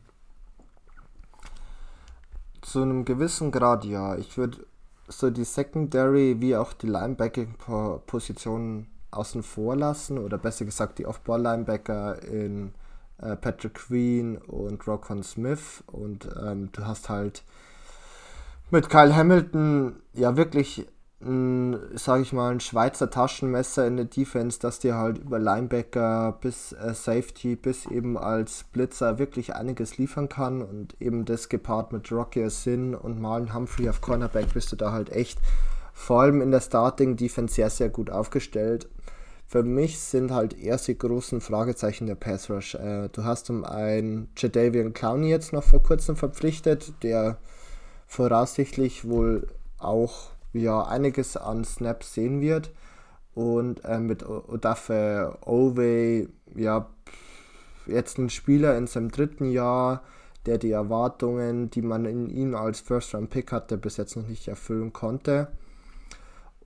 Zu 2.62 2.84
einem 2.84 3.06
gewissen 3.06 3.52
Grad, 3.52 3.86
ja. 3.86 4.16
Ich 4.18 4.38
würde 4.38 4.66
so 5.08 5.30
die 5.30 5.44
Secondary 5.44 6.38
wie 6.40 6.56
auch 6.56 6.74
die 6.74 6.88
Linebacking-Positionen 6.88 8.88
außen 9.12 9.44
vor 9.44 9.76
lassen 9.76 10.18
oder 10.18 10.38
besser 10.38 10.66
gesagt 10.66 11.00
die 11.00 11.06
Off-Ball-Linebacker 11.06 12.24
in 12.24 12.74
äh, 13.18 13.36
Patrick 13.36 13.76
Queen 13.76 14.38
und 14.38 14.88
Rockon 14.88 15.24
Smith 15.24 15.84
und 15.88 16.28
ähm, 16.42 16.70
du 16.72 16.86
hast 16.86 17.10
halt 17.10 17.44
mit 18.70 18.90
Kyle 18.90 19.14
Hamilton 19.14 19.98
ja 20.14 20.38
wirklich 20.38 20.88
sage 21.24 22.24
ich 22.24 22.34
mal, 22.34 22.52
ein 22.52 22.60
Schweizer 22.60 23.12
Taschenmesser 23.12 23.86
in 23.86 23.96
der 23.96 24.06
Defense, 24.06 24.60
dass 24.60 24.80
dir 24.80 24.96
halt 24.96 25.20
über 25.20 25.38
Linebacker 25.38 26.38
bis 26.42 26.72
äh, 26.72 26.96
Safety 26.96 27.56
bis 27.56 27.86
eben 27.86 28.18
als 28.18 28.64
Blitzer 28.72 29.20
wirklich 29.20 29.54
einiges 29.56 29.98
liefern 30.00 30.30
kann 30.30 30.64
und 30.64 30.96
eben 31.00 31.26
das 31.26 31.48
gepaart 31.48 31.92
mit 31.92 32.12
Rocky 32.12 32.50
Sin 32.50 32.96
und 32.96 33.22
Marlon 33.22 33.54
Humphrey 33.54 33.88
auf 33.88 34.02
Cornerback 34.02 34.54
bist 34.54 34.72
du 34.72 34.76
da 34.76 34.92
halt 34.92 35.12
echt 35.12 35.38
vor 35.94 36.22
allem 36.22 36.42
in 36.42 36.50
der 36.50 36.62
Starting 36.62 37.18
Defense 37.18 37.54
sehr, 37.54 37.70
sehr 37.70 37.90
gut 37.90 38.10
aufgestellt. 38.10 38.90
Für 39.46 39.62
mich 39.62 40.00
sind 40.00 40.32
halt 40.32 40.58
erst 40.58 40.88
die 40.88 40.98
großen 40.98 41.40
Fragezeichen 41.40 42.08
der 42.08 42.16
Pass 42.16 42.50
Rush. 42.50 42.74
Äh, 42.74 43.10
du 43.10 43.26
hast 43.26 43.50
um 43.52 43.64
einen 43.64 44.30
Jadavian 44.36 44.94
Clowney 44.94 45.30
jetzt 45.30 45.54
noch 45.54 45.64
vor 45.64 45.84
kurzem 45.84 46.16
verpflichtet, 46.16 46.94
der 47.04 47.38
voraussichtlich 48.08 49.08
wohl 49.08 49.48
auch 49.78 50.32
ja, 50.54 50.84
einiges 50.84 51.38
an 51.38 51.64
Snaps 51.64 52.14
sehen 52.14 52.42
wird. 52.42 52.72
Und 53.34 53.86
äh, 53.86 54.00
mit 54.00 54.28
Odafe 54.28 55.38
Ove, 55.46 56.28
ja, 56.56 56.90
jetzt 57.86 58.18
ein 58.18 58.30
Spieler 58.30 58.78
in 58.78 58.88
seinem 58.88 59.10
dritten 59.10 59.50
Jahr, 59.50 60.04
der 60.46 60.58
die 60.58 60.72
Erwartungen, 60.72 61.70
die 61.70 61.82
man 61.82 62.06
in 62.06 62.30
ihn 62.30 62.56
als 62.56 62.82
First-Round-Pick 62.82 63.52
hatte, 63.52 63.78
bis 63.78 63.98
jetzt 63.98 64.18
noch 64.18 64.28
nicht 64.28 64.48
erfüllen 64.48 64.92
konnte 64.92 65.48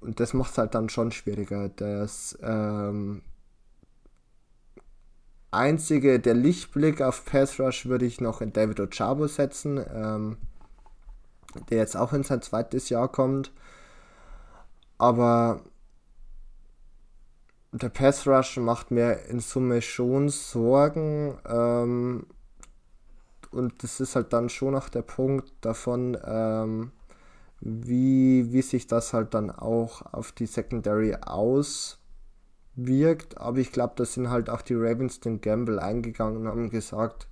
und 0.05 0.19
das 0.19 0.33
macht 0.33 0.51
es 0.51 0.57
halt 0.57 0.75
dann 0.75 0.89
schon 0.89 1.11
schwieriger. 1.11 1.69
Das 1.69 2.38
ähm, 2.41 3.21
einzige, 5.51 6.19
der 6.19 6.36
Lichtblick 6.36 7.01
auf 7.01 7.25
Pass 7.25 7.59
Rush 7.59 7.88
würde 7.88 8.05
ich 8.05 8.21
noch 8.21 8.41
in 8.41 8.53
David 8.53 8.79
Ochabo 8.79 9.27
setzen, 9.27 9.83
ähm, 9.93 10.38
der 11.69 11.79
jetzt 11.79 11.97
auch 11.97 12.13
in 12.13 12.23
sein 12.23 12.41
zweites 12.41 12.89
Jahr 12.89 13.11
kommt. 13.11 13.51
Aber 14.98 15.62
der 17.72 17.89
Pass 17.89 18.26
Rush 18.26 18.58
macht 18.58 18.91
mir 18.91 19.26
in 19.26 19.39
Summe 19.39 19.82
schon 19.82 20.30
Sorgen. 20.30 21.38
Ähm, 21.46 22.28
und 23.52 23.84
das 23.84 24.00
ist 24.00 24.16
halt 24.16 24.32
dann 24.34 24.50
schon 24.50 24.74
noch 24.74 24.89
der 24.89 25.02
Punkt 25.02 25.52
davon, 25.62 26.18
ähm, 26.26 26.91
wie, 27.62 28.52
wie 28.52 28.62
sich 28.62 28.88
das 28.88 29.14
halt 29.14 29.34
dann 29.34 29.50
auch 29.50 30.02
auf 30.14 30.32
die 30.32 30.46
Secondary 30.46 31.16
auswirkt. 31.16 31.98
Aber 33.38 33.58
ich 33.58 33.72
glaube, 33.72 33.93
da 33.98 34.06
sind 34.06 34.30
halt 34.30 34.50
auch 34.50 34.62
die 34.62 34.76
Ravens 34.76 35.20
den 35.20 35.41
Gamble 35.41 35.80
eingegangen 35.80 36.38
und 36.41 36.48
haben 36.48 36.70
gesagt, 36.70 37.28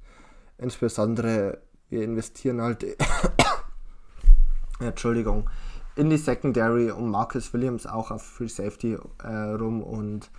insbesondere 0.58 1.60
wir 1.90 2.04
investieren 2.04 2.62
halt, 2.62 2.86
Entschuldigung, 4.80 5.50
in 5.96 6.10
die 6.10 6.18
Secondary 6.18 6.92
und 6.92 7.10
Marcus 7.10 7.54
Williams 7.54 7.86
auch 7.86 8.12
auf 8.12 8.24
Free 8.24 8.48
Safety 8.48 8.98
äh, 9.24 9.28
rum 9.28 9.84
und 9.84 10.32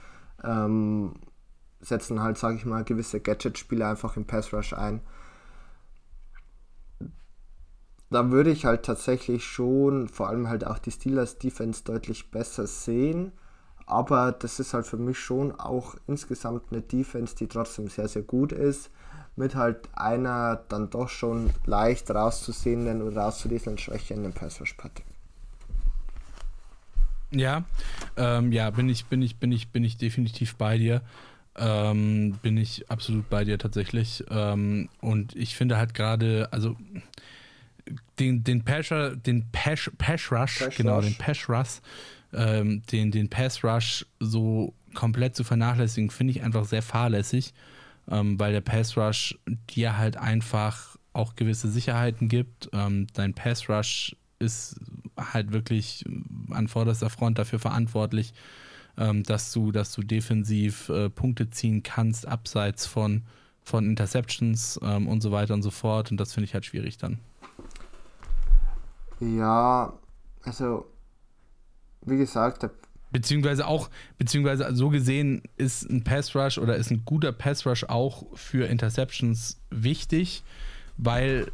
ähm, 0.42 1.14
setzen 1.80 2.22
halt, 2.22 2.38
sage 2.38 2.56
ich 2.56 2.64
mal, 2.64 2.84
gewisse 2.84 3.20
Gadget-Spiele 3.20 3.86
einfach 3.86 4.16
im 4.16 4.26
Pass 4.26 4.52
Rush 4.52 4.72
ein 4.72 5.00
da 8.14 8.30
würde 8.30 8.50
ich 8.50 8.64
halt 8.64 8.84
tatsächlich 8.84 9.44
schon 9.44 10.08
vor 10.08 10.28
allem 10.28 10.48
halt 10.48 10.64
auch 10.64 10.78
die 10.78 10.92
Steelers 10.92 11.38
Defense 11.38 11.82
deutlich 11.82 12.30
besser 12.30 12.66
sehen. 12.68 13.32
Aber 13.86 14.30
das 14.30 14.60
ist 14.60 14.72
halt 14.72 14.86
für 14.86 14.96
mich 14.96 15.18
schon 15.18 15.52
auch 15.52 15.96
insgesamt 16.06 16.70
eine 16.70 16.80
Defense, 16.80 17.34
die 17.34 17.48
trotzdem 17.48 17.88
sehr, 17.88 18.08
sehr 18.08 18.22
gut 18.22 18.52
ist. 18.52 18.90
Mit 19.36 19.56
halt 19.56 19.88
einer 19.94 20.62
dann 20.68 20.90
doch 20.90 21.08
schon 21.08 21.50
leicht 21.66 22.08
rauszusehenden 22.08 23.02
oder 23.02 23.22
rauszulesenden 23.22 23.78
Schwäche 23.78 24.14
in 24.14 24.22
dem 24.22 24.32
Pass 24.32 24.60
Rush 24.60 24.76
Ja, 27.30 27.64
ähm, 28.16 28.52
ja, 28.52 28.70
bin 28.70 28.88
ich, 28.88 29.06
bin 29.06 29.22
ich, 29.22 29.36
bin 29.36 29.52
ich, 29.52 29.68
bin 29.68 29.84
ich 29.84 29.96
definitiv 29.96 30.56
bei 30.56 30.78
dir. 30.78 31.02
Ähm, 31.56 32.38
bin 32.42 32.56
ich 32.56 32.90
absolut 32.90 33.28
bei 33.30 33.44
dir 33.44 33.58
tatsächlich. 33.58 34.24
Ähm, 34.30 34.88
und 35.00 35.36
ich 35.36 35.56
finde 35.56 35.76
halt 35.76 35.94
gerade, 35.94 36.48
also 36.52 36.76
den, 38.18 38.44
den 38.44 38.64
Pasher, 38.64 39.16
den 39.16 39.50
Pash, 39.50 39.90
Pash 39.98 40.32
Rush, 40.32 40.58
Pash 40.58 40.76
genau, 40.76 40.96
Rush. 40.96 41.04
den 41.06 41.14
Pash 41.16 41.48
Rush, 41.48 41.80
ähm, 42.32 42.82
den, 42.90 43.10
den 43.10 43.28
Pass 43.28 43.62
Rush 43.62 44.06
so 44.20 44.74
komplett 44.94 45.36
zu 45.36 45.44
vernachlässigen, 45.44 46.10
finde 46.10 46.32
ich 46.32 46.42
einfach 46.42 46.64
sehr 46.64 46.82
fahrlässig, 46.82 47.52
ähm, 48.10 48.38
weil 48.38 48.52
der 48.52 48.60
Pass 48.60 48.96
Rush 48.96 49.38
dir 49.70 49.96
halt 49.96 50.16
einfach 50.16 50.96
auch 51.12 51.36
gewisse 51.36 51.70
Sicherheiten 51.70 52.28
gibt. 52.28 52.68
Ähm, 52.72 53.06
dein 53.14 53.34
Pass 53.34 53.68
Rush 53.68 54.16
ist 54.38 54.80
halt 55.16 55.52
wirklich 55.52 56.04
an 56.50 56.68
vorderster 56.68 57.10
Front 57.10 57.38
dafür 57.38 57.58
verantwortlich, 57.58 58.34
ähm, 58.96 59.22
dass 59.22 59.52
du, 59.52 59.72
dass 59.72 59.92
du 59.92 60.02
defensiv 60.02 60.88
äh, 60.88 61.10
Punkte 61.10 61.50
ziehen 61.50 61.82
kannst, 61.82 62.26
abseits 62.26 62.86
von, 62.86 63.22
von 63.62 63.86
Interceptions 63.86 64.78
ähm, 64.82 65.08
und 65.08 65.20
so 65.20 65.32
weiter 65.32 65.54
und 65.54 65.62
so 65.62 65.70
fort. 65.70 66.10
Und 66.10 66.18
das 66.18 66.32
finde 66.32 66.46
ich 66.46 66.54
halt 66.54 66.64
schwierig 66.64 66.98
dann. 66.98 67.18
Ja, 69.20 69.92
also 70.42 70.86
wie 72.02 72.18
gesagt, 72.18 72.68
beziehungsweise 73.14 73.66
auch, 73.66 73.88
beziehungsweise 74.18 74.74
so 74.74 74.90
gesehen 74.90 75.42
ist 75.56 75.88
ein 75.88 76.04
Pass 76.04 76.34
Rush 76.34 76.58
oder 76.58 76.76
ist 76.76 76.90
ein 76.90 77.04
guter 77.04 77.32
Pass 77.32 77.64
Rush 77.64 77.84
auch 77.84 78.26
für 78.34 78.68
Interceptions 78.68 79.60
wichtig, 79.70 80.42
weil 80.96 81.50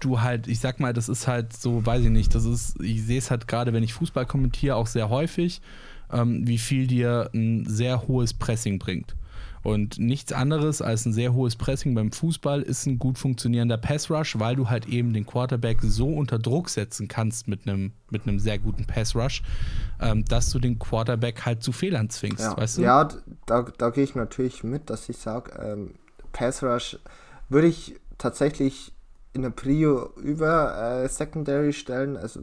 du 0.00 0.20
halt, 0.20 0.48
ich 0.48 0.60
sag 0.60 0.80
mal, 0.80 0.92
das 0.92 1.08
ist 1.08 1.26
halt 1.28 1.52
so, 1.54 1.84
weiß 1.84 2.04
ich 2.04 2.10
nicht, 2.10 2.34
das 2.34 2.44
ist, 2.44 2.80
ich 2.80 3.02
sehe 3.04 3.18
es 3.18 3.30
halt 3.30 3.46
gerade, 3.46 3.72
wenn 3.72 3.82
ich 3.82 3.92
Fußball 3.94 4.26
kommentiere, 4.26 4.76
auch 4.76 4.86
sehr 4.86 5.10
häufig, 5.10 5.60
ähm, 6.10 6.46
wie 6.46 6.58
viel 6.58 6.86
dir 6.86 7.30
ein 7.34 7.66
sehr 7.66 8.08
hohes 8.08 8.34
Pressing 8.34 8.78
bringt. 8.78 9.14
Und 9.62 9.98
nichts 9.98 10.32
anderes 10.32 10.82
als 10.82 11.06
ein 11.06 11.12
sehr 11.12 11.34
hohes 11.34 11.54
Pressing 11.54 11.94
beim 11.94 12.10
Fußball 12.10 12.62
ist 12.62 12.86
ein 12.86 12.98
gut 12.98 13.16
funktionierender 13.16 13.78
Pass 13.78 14.10
Rush, 14.10 14.38
weil 14.40 14.56
du 14.56 14.68
halt 14.68 14.88
eben 14.88 15.12
den 15.12 15.24
Quarterback 15.24 15.78
so 15.82 16.08
unter 16.08 16.38
Druck 16.40 16.68
setzen 16.68 17.06
kannst 17.06 17.46
mit 17.46 17.68
einem 17.68 17.92
mit 18.10 18.26
einem 18.26 18.40
sehr 18.40 18.58
guten 18.58 18.86
Pass 18.86 19.14
Rush, 19.14 19.42
ähm, 20.00 20.24
dass 20.24 20.50
du 20.50 20.58
den 20.58 20.80
Quarterback 20.80 21.46
halt 21.46 21.62
zu 21.62 21.70
Fehlern 21.70 22.10
zwingst, 22.10 22.40
ja. 22.40 22.56
weißt 22.56 22.78
du? 22.78 22.82
Ja, 22.82 23.08
da, 23.46 23.62
da 23.78 23.90
gehe 23.90 24.02
ich 24.02 24.16
natürlich 24.16 24.64
mit, 24.64 24.90
dass 24.90 25.08
ich 25.08 25.18
sage, 25.18 25.52
ähm, 25.62 25.94
Pass 26.32 26.64
Rush 26.64 26.98
würde 27.48 27.68
ich 27.68 27.94
tatsächlich 28.22 28.92
in 29.32 29.42
der 29.42 29.50
Prio 29.50 30.10
über 30.16 31.02
äh, 31.02 31.08
Secondary 31.08 31.72
stellen. 31.72 32.16
Also 32.16 32.40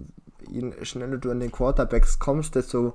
je 0.50 0.74
schneller 0.84 1.18
du 1.18 1.32
an 1.32 1.40
den 1.40 1.52
Quarterbacks 1.52 2.20
kommst, 2.20 2.56
desto 2.56 2.94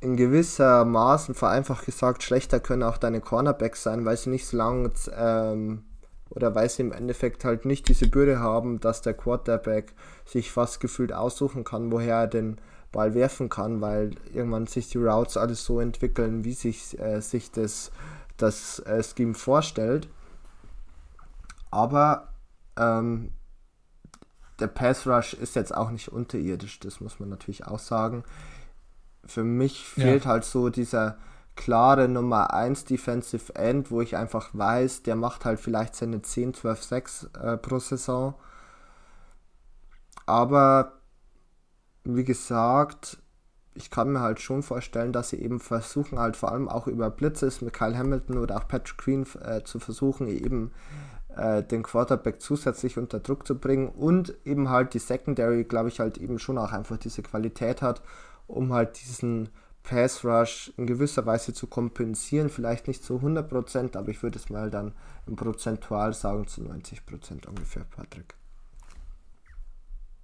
in 0.00 0.16
gewisser 0.16 0.84
Maßen 0.84 1.34
vereinfacht 1.34 1.84
gesagt 1.84 2.22
schlechter 2.22 2.58
können 2.58 2.82
auch 2.82 2.96
deine 2.96 3.20
Cornerbacks 3.20 3.82
sein, 3.82 4.04
weil 4.04 4.16
sie 4.16 4.30
nicht 4.30 4.46
so 4.46 4.56
lange 4.56 4.90
ähm, 5.14 5.84
oder 6.30 6.54
weil 6.54 6.70
sie 6.70 6.82
im 6.82 6.92
Endeffekt 6.92 7.44
halt 7.44 7.66
nicht 7.66 7.88
diese 7.88 8.08
Bürde 8.08 8.40
haben, 8.40 8.80
dass 8.80 9.02
der 9.02 9.14
Quarterback 9.14 9.92
sich 10.24 10.50
fast 10.50 10.80
gefühlt 10.80 11.12
aussuchen 11.12 11.64
kann, 11.64 11.92
woher 11.92 12.16
er 12.16 12.26
den 12.28 12.58
Ball 12.92 13.14
werfen 13.14 13.48
kann, 13.48 13.80
weil 13.80 14.12
irgendwann 14.32 14.66
sich 14.66 14.88
die 14.88 14.98
Routes 14.98 15.36
alles 15.36 15.64
so 15.64 15.80
entwickeln, 15.80 16.44
wie 16.44 16.54
sich, 16.54 16.98
äh, 16.98 17.20
sich 17.20 17.50
das, 17.50 17.90
das 18.36 18.78
äh, 18.80 19.02
Scheme 19.02 19.34
vorstellt. 19.34 20.08
Aber 21.70 22.32
ähm, 22.76 23.32
der 24.58 24.68
Pass 24.68 25.06
Rush 25.06 25.34
ist 25.34 25.56
jetzt 25.56 25.74
auch 25.74 25.90
nicht 25.90 26.08
unterirdisch, 26.08 26.80
das 26.80 27.00
muss 27.00 27.18
man 27.18 27.28
natürlich 27.28 27.66
auch 27.66 27.78
sagen. 27.78 28.24
Für 29.24 29.44
mich 29.44 29.84
fehlt 29.84 30.24
ja. 30.24 30.30
halt 30.30 30.44
so 30.44 30.70
dieser 30.70 31.18
klare 31.56 32.08
Nummer 32.08 32.54
1 32.54 32.84
Defensive 32.86 33.54
End, 33.54 33.90
wo 33.90 34.00
ich 34.00 34.16
einfach 34.16 34.50
weiß, 34.52 35.02
der 35.02 35.16
macht 35.16 35.44
halt 35.44 35.60
vielleicht 35.60 35.94
seine 35.94 36.22
10, 36.22 36.54
12, 36.54 36.82
6 36.82 37.30
äh, 37.40 37.56
pro 37.56 37.78
Saison. 37.78 38.34
Aber 40.26 40.92
wie 42.04 42.24
gesagt, 42.24 43.18
ich 43.74 43.90
kann 43.90 44.12
mir 44.12 44.20
halt 44.20 44.40
schon 44.40 44.62
vorstellen, 44.62 45.12
dass 45.12 45.30
sie 45.30 45.40
eben 45.40 45.60
versuchen, 45.60 46.18
halt 46.18 46.36
vor 46.36 46.52
allem 46.52 46.68
auch 46.68 46.86
über 46.86 47.10
Blitzes 47.10 47.60
mit 47.60 47.72
Kyle 47.72 47.96
Hamilton 47.96 48.38
oder 48.38 48.56
auch 48.56 48.68
Patrick 48.68 48.98
Green 48.98 49.26
äh, 49.42 49.62
zu 49.64 49.78
versuchen, 49.78 50.28
eben 50.28 50.72
äh, 51.36 51.62
den 51.62 51.82
Quarterback 51.82 52.40
zusätzlich 52.40 52.98
unter 52.98 53.20
Druck 53.20 53.46
zu 53.46 53.58
bringen 53.58 53.88
und 53.88 54.34
eben 54.44 54.68
halt 54.68 54.94
die 54.94 54.98
Secondary, 54.98 55.64
glaube 55.64 55.88
ich, 55.88 56.00
halt 56.00 56.18
eben 56.18 56.38
schon 56.38 56.58
auch 56.58 56.72
einfach 56.72 56.96
diese 56.96 57.22
Qualität 57.22 57.82
hat, 57.82 58.02
um 58.46 58.72
halt 58.72 59.00
diesen 59.00 59.50
Pass 59.82 60.24
Rush 60.24 60.72
in 60.76 60.86
gewisser 60.86 61.26
Weise 61.26 61.54
zu 61.54 61.66
kompensieren. 61.66 62.48
Vielleicht 62.48 62.88
nicht 62.88 63.02
zu 63.02 63.18
100%, 63.18 63.96
aber 63.96 64.08
ich 64.08 64.22
würde 64.22 64.38
es 64.38 64.50
mal 64.50 64.70
dann 64.70 64.92
im 65.26 65.36
Prozentual 65.36 66.12
sagen 66.12 66.46
zu 66.46 66.62
90% 66.62 67.46
ungefähr, 67.46 67.84
Patrick. 67.84 68.34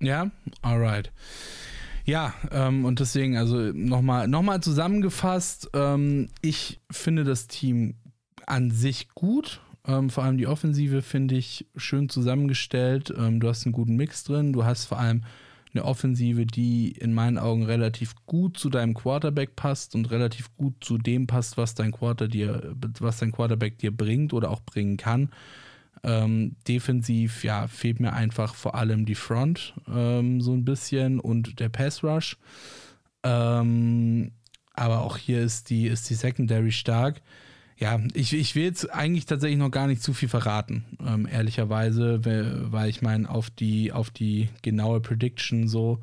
Ja, 0.00 0.30
alright. 0.62 1.10
Ja, 2.04 2.34
ähm, 2.52 2.84
und 2.84 3.00
deswegen, 3.00 3.36
also 3.36 3.56
nochmal 3.56 4.28
noch 4.28 4.42
mal 4.42 4.60
zusammengefasst, 4.62 5.70
ähm, 5.72 6.28
ich 6.40 6.80
finde 6.90 7.24
das 7.24 7.48
Team 7.48 7.96
an 8.46 8.70
sich 8.70 9.08
gut. 9.14 9.60
Ähm, 9.86 10.10
vor 10.10 10.24
allem 10.24 10.38
die 10.38 10.46
Offensive 10.46 11.02
finde 11.02 11.36
ich 11.36 11.66
schön 11.76 12.08
zusammengestellt. 12.08 13.14
Ähm, 13.16 13.40
du 13.40 13.48
hast 13.48 13.64
einen 13.64 13.72
guten 13.72 13.96
Mix 13.96 14.24
drin. 14.24 14.52
Du 14.52 14.64
hast 14.64 14.86
vor 14.86 14.98
allem 14.98 15.22
eine 15.72 15.84
Offensive, 15.84 16.46
die 16.46 16.90
in 16.92 17.12
meinen 17.12 17.38
Augen 17.38 17.64
relativ 17.64 18.14
gut 18.26 18.58
zu 18.58 18.70
deinem 18.70 18.94
Quarterback 18.94 19.56
passt 19.56 19.94
und 19.94 20.10
relativ 20.10 20.54
gut 20.56 20.74
zu 20.80 20.98
dem 20.98 21.26
passt, 21.26 21.56
was 21.56 21.74
dein 21.74 21.92
Quarter 21.92 22.28
dir, 22.28 22.74
was 22.98 23.18
dein 23.18 23.32
Quarterback 23.32 23.78
dir 23.78 23.94
bringt 23.94 24.32
oder 24.32 24.50
auch 24.50 24.60
bringen 24.60 24.96
kann. 24.96 25.30
Ähm, 26.02 26.56
defensiv, 26.66 27.44
ja, 27.44 27.68
fehlt 27.68 28.00
mir 28.00 28.12
einfach 28.12 28.54
vor 28.54 28.74
allem 28.74 29.06
die 29.06 29.14
Front 29.14 29.74
ähm, 29.88 30.40
so 30.40 30.52
ein 30.52 30.64
bisschen 30.64 31.20
und 31.20 31.60
der 31.60 31.68
Pass 31.68 32.02
Rush. 32.02 32.36
Ähm, 33.22 34.32
aber 34.74 35.02
auch 35.02 35.16
hier 35.16 35.42
ist 35.42 35.70
die, 35.70 35.86
ist 35.86 36.08
die 36.10 36.14
Secondary 36.14 36.72
stark. 36.72 37.22
Ja, 37.78 38.00
ich, 38.14 38.32
ich 38.32 38.54
will 38.54 38.64
jetzt 38.64 38.90
eigentlich 38.90 39.26
tatsächlich 39.26 39.58
noch 39.58 39.70
gar 39.70 39.86
nicht 39.86 40.02
zu 40.02 40.14
viel 40.14 40.30
verraten, 40.30 40.84
ähm, 41.06 41.26
ehrlicherweise, 41.30 42.24
weil 42.24 42.88
ich 42.88 43.02
meine, 43.02 43.28
auf 43.28 43.50
die, 43.50 43.92
auf 43.92 44.10
die 44.10 44.48
genaue 44.62 45.00
Prediction 45.00 45.68
so 45.68 46.00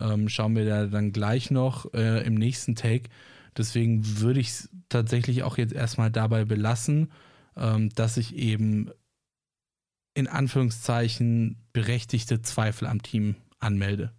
ähm, 0.00 0.28
schauen 0.28 0.56
wir 0.56 0.64
da 0.64 0.86
dann 0.86 1.12
gleich 1.12 1.50
noch 1.50 1.92
äh, 1.94 2.26
im 2.26 2.34
nächsten 2.34 2.74
Take. 2.74 3.08
Deswegen 3.56 4.20
würde 4.20 4.40
ich 4.40 4.48
es 4.48 4.70
tatsächlich 4.88 5.44
auch 5.44 5.58
jetzt 5.58 5.72
erstmal 5.72 6.10
dabei 6.10 6.44
belassen, 6.44 7.12
ähm, 7.56 7.90
dass 7.94 8.16
ich 8.16 8.34
eben 8.34 8.90
in 10.14 10.26
Anführungszeichen 10.26 11.56
berechtigte 11.72 12.42
Zweifel 12.42 12.88
am 12.88 13.02
Team 13.02 13.36
anmelde. 13.60 14.12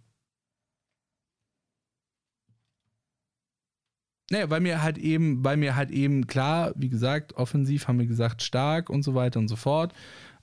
Naja, 4.30 4.48
weil 4.48 4.60
mir 4.60 4.82
halt 4.82 4.98
eben, 4.98 5.44
weil 5.44 5.56
mir 5.56 5.76
halt 5.76 5.90
eben 5.90 6.26
klar, 6.26 6.72
wie 6.76 6.88
gesagt, 6.88 7.34
offensiv 7.34 7.88
haben 7.88 7.98
wir 7.98 8.06
gesagt, 8.06 8.42
stark 8.42 8.88
und 8.88 9.02
so 9.02 9.14
weiter 9.14 9.38
und 9.38 9.48
so 9.48 9.56
fort. 9.56 9.92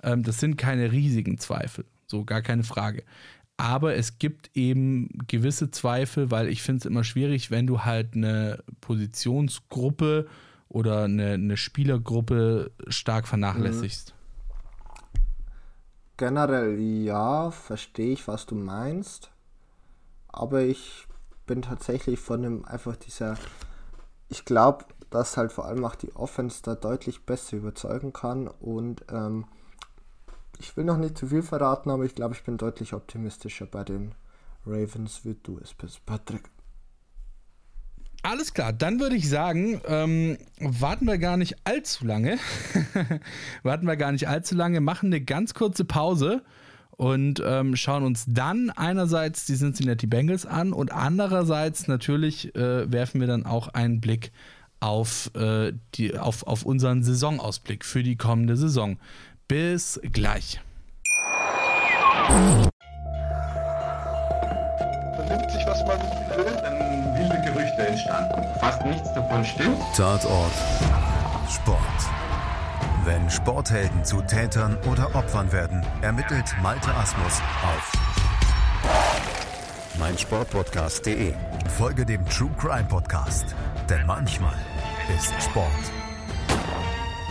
Ähm, 0.03 0.23
das 0.23 0.39
sind 0.39 0.57
keine 0.57 0.91
riesigen 0.91 1.37
Zweifel, 1.37 1.85
so 2.05 2.23
gar 2.23 2.41
keine 2.41 2.63
Frage. 2.63 3.03
Aber 3.57 3.95
es 3.95 4.17
gibt 4.17 4.49
eben 4.55 5.09
gewisse 5.27 5.71
Zweifel, 5.71 6.31
weil 6.31 6.47
ich 6.47 6.61
finde 6.61 6.79
es 6.79 6.85
immer 6.85 7.03
schwierig, 7.03 7.51
wenn 7.51 7.67
du 7.67 7.81
halt 7.81 8.15
eine 8.15 8.63
Positionsgruppe 8.81 10.27
oder 10.67 11.03
eine, 11.03 11.33
eine 11.33 11.57
Spielergruppe 11.57 12.71
stark 12.87 13.27
vernachlässigst. 13.27 14.13
Mhm. 14.13 15.19
Generell 16.17 16.79
ja, 16.79 17.51
verstehe 17.51 18.13
ich, 18.13 18.27
was 18.27 18.45
du 18.45 18.55
meinst. 18.55 19.31
Aber 20.27 20.61
ich 20.61 21.07
bin 21.45 21.61
tatsächlich 21.61 22.19
von 22.19 22.43
dem 22.43 22.65
einfach 22.65 22.95
dieser 22.95 23.37
ich 24.31 24.45
glaube, 24.45 24.85
dass 25.09 25.35
halt 25.35 25.51
vor 25.51 25.65
allem 25.65 25.83
auch 25.83 25.95
die 25.95 26.15
Offense 26.15 26.61
da 26.63 26.73
deutlich 26.75 27.25
besser 27.25 27.57
überzeugen 27.57 28.13
kann 28.13 28.47
und 28.47 29.03
ähm, 29.11 29.45
ich 30.57 30.75
will 30.77 30.85
noch 30.85 30.97
nicht 30.97 31.17
zu 31.17 31.27
viel 31.27 31.43
verraten, 31.43 31.89
aber 31.89 32.05
ich 32.05 32.15
glaube, 32.15 32.33
ich 32.33 32.43
bin 32.43 32.57
deutlich 32.57 32.93
optimistischer 32.93 33.65
bei 33.65 33.83
den 33.83 34.15
Ravens, 34.65 35.25
wie 35.25 35.35
du 35.35 35.59
es 35.61 35.73
bist, 35.73 36.05
Patrick. 36.05 36.49
Alles 38.23 38.53
klar, 38.53 38.71
dann 38.71 38.99
würde 38.99 39.15
ich 39.15 39.27
sagen, 39.27 39.81
ähm, 39.85 40.37
warten 40.59 41.05
wir 41.05 41.17
gar 41.17 41.37
nicht 41.37 41.55
allzu 41.65 42.05
lange. 42.05 42.37
warten 43.63 43.87
wir 43.87 43.97
gar 43.97 44.11
nicht 44.11 44.29
allzu 44.29 44.55
lange, 44.55 44.79
machen 44.79 45.07
eine 45.07 45.21
ganz 45.21 45.55
kurze 45.55 45.83
Pause 45.83 46.43
und 47.01 47.41
ähm, 47.43 47.75
schauen 47.75 48.03
uns 48.03 48.25
dann 48.27 48.69
einerseits 48.69 49.47
die 49.47 49.55
Cincinnati 49.55 50.05
Bengals 50.05 50.45
an 50.45 50.71
und 50.71 50.91
andererseits 50.91 51.87
natürlich 51.87 52.55
äh, 52.55 52.91
werfen 52.91 53.19
wir 53.19 53.25
dann 53.25 53.43
auch 53.43 53.69
einen 53.69 54.01
Blick 54.01 54.31
auf, 54.81 55.31
äh, 55.33 55.73
die, 55.95 56.15
auf, 56.15 56.45
auf 56.45 56.63
unseren 56.63 57.01
Saisonausblick 57.01 57.85
für 57.85 58.03
die 58.03 58.17
kommende 58.17 58.55
Saison. 58.55 58.99
Bis 59.47 59.99
gleich. 60.13 60.61
Vernimmt 65.15 65.51
sich, 65.51 65.65
was 65.65 65.83
man 65.87 65.99
will, 66.37 66.53
dann 66.61 67.15
wilde 67.17 67.51
Gerüchte 67.51 67.87
entstanden. 67.87 68.43
Fast 68.59 68.85
nichts 68.85 69.11
davon 69.15 69.43
stimmt. 69.43 69.79
Tatort. 69.97 70.53
Sport. 71.49 72.10
Wenn 73.03 73.29
Sporthelden 73.31 74.05
zu 74.05 74.21
Tätern 74.21 74.77
oder 74.89 75.15
Opfern 75.15 75.51
werden, 75.51 75.83
ermittelt 76.01 76.45
Malte 76.61 76.93
Asmus 76.93 77.41
auf 77.63 77.91
meinsportpodcast.de. 79.97 81.33
Folge 81.77 82.05
dem 82.05 82.23
True 82.27 82.51
Crime 82.59 82.87
Podcast, 82.87 83.55
denn 83.89 84.05
manchmal 84.05 84.55
ist 85.17 85.33
Sport 85.43 85.71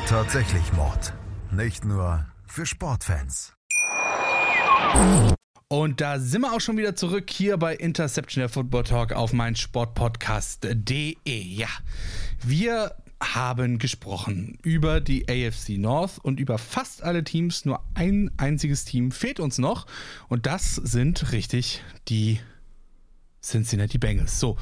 tatsächlich 0.09 0.73
Mord. 0.73 1.13
Nicht 1.53 1.85
nur 1.85 2.27
für 2.47 2.67
Sportfans. 2.67 3.55
Und 5.69 6.01
da 6.01 6.19
sind 6.19 6.41
wir 6.41 6.53
auch 6.53 6.61
schon 6.61 6.77
wieder 6.79 6.97
zurück 6.97 7.31
hier 7.31 7.57
bei 7.59 7.77
Interception 7.77 8.41
der 8.41 8.49
Football 8.49 8.83
Talk 8.83 9.13
auf 9.13 9.33
meinsportpodcast.de. 9.33 11.15
Ja, 11.25 11.69
wir 12.43 12.97
haben 13.21 13.79
gesprochen 13.79 14.59
über 14.63 15.01
die 15.01 15.29
AFC 15.29 15.79
North 15.79 16.19
und 16.23 16.41
über 16.41 16.59
fast 16.59 17.03
alle 17.03 17.23
Teams. 17.23 17.65
Nur 17.65 17.81
ein 17.95 18.31
einziges 18.39 18.85
Team 18.85 19.13
fehlt 19.13 19.41
uns 19.41 19.59
noch 19.59 19.87
und 20.29 20.47
das 20.47 20.75
sind 20.77 21.33
richtig 21.33 21.83
die 22.09 22.41
Cincinnati 23.43 23.99
Bengals. 23.99 24.39
So, 24.39 24.57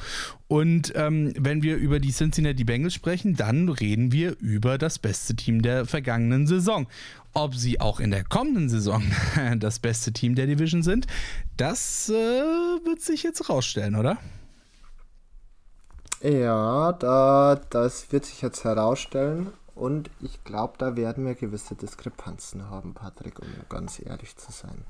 und 0.47 0.93
ähm, 0.95 1.33
wenn 1.37 1.63
wir 1.63 1.77
über 1.77 1.99
die 1.99 2.11
Cincinnati 2.11 2.63
Bengals 2.63 2.93
sprechen, 2.93 3.35
dann 3.35 3.69
reden 3.69 4.11
wir 4.11 4.37
über 4.39 4.77
das 4.77 4.99
beste 4.99 5.35
Team 5.35 5.61
der 5.61 5.85
vergangenen 5.85 6.47
Saison. 6.47 6.87
Ob 7.33 7.55
sie 7.55 7.79
auch 7.79 7.99
in 7.99 8.11
der 8.11 8.23
kommenden 8.23 8.69
Saison 8.69 9.03
das 9.59 9.79
beste 9.79 10.13
Team 10.13 10.35
der 10.35 10.47
Division 10.47 10.81
sind, 10.81 11.07
das 11.57 12.09
äh, 12.09 12.13
wird 12.13 13.01
sich 13.01 13.23
jetzt 13.23 13.49
rausstellen, 13.49 13.95
oder? 13.95 14.17
Ja, 16.21 16.91
da, 16.93 17.59
das 17.69 18.11
wird 18.11 18.25
sich 18.25 18.41
jetzt 18.41 18.63
herausstellen 18.63 19.53
und 19.73 20.09
ich 20.19 20.43
glaube, 20.43 20.73
da 20.77 20.95
werden 20.97 21.25
wir 21.25 21.35
gewisse 21.35 21.75
Diskrepanzen 21.75 22.69
haben, 22.69 22.93
Patrick, 22.93 23.39
um 23.39 23.47
ganz 23.69 24.01
ehrlich 24.05 24.35
zu 24.35 24.51
sein. 24.51 24.83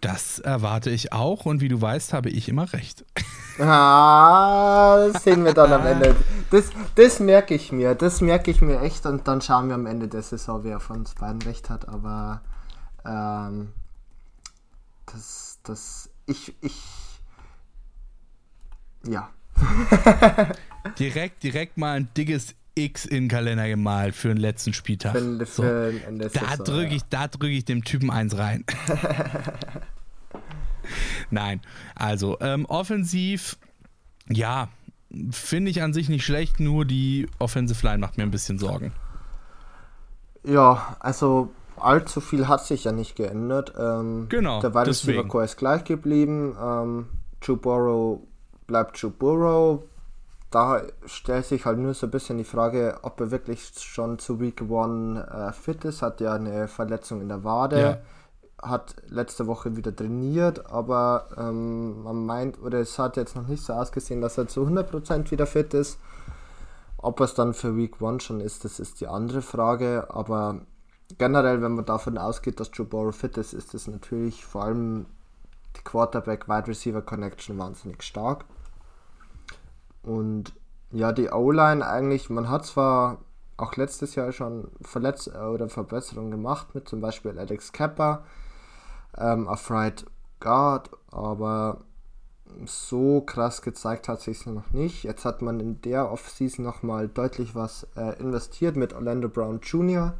Das 0.00 0.38
erwarte 0.38 0.90
ich 0.90 1.12
auch 1.12 1.46
und 1.46 1.60
wie 1.60 1.68
du 1.68 1.80
weißt, 1.80 2.12
habe 2.12 2.28
ich 2.28 2.48
immer 2.48 2.72
recht. 2.72 3.04
Ah, 3.56 5.10
das 5.12 5.22
sehen 5.22 5.44
wir 5.44 5.54
dann 5.54 5.72
am 5.72 5.86
Ende. 5.86 6.16
Das, 6.50 6.64
das 6.96 7.20
merke 7.20 7.54
ich 7.54 7.70
mir, 7.70 7.94
das 7.94 8.20
merke 8.20 8.50
ich 8.50 8.60
mir 8.60 8.80
echt 8.80 9.06
und 9.06 9.28
dann 9.28 9.40
schauen 9.42 9.68
wir 9.68 9.76
am 9.76 9.86
Ende 9.86 10.08
der 10.08 10.22
Saison, 10.22 10.64
wer 10.64 10.80
von 10.80 10.98
uns 10.98 11.14
beiden 11.14 11.40
recht 11.42 11.70
hat. 11.70 11.88
Aber 11.88 12.40
ähm, 13.06 13.72
das, 15.06 15.60
das, 15.62 16.10
ich, 16.26 16.52
ich 16.62 16.82
Ja. 19.06 19.30
direkt, 20.98 21.42
direkt 21.42 21.76
mal 21.76 21.96
ein 21.96 22.08
dickes 22.16 22.54
X 22.74 23.04
in 23.04 23.24
den 23.24 23.28
Kalender 23.28 23.68
gemalt 23.68 24.14
für 24.14 24.28
den 24.28 24.36
letzten 24.36 24.72
Spieltag. 24.72 25.16
Für, 25.16 25.46
so. 25.46 25.62
da 25.62 26.56
drücke 26.56 26.94
ich, 26.94 27.02
ja. 27.12 27.28
drück 27.28 27.50
ich 27.50 27.64
dem 27.64 27.84
Typen 27.84 28.10
eins 28.10 28.36
rein. 28.36 28.64
Nein, 31.30 31.60
also 31.94 32.38
ähm, 32.40 32.66
offensiv, 32.66 33.56
ja, 34.28 34.68
finde 35.30 35.70
ich 35.70 35.82
an 35.82 35.92
sich 35.92 36.08
nicht 36.08 36.24
schlecht, 36.24 36.60
nur 36.60 36.84
die 36.84 37.28
Offensive 37.38 37.86
Line 37.86 37.98
macht 37.98 38.18
mir 38.18 38.24
ein 38.24 38.30
bisschen 38.30 38.58
Sorgen. 38.58 38.92
Ja, 40.44 40.96
also 41.00 41.50
allzu 41.76 42.20
viel 42.20 42.48
hat 42.48 42.64
sich 42.64 42.84
ja 42.84 42.92
nicht 42.92 43.16
geändert. 43.16 43.72
Ähm, 43.78 44.26
genau. 44.28 44.60
Der 44.60 44.74
Wide 44.74 44.88
Receiver 44.88 45.26
Core 45.26 45.44
ist 45.44 45.56
gleich 45.56 45.84
geblieben. 45.84 46.54
Ähm, 46.60 47.06
Joe 47.40 47.56
Burrow 47.56 48.20
bleibt 48.66 48.96
Joe 48.98 49.10
Burrow. 49.10 49.82
Da 50.50 50.82
stellt 51.06 51.46
sich 51.46 51.64
halt 51.64 51.78
nur 51.78 51.94
so 51.94 52.06
ein 52.06 52.10
bisschen 52.10 52.38
die 52.38 52.44
Frage, 52.44 52.98
ob 53.02 53.20
er 53.20 53.30
wirklich 53.30 53.72
schon 53.76 54.18
zu 54.18 54.40
Week 54.40 54.60
1 54.62 55.18
äh, 55.18 55.52
fit 55.52 55.84
ist. 55.84 56.02
Hat 56.02 56.20
ja 56.20 56.34
eine 56.34 56.68
Verletzung 56.68 57.20
in 57.20 57.28
der 57.28 57.42
Wade. 57.42 57.80
Ja. 57.80 57.98
Hat 58.62 58.94
letzte 59.08 59.46
Woche 59.46 59.76
wieder 59.76 59.94
trainiert, 59.94 60.70
aber 60.70 61.28
ähm, 61.36 62.02
man 62.04 62.24
meint, 62.24 62.62
oder 62.62 62.78
es 62.78 62.98
hat 62.98 63.16
jetzt 63.16 63.36
noch 63.36 63.46
nicht 63.48 63.62
so 63.62 63.72
ausgesehen, 63.72 64.20
dass 64.20 64.38
er 64.38 64.46
zu 64.46 64.62
100% 64.62 65.30
wieder 65.30 65.46
fit 65.46 65.74
ist. 65.74 65.98
Ob 66.98 67.20
es 67.20 67.34
dann 67.34 67.52
für 67.52 67.76
Week 67.76 68.00
1 68.00 68.22
schon 68.22 68.40
ist, 68.40 68.64
das 68.64 68.78
ist 68.78 69.00
die 69.00 69.08
andere 69.08 69.42
Frage. 69.42 70.06
Aber 70.08 70.60
generell, 71.18 71.62
wenn 71.62 71.72
man 71.72 71.84
davon 71.84 72.16
ausgeht, 72.16 72.60
dass 72.60 72.70
Joe 72.72 72.86
Burrow 72.86 73.14
fit 73.14 73.36
ist, 73.36 73.52
ist 73.52 73.74
es 73.74 73.86
natürlich 73.86 74.44
vor 74.44 74.62
allem 74.64 75.06
die 75.76 75.82
Quarterback-Wide 75.82 76.68
Receiver 76.68 77.02
Connection 77.02 77.58
wahnsinnig 77.58 78.02
stark. 78.02 78.44
Und 80.04 80.54
ja, 80.92 81.12
die 81.12 81.30
O-Line 81.30 81.86
eigentlich, 81.86 82.30
man 82.30 82.48
hat 82.48 82.66
zwar 82.66 83.18
auch 83.56 83.76
letztes 83.76 84.14
Jahr 84.14 84.32
schon 84.32 84.70
Verletz 84.80 85.26
äh, 85.26 85.38
oder 85.38 85.68
Verbesserungen 85.68 86.30
gemacht 86.30 86.74
mit 86.74 86.88
zum 86.88 87.00
Beispiel 87.00 87.38
Alex 87.38 87.72
Kepper 87.72 88.24
ähm, 89.16 89.48
auf 89.48 89.70
Right 89.70 90.04
Guard, 90.40 90.90
aber 91.10 91.78
so 92.66 93.20
krass 93.20 93.62
gezeigt 93.62 94.08
hat 94.08 94.20
sich 94.20 94.46
noch 94.46 94.70
nicht. 94.72 95.02
Jetzt 95.04 95.24
hat 95.24 95.42
man 95.42 95.60
in 95.60 95.80
der 95.80 96.10
Offseason 96.10 96.64
nochmal 96.64 97.08
deutlich 97.08 97.54
was 97.54 97.86
äh, 97.96 98.18
investiert 98.20 98.76
mit 98.76 98.92
Orlando 98.92 99.28
Brown 99.28 99.60
Jr., 99.60 100.14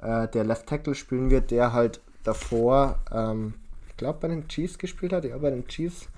äh, 0.00 0.28
der 0.28 0.44
Left 0.44 0.66
Tackle 0.66 0.94
spielen 0.94 1.30
wird, 1.30 1.50
der 1.50 1.72
halt 1.72 2.00
davor, 2.24 2.98
ähm, 3.12 3.54
ich 3.88 3.96
glaube, 3.96 4.20
bei 4.20 4.28
den 4.28 4.48
Chiefs 4.48 4.78
gespielt 4.78 5.12
hat, 5.12 5.24
ja, 5.24 5.36
bei 5.38 5.50
den 5.50 5.66
Chiefs. 5.66 6.08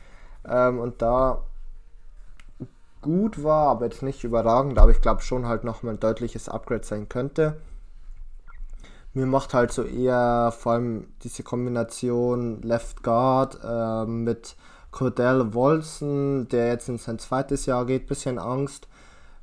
Ähm, 0.47 0.79
und 0.79 1.03
da 1.03 1.43
gut 3.01 3.42
war, 3.42 3.68
aber 3.68 3.86
jetzt 3.86 4.03
nicht 4.03 4.24
überragend, 4.24 4.78
aber 4.78 4.90
ich 4.90 5.01
glaube 5.01 5.22
schon 5.22 5.46
halt 5.46 5.64
nochmal 5.64 5.94
ein 5.94 6.01
deutliches 6.01 6.48
Upgrade 6.48 6.84
sein 6.84 7.09
könnte. 7.09 7.57
Mir 9.12 9.26
macht 9.26 9.55
halt 9.55 9.72
so 9.72 9.82
eher 9.82 10.53
vor 10.57 10.72
allem 10.72 11.09
diese 11.24 11.42
Kombination 11.42 12.62
Left 12.62 13.03
Guard 13.03 13.59
äh, 13.64 14.05
mit 14.07 14.57
Cordell 14.92 15.53
Wolson, 15.53 16.48
der 16.48 16.68
jetzt 16.68 16.88
in 16.88 16.98
sein 16.98 17.18
zweites 17.18 17.66
Jahr 17.66 17.86
geht, 17.86 18.07
bisschen 18.07 18.38
Angst. 18.38 18.88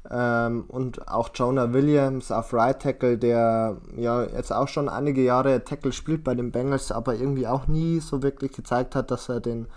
Ähm, 0.09 0.65
und 0.69 1.09
auch 1.09 1.29
Jonah 1.33 1.73
Williams 1.73 2.31
auf 2.31 2.53
Right 2.53 2.81
Tackle, 2.81 3.17
der 3.17 3.77
ja 3.97 4.23
jetzt 4.23 4.53
auch 4.53 4.69
schon 4.69 4.87
einige 4.87 5.21
Jahre 5.21 5.63
Tackle 5.65 5.91
spielt 5.91 6.23
bei 6.23 6.33
den 6.33 6.51
Bengals, 6.51 6.91
aber 6.93 7.15
irgendwie 7.15 7.47
auch 7.47 7.67
nie 7.67 7.99
so 7.99 8.23
wirklich 8.23 8.53
gezeigt 8.53 8.95
hat, 8.95 9.11
dass 9.11 9.27
er 9.27 9.41
den 9.41 9.67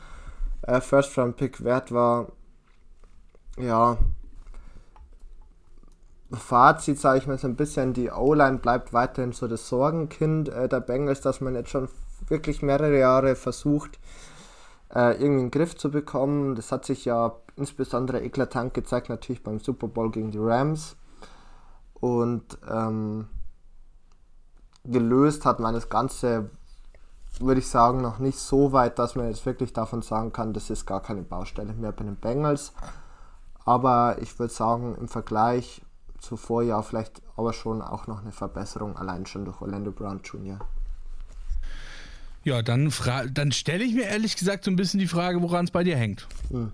äh, 0.63 0.81
First 0.81 1.19
Round 1.19 1.37
Pick 1.37 1.65
wert 1.65 1.91
war. 1.91 2.29
Ja. 3.59 3.99
Fazit, 6.33 6.99
sage 7.01 7.19
ich 7.19 7.27
mal 7.27 7.39
so 7.39 7.49
ein 7.49 7.57
bisschen, 7.57 7.93
die 7.93 8.11
O-Line 8.11 8.59
bleibt 8.59 8.93
weiterhin 8.93 9.33
so 9.33 9.49
das 9.49 9.69
Sorgenkind 9.69 10.49
äh, 10.49 10.69
der 10.69 10.81
Bengals, 10.81 11.21
dass 11.21 11.41
man 11.41 11.55
jetzt 11.55 11.71
schon 11.71 11.89
wirklich 12.29 12.63
mehrere 12.63 12.99
Jahre 12.99 13.35
versucht, 13.35 13.99
äh, 14.95 15.13
irgendwie 15.13 15.27
in 15.27 15.39
den 15.39 15.51
Griff 15.51 15.77
zu 15.77 15.91
bekommen. 15.91 16.55
Das 16.55 16.71
hat 16.71 16.85
sich 16.85 17.05
ja 17.05 17.35
insbesondere 17.57 18.23
eklatant 18.23 18.75
gezeigt, 18.75 19.09
natürlich 19.09 19.43
beim 19.43 19.59
Super 19.59 19.89
Bowl 19.89 20.11
gegen 20.11 20.31
die 20.31 20.39
Rams. 20.39 20.97
Und 21.95 22.59
ähm, 22.69 23.29
gelöst 24.85 25.45
hat 25.45 25.61
man 25.61 25.75
das 25.75 25.89
Ganze, 25.89 26.51
würde 27.39 27.61
ich 27.61 27.69
sagen, 27.69 28.01
noch 28.01 28.19
nicht 28.19 28.39
so 28.39 28.73
weit, 28.73 28.99
dass 28.99 29.17
man 29.17 29.27
jetzt 29.27 29.45
wirklich 29.47 29.73
davon 29.73 30.03
sagen 30.03 30.33
kann, 30.33 30.53
das 30.53 30.71
ist 30.71 30.87
gar 30.87 31.03
keine 31.03 31.23
Baustelle 31.23 31.75
mehr 31.75 31.93
bei 31.93 32.05
den 32.05 32.17
Bengals. 32.17 32.73
Aber 33.65 34.17
ich 34.21 34.39
würde 34.39 34.53
sagen, 34.53 34.97
im 34.97 35.09
Vergleich 35.09 35.83
zu 36.19 36.37
Vorjahr 36.37 36.83
vielleicht 36.83 37.23
aber 37.37 37.53
schon 37.53 37.83
auch 37.83 38.07
noch 38.07 38.21
eine 38.21 38.33
Verbesserung, 38.33 38.97
allein 38.97 39.27
schon 39.27 39.45
durch 39.45 39.61
Orlando 39.61 39.91
Brown 39.91 40.21
Jr. 40.23 40.59
Ja, 42.43 42.63
dann, 42.63 42.93
dann 43.33 43.53
stelle 43.53 43.85
ich 43.85 43.95
mir 43.95 44.05
ehrlich 44.05 44.37
gesagt 44.37 44.65
so 44.65 44.71
ein 44.71 44.77
bisschen 44.77 45.01
die 45.01 45.07
Frage, 45.07 45.43
woran 45.43 45.67
es 45.67 45.71
bei 45.71 45.85
dir 45.85 45.97
hängt. 45.97 46.27
Hm. 46.51 46.73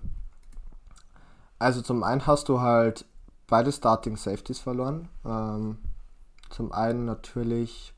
Also 1.59 1.81
zum 1.81 2.03
einen 2.03 2.25
hast 2.25 2.49
du 2.49 2.61
halt 2.61 3.05
beide 3.47 3.71
Starting 3.71 4.15
Safeties 4.15 4.59
verloren. 4.59 5.09
Ähm, 5.25 5.77
zum 6.49 6.71
einen 6.71 7.05
natürlich 7.05 7.93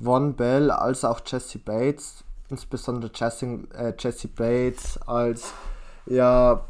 Von 0.00 0.34
Bell 0.34 0.70
als 0.70 1.04
auch 1.04 1.20
Jesse 1.26 1.58
Bates, 1.58 2.22
insbesondere 2.48 3.10
Jesse, 3.14 3.46
äh, 3.74 3.92
Jesse 3.98 4.28
Bates 4.28 4.98
als 5.06 5.52
ja, 6.06 6.64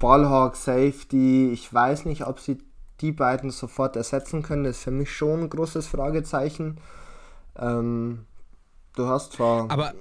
Ballhawk 0.00 0.56
Safety. 0.56 1.50
Ich 1.52 1.72
weiß 1.72 2.04
nicht, 2.04 2.26
ob 2.26 2.40
sie 2.40 2.58
die 3.00 3.12
beiden 3.12 3.50
sofort 3.50 3.96
ersetzen 3.96 4.42
können. 4.42 4.64
Das 4.64 4.78
ist 4.78 4.84
für 4.84 4.90
mich 4.90 5.12
schon 5.12 5.40
ein 5.40 5.50
großes 5.50 5.86
Fragezeichen. 5.86 6.78
Ähm, 7.56 8.26
Du 8.94 9.06
hast 9.06 9.32
zwar. 9.32 9.70
Aber, 9.70 9.94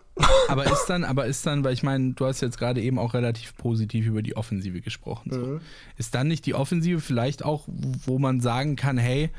aber 0.49 0.65
ist 0.65 0.85
dann, 0.87 1.03
aber 1.05 1.25
ist 1.25 1.45
dann, 1.45 1.63
weil 1.63 1.73
ich 1.73 1.83
meine, 1.83 2.13
du 2.13 2.25
hast 2.25 2.41
jetzt 2.41 2.57
gerade 2.57 2.81
eben 2.81 2.99
auch 2.99 3.13
relativ 3.13 3.55
positiv 3.55 4.05
über 4.05 4.21
die 4.21 4.35
Offensive 4.35 4.81
gesprochen. 4.81 5.31
So. 5.31 5.39
Mhm. 5.39 5.61
Ist 5.97 6.13
dann 6.13 6.27
nicht 6.27 6.45
die 6.45 6.55
Offensive 6.55 6.99
vielleicht 6.99 7.45
auch, 7.45 7.67
wo 7.67 8.19
man 8.19 8.41
sagen 8.41 8.75
kann, 8.75 8.97
hey, 8.97 9.29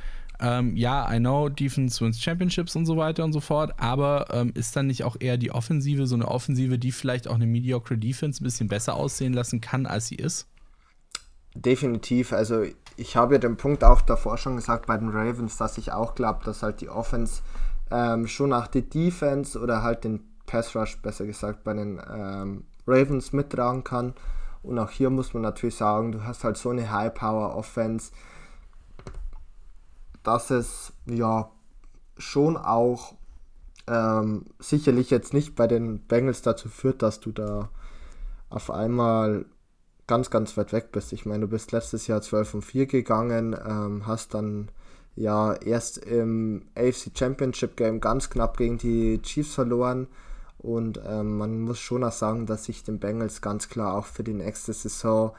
ähm, 0.42 0.76
ja, 0.76 1.10
I 1.10 1.18
know, 1.18 1.48
Defense 1.48 2.04
wins 2.04 2.20
Championships 2.20 2.74
und 2.74 2.84
so 2.84 2.96
weiter 2.96 3.24
und 3.24 3.32
so 3.32 3.40
fort, 3.40 3.72
aber 3.78 4.26
ähm, 4.32 4.50
ist 4.54 4.74
dann 4.74 4.88
nicht 4.88 5.04
auch 5.04 5.16
eher 5.18 5.38
die 5.38 5.52
Offensive 5.52 6.06
so 6.06 6.16
eine 6.16 6.26
Offensive, 6.26 6.78
die 6.78 6.90
vielleicht 6.90 7.28
auch 7.28 7.36
eine 7.36 7.46
mediocre 7.46 7.96
Defense 7.96 8.42
ein 8.42 8.44
bisschen 8.44 8.68
besser 8.68 8.94
aussehen 8.94 9.32
lassen 9.32 9.60
kann, 9.60 9.86
als 9.86 10.08
sie 10.08 10.16
ist? 10.16 10.48
Definitiv. 11.54 12.32
Also 12.32 12.64
ich 12.96 13.16
habe 13.16 13.34
ja 13.34 13.38
den 13.38 13.56
Punkt 13.56 13.84
auch 13.84 14.00
davor 14.00 14.36
schon 14.36 14.56
gesagt 14.56 14.86
bei 14.86 14.98
den 14.98 15.10
Ravens, 15.10 15.56
dass 15.58 15.78
ich 15.78 15.92
auch 15.92 16.16
glaube, 16.16 16.44
dass 16.44 16.62
halt 16.62 16.80
die 16.80 16.88
Offense 16.88 17.42
ähm, 17.92 18.26
schon 18.26 18.52
auch 18.52 18.66
die 18.66 18.88
Defense 18.88 19.58
oder 19.58 19.82
halt 19.82 20.02
den 20.02 20.24
Pass 20.46 20.74
Rush, 20.74 21.00
besser 21.00 21.24
gesagt, 21.24 21.62
bei 21.62 21.74
den 21.74 22.00
ähm, 22.12 22.64
Ravens 22.86 23.32
mittragen 23.32 23.84
kann. 23.84 24.14
Und 24.62 24.78
auch 24.78 24.90
hier 24.90 25.10
muss 25.10 25.34
man 25.34 25.42
natürlich 25.42 25.76
sagen, 25.76 26.12
du 26.12 26.24
hast 26.24 26.42
halt 26.42 26.56
so 26.56 26.70
eine 26.70 26.90
High 26.90 27.14
Power 27.14 27.54
Offense, 27.54 28.12
dass 30.22 30.50
es 30.50 30.92
ja 31.06 31.50
schon 32.18 32.56
auch 32.56 33.14
ähm, 33.86 34.44
sicherlich 34.58 35.10
jetzt 35.10 35.34
nicht 35.34 35.54
bei 35.54 35.66
den 35.66 36.00
Bengals 36.00 36.42
dazu 36.42 36.68
führt, 36.68 37.02
dass 37.02 37.20
du 37.20 37.32
da 37.32 37.70
auf 38.48 38.70
einmal 38.70 39.46
ganz, 40.06 40.30
ganz 40.30 40.56
weit 40.56 40.72
weg 40.72 40.92
bist. 40.92 41.12
Ich 41.12 41.26
meine, 41.26 41.40
du 41.40 41.48
bist 41.48 41.72
letztes 41.72 42.06
Jahr 42.06 42.20
12 42.20 42.54
und 42.54 42.62
4 42.62 42.86
gegangen, 42.86 43.56
ähm, 43.66 44.06
hast 44.06 44.34
dann 44.34 44.70
ja 45.14 45.54
erst 45.54 45.98
im 45.98 46.66
AFC 46.74 47.10
Championship 47.16 47.76
Game 47.76 48.00
ganz 48.00 48.30
knapp 48.30 48.56
gegen 48.56 48.78
die 48.78 49.20
Chiefs 49.22 49.54
verloren. 49.54 50.08
Und 50.58 51.00
ähm, 51.04 51.38
man 51.38 51.60
muss 51.60 51.80
schon 51.80 52.04
auch 52.04 52.12
sagen, 52.12 52.46
dass 52.46 52.68
ich 52.68 52.84
den 52.84 53.00
Bengals 53.00 53.40
ganz 53.40 53.68
klar 53.68 53.94
auch 53.94 54.06
für 54.06 54.22
die 54.22 54.34
nächste 54.34 54.72
Saison 54.72 55.32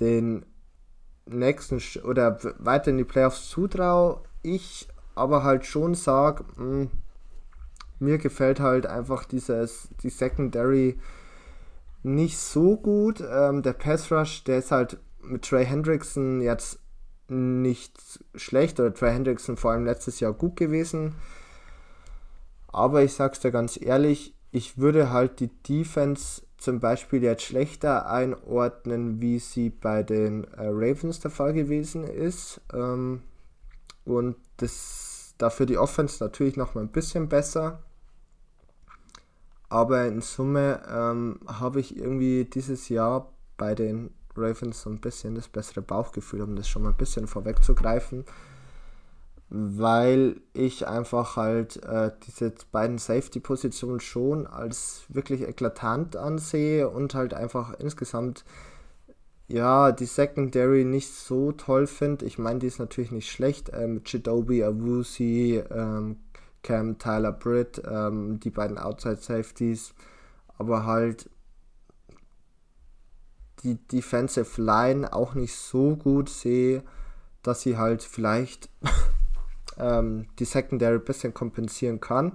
den 0.00 0.46
nächsten 1.26 1.80
oder 2.02 2.38
weiter 2.58 2.90
in 2.90 2.98
die 2.98 3.04
Playoffs 3.04 3.48
zutraue. 3.48 4.20
Ich 4.42 4.88
aber 5.14 5.42
halt 5.42 5.64
schon 5.64 5.94
sage, 5.94 6.44
hm, 6.56 6.90
mir 7.98 8.18
gefällt 8.18 8.60
halt 8.60 8.86
einfach 8.86 9.24
dieses, 9.24 9.88
die 10.02 10.10
Secondary 10.10 10.98
nicht 12.02 12.38
so 12.38 12.76
gut. 12.76 13.22
Ähm, 13.26 13.62
der 13.62 13.72
Pass 13.72 14.10
Rush, 14.12 14.44
der 14.44 14.58
ist 14.58 14.70
halt 14.70 14.98
mit 15.22 15.42
Trey 15.42 15.64
Hendrickson 15.64 16.40
jetzt 16.40 16.78
nicht 17.28 17.98
schlecht 18.34 18.78
oder 18.78 18.92
Trey 18.92 19.12
Hendrickson 19.12 19.56
vor 19.56 19.72
allem 19.72 19.86
letztes 19.86 20.20
Jahr 20.20 20.32
gut 20.32 20.56
gewesen. 20.56 21.14
Aber 22.68 23.02
ich 23.02 23.14
sag's 23.14 23.40
dir 23.40 23.52
ganz 23.52 23.80
ehrlich, 23.80 24.34
ich 24.50 24.78
würde 24.78 25.10
halt 25.10 25.40
die 25.40 25.50
Defense 25.62 26.42
zum 26.64 26.80
Beispiel 26.80 27.22
jetzt 27.22 27.42
schlechter 27.44 28.08
einordnen, 28.10 29.20
wie 29.20 29.38
sie 29.38 29.70
bei 29.70 30.02
den 30.02 30.44
äh, 30.44 30.66
Ravens 30.66 31.20
der 31.20 31.30
Fall 31.30 31.52
gewesen 31.52 32.04
ist. 32.04 32.60
Ähm, 32.72 33.22
und 34.04 34.36
das 34.56 35.34
dafür 35.38 35.66
die 35.66 35.78
Offense 35.78 36.22
natürlich 36.22 36.56
noch 36.56 36.74
mal 36.74 36.82
ein 36.82 36.92
bisschen 36.92 37.28
besser. 37.28 37.82
Aber 39.68 40.06
in 40.06 40.20
Summe 40.20 40.82
ähm, 40.88 41.40
habe 41.46 41.80
ich 41.80 41.96
irgendwie 41.96 42.44
dieses 42.44 42.88
Jahr 42.88 43.32
bei 43.56 43.74
den 43.74 44.10
Ravens 44.36 44.82
so 44.82 44.90
ein 44.90 45.00
bisschen 45.00 45.34
das 45.34 45.48
bessere 45.48 45.82
Bauchgefühl, 45.82 46.42
um 46.42 46.56
das 46.56 46.68
schon 46.68 46.82
mal 46.82 46.90
ein 46.90 46.96
bisschen 46.96 47.26
vorwegzugreifen, 47.26 48.24
weil 49.56 50.40
ich 50.52 50.88
einfach 50.88 51.36
halt 51.36 51.82
äh, 51.84 52.10
diese 52.26 52.52
beiden 52.72 52.98
Safety-Positionen 52.98 54.00
schon 54.00 54.48
als 54.48 55.04
wirklich 55.08 55.42
eklatant 55.42 56.16
ansehe 56.16 56.88
und 56.88 57.14
halt 57.14 57.34
einfach 57.34 57.72
insgesamt 57.78 58.44
ja, 59.46 59.92
die 59.92 60.06
Secondary 60.06 60.84
nicht 60.84 61.12
so 61.12 61.52
toll 61.52 61.86
finde. 61.86 62.24
Ich 62.24 62.38
meine, 62.38 62.58
die 62.58 62.66
ist 62.66 62.80
natürlich 62.80 63.12
nicht 63.12 63.30
schlecht. 63.30 63.70
Ähm, 63.72 64.02
Chidobi, 64.02 64.64
Awusi, 64.64 65.62
ähm, 65.70 66.16
Cam, 66.62 66.98
Tyler 66.98 67.32
Britt, 67.32 67.80
ähm, 67.88 68.40
die 68.40 68.50
beiden 68.50 68.78
Outside 68.78 69.16
Safeties. 69.16 69.94
Aber 70.58 70.86
halt 70.86 71.30
die 73.62 73.76
Defensive 73.76 74.60
Line 74.60 75.12
auch 75.12 75.34
nicht 75.34 75.54
so 75.54 75.94
gut 75.94 76.28
sehe, 76.28 76.82
dass 77.42 77.60
sie 77.60 77.76
halt 77.76 78.02
vielleicht 78.02 78.70
ähm, 79.78 80.26
die 80.38 80.44
Secondary 80.44 80.94
ein 80.96 81.04
bisschen 81.04 81.34
kompensieren 81.34 82.00
kann. 82.00 82.32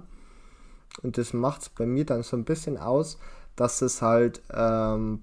Und 1.02 1.18
das 1.18 1.32
macht 1.32 1.62
es 1.62 1.68
bei 1.68 1.86
mir 1.86 2.04
dann 2.04 2.22
so 2.22 2.36
ein 2.36 2.44
bisschen 2.44 2.76
aus, 2.76 3.18
dass 3.56 3.82
es 3.82 4.02
halt 4.02 4.42
ähm, 4.52 5.22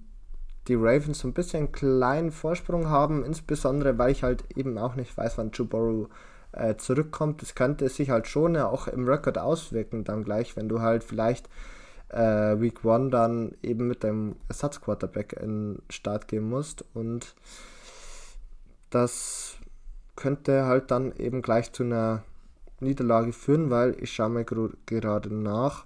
die 0.68 0.76
Ravens 0.76 1.20
so 1.20 1.28
ein 1.28 1.34
bisschen 1.34 1.59
einen 1.59 1.72
kleinen 1.72 2.32
Vorsprung 2.32 2.89
haben, 2.89 3.24
insbesondere 3.24 3.97
weil 3.97 4.11
ich 4.11 4.24
halt 4.24 4.43
eben 4.55 4.78
auch 4.78 4.95
nicht 4.95 5.15
weiß, 5.15 5.38
wann 5.38 5.51
Joe 5.51 6.07
äh, 6.51 6.76
zurückkommt. 6.76 7.41
Das 7.41 7.55
könnte 7.55 7.89
sich 7.89 8.09
halt 8.09 8.28
schon 8.28 8.55
ja 8.55 8.68
auch 8.68 8.88
im 8.88 9.07
Rekord 9.07 9.38
auswirken, 9.38 10.03
dann 10.03 10.24
gleich, 10.24 10.55
wenn 10.55 10.70
du 10.70 10.82
halt 10.82 11.03
vielleicht 11.03 11.49
äh, 12.09 12.59
Week 12.59 12.86
1 12.86 13.11
dann 13.11 13.55
eben 13.61 13.88
mit 13.88 14.03
dem 14.03 14.36
Ersatzquarterback 14.47 15.34
in 15.34 15.82
Start 15.89 16.28
gehen 16.28 16.47
musst 16.49 16.86
und 16.93 17.36
das 18.89 19.57
könnte 20.18 20.65
halt 20.65 20.91
dann 20.91 21.15
eben 21.15 21.41
gleich 21.41 21.72
zu 21.72 21.84
einer 21.84 22.24
Niederlage 22.82 23.32
führen, 23.32 23.70
weil 23.70 23.95
ich 24.01 24.11
schaue 24.11 24.30
mir 24.30 24.43
gerade 24.43 25.34
nach 25.34 25.86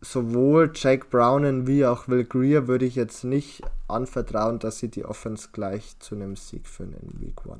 sowohl 0.00 0.70
Jake 0.74 1.06
Brownen 1.10 1.66
wie 1.66 1.84
auch 1.84 2.08
Will 2.08 2.24
Greer 2.24 2.68
würde 2.68 2.84
ich 2.84 2.94
jetzt 2.94 3.24
nicht 3.24 3.62
anvertrauen, 3.88 4.58
dass 4.58 4.78
sie 4.78 4.88
die 4.88 5.04
Offense 5.04 5.48
gleich 5.52 5.98
zu 5.98 6.14
einem 6.14 6.36
Sieg 6.36 6.66
führen 6.66 6.92
in 6.92 7.20
Week 7.20 7.40
1. 7.44 7.58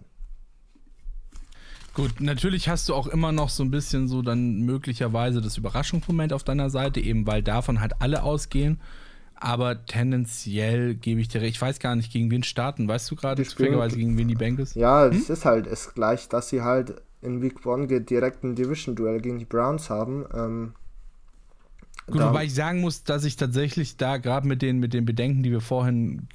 Gut, 1.95 2.21
natürlich 2.21 2.69
hast 2.69 2.89
du 2.89 2.95
auch 2.95 3.07
immer 3.07 3.33
noch 3.33 3.49
so 3.49 3.62
ein 3.62 3.71
bisschen 3.71 4.07
so 4.07 4.21
dann 4.21 4.61
möglicherweise 4.61 5.41
das 5.41 5.57
Überraschungsmoment 5.57 6.35
auf 6.35 6.45
deiner 6.45 6.69
Seite, 6.69 7.01
eben 7.01 7.27
weil 7.27 7.43
davon 7.43 7.81
halt 7.81 7.95
alle 8.01 8.23
ausgehen. 8.23 8.81
Aber 9.39 9.84
tendenziell 9.84 10.95
gebe 10.95 11.20
ich 11.20 11.28
dir 11.28 11.43
recht. 11.43 11.57
Ich 11.57 11.62
weiß 11.62 11.78
gar 11.78 11.95
nicht, 11.95 12.11
gegen 12.11 12.30
wen 12.30 12.43
starten. 12.43 12.89
Weißt 12.89 13.11
du 13.11 13.16
gerade 13.16 13.45
zufälligerweise 13.45 13.97
gegen 13.97 14.16
wen 14.16 14.28
die 14.28 14.34
Bengals? 14.34 14.74
Ja, 14.74 15.05
hm? 15.05 15.16
es 15.16 15.28
ist 15.28 15.45
halt 15.45 15.66
es 15.66 15.93
gleich, 15.95 16.28
dass 16.28 16.49
sie 16.49 16.62
halt 16.62 17.03
in 17.20 17.43
Week 17.43 17.66
1 17.66 18.07
direkt 18.07 18.45
ein 18.45 18.55
Division-Duell 18.55 19.20
gegen 19.20 19.39
die 19.39 19.45
Browns 19.45 19.91
haben. 19.91 20.24
Ähm, 20.34 20.72
Gut, 22.07 22.22
wobei 22.22 22.45
ich 22.45 22.55
sagen 22.55 22.80
muss, 22.80 23.03
dass 23.03 23.24
ich 23.24 23.37
tatsächlich 23.37 23.97
da 23.97 24.16
gerade 24.16 24.47
mit 24.47 24.62
den, 24.62 24.78
mit 24.78 24.95
den 24.95 25.05
Bedenken, 25.05 25.43
die 25.43 25.51
wir 25.51 25.61
vorhin 25.61 26.28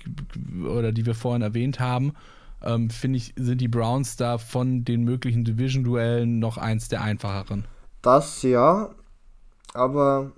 oder 0.66 0.92
die 0.92 1.06
wir 1.06 1.16
vorhin 1.16 1.42
erwähnt 1.42 1.80
haben, 1.80 2.14
ähm, 2.62 2.90
finde 2.90 3.18
ich, 3.18 3.34
sind 3.38 3.62
die 3.62 3.70
Browns 3.70 4.18
da 4.18 4.38
von 4.38 4.84
den 4.84 5.04
möglichen 5.04 5.46
Division-Duellen 5.46 6.40
noch 6.40 6.58
eins 6.58 6.90
der 6.90 7.02
einfacheren. 7.02 7.66
Das 8.02 8.44
ja, 8.44 8.90
aber 9.74 10.34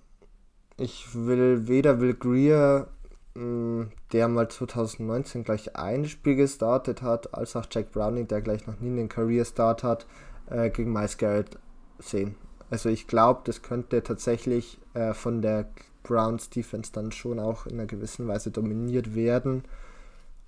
ich 0.77 1.13
will 1.13 1.67
weder 1.67 1.99
Will 1.99 2.13
Greer, 2.13 2.87
hm, 3.35 3.91
der 4.11 4.27
mal 4.27 4.47
2019 4.49 5.43
gleich 5.43 5.75
ein 5.75 6.05
Spiel 6.05 6.35
gestartet 6.35 7.01
hat, 7.01 7.33
als 7.33 7.55
auch 7.55 7.65
Jack 7.69 7.91
Browning, 7.91 8.27
der 8.27 8.41
gleich 8.41 8.67
noch 8.67 8.79
nie 8.79 8.89
einen 8.89 9.09
Career-Start 9.09 9.83
hat, 9.83 10.05
äh, 10.49 10.69
gegen 10.69 10.93
Miles 10.93 11.17
Garrett 11.17 11.57
sehen. 11.99 12.35
Also 12.69 12.89
ich 12.89 13.07
glaube, 13.07 13.41
das 13.45 13.61
könnte 13.61 14.03
tatsächlich 14.03 14.79
äh, 14.93 15.13
von 15.13 15.41
der 15.41 15.69
Browns 16.03 16.49
Defense 16.49 16.91
dann 16.91 17.11
schon 17.11 17.39
auch 17.39 17.65
in 17.65 17.73
einer 17.73 17.85
gewissen 17.85 18.27
Weise 18.27 18.51
dominiert 18.51 19.15
werden, 19.15 19.63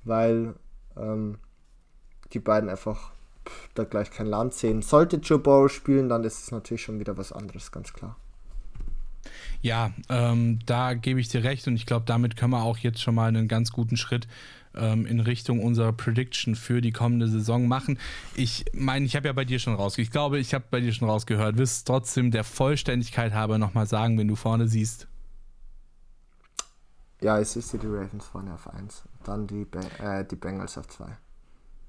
weil 0.04 0.56
ähm, 0.98 1.38
die 2.34 2.40
beiden 2.40 2.70
einfach 2.70 3.12
pff, 3.48 3.70
da 3.74 3.84
gleich 3.84 4.12
kein 4.12 4.28
Land 4.28 4.54
sehen. 4.54 4.82
Sollte 4.82 5.18
Joe 5.18 5.40
Burrow 5.40 5.72
spielen, 5.72 6.10
dann 6.10 6.24
ist 6.24 6.44
es 6.44 6.52
natürlich 6.52 6.84
schon 6.84 7.00
wieder 7.00 7.18
was 7.18 7.32
anderes, 7.32 7.72
ganz 7.72 7.94
klar. 7.94 8.18
Ja, 9.66 9.90
ähm, 10.10 10.60
da 10.68 10.94
gebe 10.94 11.20
ich 11.20 11.28
dir 11.28 11.44
recht 11.44 11.68
und 11.68 11.76
ich 11.76 11.88
glaube, 11.88 12.06
damit 12.06 12.38
können 12.38 12.52
wir 12.52 12.62
auch 12.62 12.78
jetzt 12.78 13.02
schon 13.02 13.16
mal 13.16 13.30
einen 13.30 13.48
ganz 13.48 13.72
guten 13.72 13.98
Schritt 13.98 14.28
ähm, 14.76 15.08
in 15.08 15.20
Richtung 15.20 15.60
unserer 15.60 15.92
Prediction 15.92 16.54
für 16.54 16.82
die 16.82 16.92
kommende 16.92 17.28
Saison 17.28 17.68
machen. 17.68 17.98
Ich 18.36 18.66
meine, 18.74 19.08
ich 19.08 19.16
habe 19.16 19.26
ja 19.26 19.34
bei 19.34 19.44
dir 19.44 19.58
schon 19.58 19.74
rausgehört. 19.74 20.06
Ich 20.06 20.12
glaube, 20.12 20.38
ich 20.38 20.54
habe 20.54 20.66
bei 20.70 20.82
dir 20.82 20.94
schon 20.94 21.10
rausgehört. 21.10 21.58
Wirst 21.58 21.88
trotzdem 21.88 22.30
der 22.30 22.44
Vollständigkeit 22.44 23.34
halber 23.34 23.58
nochmal 23.58 23.88
sagen, 23.88 24.20
wenn 24.20 24.28
du 24.28 24.36
vorne 24.36 24.68
siehst. 24.68 25.08
Ja, 27.22 27.42
ich 27.42 27.48
sehe 27.48 27.80
die 27.80 27.88
Ravens 27.88 28.28
vorne 28.28 28.54
auf 28.54 28.72
1. 28.72 29.02
Dann 29.24 29.48
die, 29.48 29.66
äh, 29.98 30.24
die 30.30 30.36
Bengals 30.36 30.78
auf 30.78 30.88
2. 30.90 31.08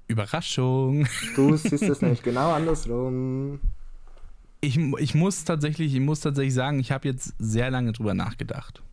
Überraschung. 0.07 1.07
Du 1.35 1.55
siehst 1.55 1.83
es 1.83 2.01
nämlich 2.01 2.23
genau 2.23 2.53
andersrum. 2.53 3.59
Ich, 4.67 4.77
ich 4.77 5.15
muss 5.15 5.45
tatsächlich, 5.45 5.95
ich 5.95 6.01
muss 6.01 6.19
tatsächlich 6.19 6.53
sagen, 6.53 6.79
ich 6.79 6.91
habe 6.91 7.07
jetzt 7.07 7.33
sehr 7.39 7.71
lange 7.71 7.93
drüber 7.93 8.13
nachgedacht. 8.13 8.83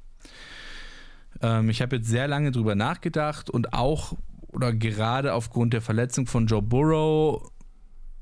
Ähm, 1.43 1.69
ich 1.69 1.83
habe 1.83 1.97
jetzt 1.97 2.09
sehr 2.09 2.29
lange 2.29 2.53
drüber 2.53 2.77
nachgedacht 2.77 3.51
und 3.51 3.75
auch 3.75 4.17
oder 4.53 4.73
gerade 4.73 5.35
aufgrund 5.35 5.73
der 5.73 5.83
Verletzung 5.83 6.29
von 6.29 6.47
Joe 6.47 6.63
Burrow 6.63 7.51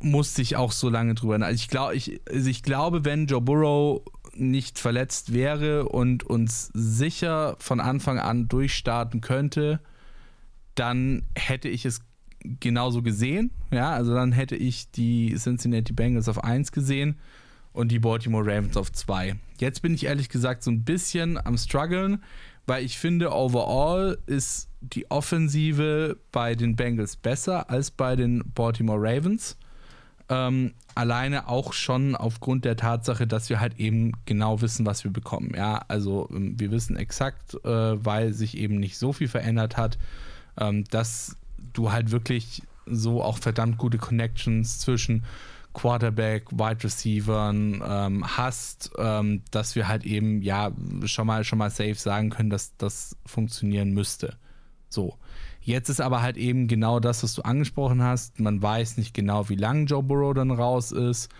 musste 0.00 0.40
ich 0.40 0.56
auch 0.56 0.72
so 0.72 0.88
lange 0.88 1.14
drüber 1.14 1.36
nachdenken. 1.36 1.60
Ich, 1.60 1.68
glaub, 1.68 1.92
ich, 1.92 2.22
also 2.26 2.48
ich 2.48 2.62
glaube, 2.62 3.04
wenn 3.04 3.26
Joe 3.26 3.42
Burrow 3.42 4.00
nicht 4.34 4.78
verletzt 4.78 5.34
wäre 5.34 5.90
und 5.90 6.24
uns 6.24 6.70
sicher 6.72 7.56
von 7.58 7.80
Anfang 7.80 8.18
an 8.18 8.48
durchstarten 8.48 9.20
könnte, 9.20 9.80
dann 10.74 11.24
hätte 11.34 11.68
ich 11.68 11.84
es 11.84 12.00
genauso 12.40 13.02
gesehen. 13.02 13.50
Ja, 13.70 13.90
also 13.90 14.14
dann 14.14 14.32
hätte 14.32 14.56
ich 14.56 14.90
die 14.90 15.34
Cincinnati 15.36 15.92
Bengals 15.92 16.30
auf 16.30 16.42
1 16.42 16.72
gesehen 16.72 17.18
und 17.72 17.88
die 17.88 17.98
Baltimore 17.98 18.44
Ravens 18.44 18.76
auf 18.76 18.92
2. 18.92 19.36
Jetzt 19.58 19.82
bin 19.82 19.94
ich 19.94 20.06
ehrlich 20.06 20.28
gesagt 20.28 20.62
so 20.62 20.70
ein 20.70 20.84
bisschen 20.84 21.38
am 21.44 21.56
struggeln, 21.56 22.22
weil 22.66 22.84
ich 22.84 22.98
finde, 22.98 23.32
overall 23.32 24.18
ist 24.26 24.68
die 24.80 25.10
Offensive 25.10 26.18
bei 26.30 26.54
den 26.54 26.76
Bengals 26.76 27.16
besser 27.16 27.70
als 27.70 27.90
bei 27.90 28.16
den 28.16 28.42
Baltimore 28.54 29.00
Ravens. 29.00 29.56
Ähm, 30.28 30.72
alleine 30.94 31.48
auch 31.48 31.72
schon 31.72 32.14
aufgrund 32.14 32.64
der 32.64 32.76
Tatsache, 32.76 33.26
dass 33.26 33.50
wir 33.50 33.60
halt 33.60 33.78
eben 33.78 34.12
genau 34.24 34.60
wissen, 34.60 34.86
was 34.86 35.04
wir 35.04 35.10
bekommen. 35.10 35.52
Ja, 35.56 35.84
also 35.88 36.28
ähm, 36.32 36.58
wir 36.58 36.70
wissen 36.70 36.96
exakt, 36.96 37.54
äh, 37.64 38.04
weil 38.04 38.32
sich 38.32 38.56
eben 38.56 38.76
nicht 38.78 38.98
so 38.98 39.12
viel 39.12 39.28
verändert 39.28 39.76
hat, 39.76 39.98
ähm, 40.58 40.84
dass 40.84 41.36
du 41.72 41.92
halt 41.92 42.10
wirklich 42.10 42.62
so 42.86 43.22
auch 43.22 43.38
verdammt 43.38 43.78
gute 43.78 43.98
Connections 43.98 44.78
zwischen 44.78 45.24
Quarterback, 45.74 46.52
Wide 46.52 46.84
Receivern 46.84 47.82
ähm, 47.86 48.36
hast, 48.36 48.90
ähm, 48.98 49.42
dass 49.50 49.74
wir 49.74 49.88
halt 49.88 50.04
eben 50.04 50.42
ja 50.42 50.72
schon 51.04 51.26
mal 51.26 51.44
schon 51.44 51.58
mal 51.58 51.70
safe 51.70 51.94
sagen 51.94 52.30
können, 52.30 52.50
dass 52.50 52.76
das 52.76 53.16
funktionieren 53.24 53.92
müsste. 53.92 54.36
So. 54.88 55.16
Jetzt 55.64 55.88
ist 55.88 56.00
aber 56.00 56.22
halt 56.22 56.36
eben 56.36 56.66
genau 56.66 56.98
das, 56.98 57.22
was 57.22 57.34
du 57.34 57.42
angesprochen 57.42 58.02
hast. 58.02 58.40
Man 58.40 58.60
weiß 58.60 58.96
nicht 58.96 59.14
genau, 59.14 59.48
wie 59.48 59.54
lange 59.54 59.84
Joe 59.84 60.02
Burrow 60.02 60.34
dann 60.34 60.50
raus 60.50 60.90
ist. 60.90 61.30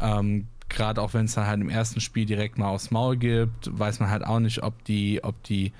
Ähm, 0.00 0.46
Gerade 0.68 1.02
auch 1.02 1.14
wenn 1.14 1.24
es 1.24 1.34
dann 1.34 1.46
halt 1.46 1.60
im 1.60 1.68
ersten 1.68 2.00
Spiel 2.00 2.26
direkt 2.26 2.56
mal 2.56 2.68
aufs 2.68 2.92
Maul 2.92 3.16
gibt, 3.16 3.76
weiß 3.76 3.98
man 3.98 4.08
halt 4.08 4.24
auch 4.24 4.38
nicht, 4.38 4.62
ob 4.62 4.84
die, 4.84 5.24
ob 5.24 5.42
die, 5.42 5.72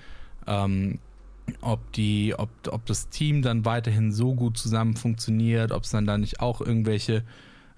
ähm, 0.49 0.99
ob 1.61 1.93
die, 1.93 2.35
ob, 2.37 2.49
ob 2.69 2.87
das 2.87 3.09
Team 3.09 3.43
dann 3.43 3.65
weiterhin 3.65 4.11
so 4.11 4.35
gut 4.35 4.59
zusammen 4.59 4.97
funktioniert, 4.97 5.71
ob 5.71 5.85
es 5.85 5.91
dann 5.91 6.07
da 6.07 6.19
nicht 6.19 6.41
auch 6.41 6.61
irgendwelche 6.61 7.23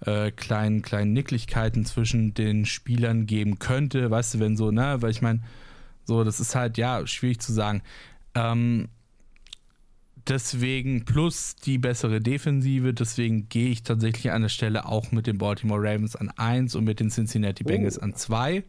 äh, 0.05 0.31
kleinen, 0.33 0.83
kleinen 0.83 1.13
Nicklichkeiten 1.13 1.85
zwischen 1.85 2.35
den 2.35 2.65
Spielern 2.65 3.27
geben 3.27 3.59
könnte, 3.59 4.11
weißt 4.11 4.35
du, 4.35 4.41
wenn 4.41 4.57
so, 4.57 4.71
ne, 4.71 4.97
weil 5.01 5.11
ich 5.11 5.23
meine, 5.23 5.41
so, 6.05 6.25
das 6.25 6.41
ist 6.41 6.55
halt, 6.55 6.77
ja, 6.79 7.07
schwierig 7.07 7.41
zu 7.41 7.53
sagen. 7.53 7.83
Ähm, 8.35 8.89
deswegen 10.27 11.05
plus 11.05 11.55
die 11.55 11.79
bessere 11.79 12.21
Defensive, 12.21 12.93
deswegen 12.95 13.49
gehe 13.49 13.71
ich 13.71 13.85
tatsächlich 13.85 14.33
an 14.33 14.43
der 14.43 14.49
Stelle 14.49 14.87
auch 14.87 15.13
mit 15.13 15.27
den 15.27 15.39
Baltimore 15.39 15.81
Ravens 15.81 16.17
an 16.17 16.31
1 16.31 16.75
und 16.75 16.85
mit 16.85 16.99
den 16.99 17.11
Cincinnati 17.11 17.63
Bengals 17.63 17.99
oh. 17.99 18.03
an 18.03 18.15
2. 18.15 18.65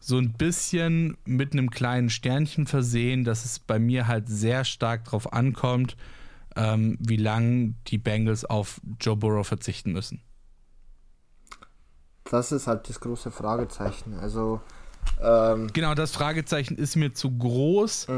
So 0.00 0.18
ein 0.18 0.32
bisschen 0.32 1.16
mit 1.24 1.52
einem 1.52 1.70
kleinen 1.70 2.10
Sternchen 2.10 2.66
versehen, 2.66 3.24
dass 3.24 3.44
es 3.44 3.58
bei 3.58 3.78
mir 3.78 4.06
halt 4.06 4.28
sehr 4.28 4.64
stark 4.64 5.04
drauf 5.04 5.32
ankommt, 5.32 5.96
ähm, 6.54 6.96
wie 7.00 7.16
lange 7.16 7.74
die 7.88 7.98
Bengals 7.98 8.44
auf 8.44 8.80
Joe 9.00 9.16
Burrow 9.16 9.46
verzichten 9.46 9.92
müssen 9.92 10.20
das 12.30 12.52
ist 12.52 12.66
halt 12.66 12.88
das 12.88 13.00
große 13.00 13.30
Fragezeichen. 13.30 14.14
Also 14.14 14.60
Ähm, 15.22 15.68
Genau, 15.72 15.94
das 15.94 16.12
Fragezeichen 16.12 16.76
ist 16.76 16.96
mir 16.96 17.12
zu 17.14 17.30
groß, 17.30 18.08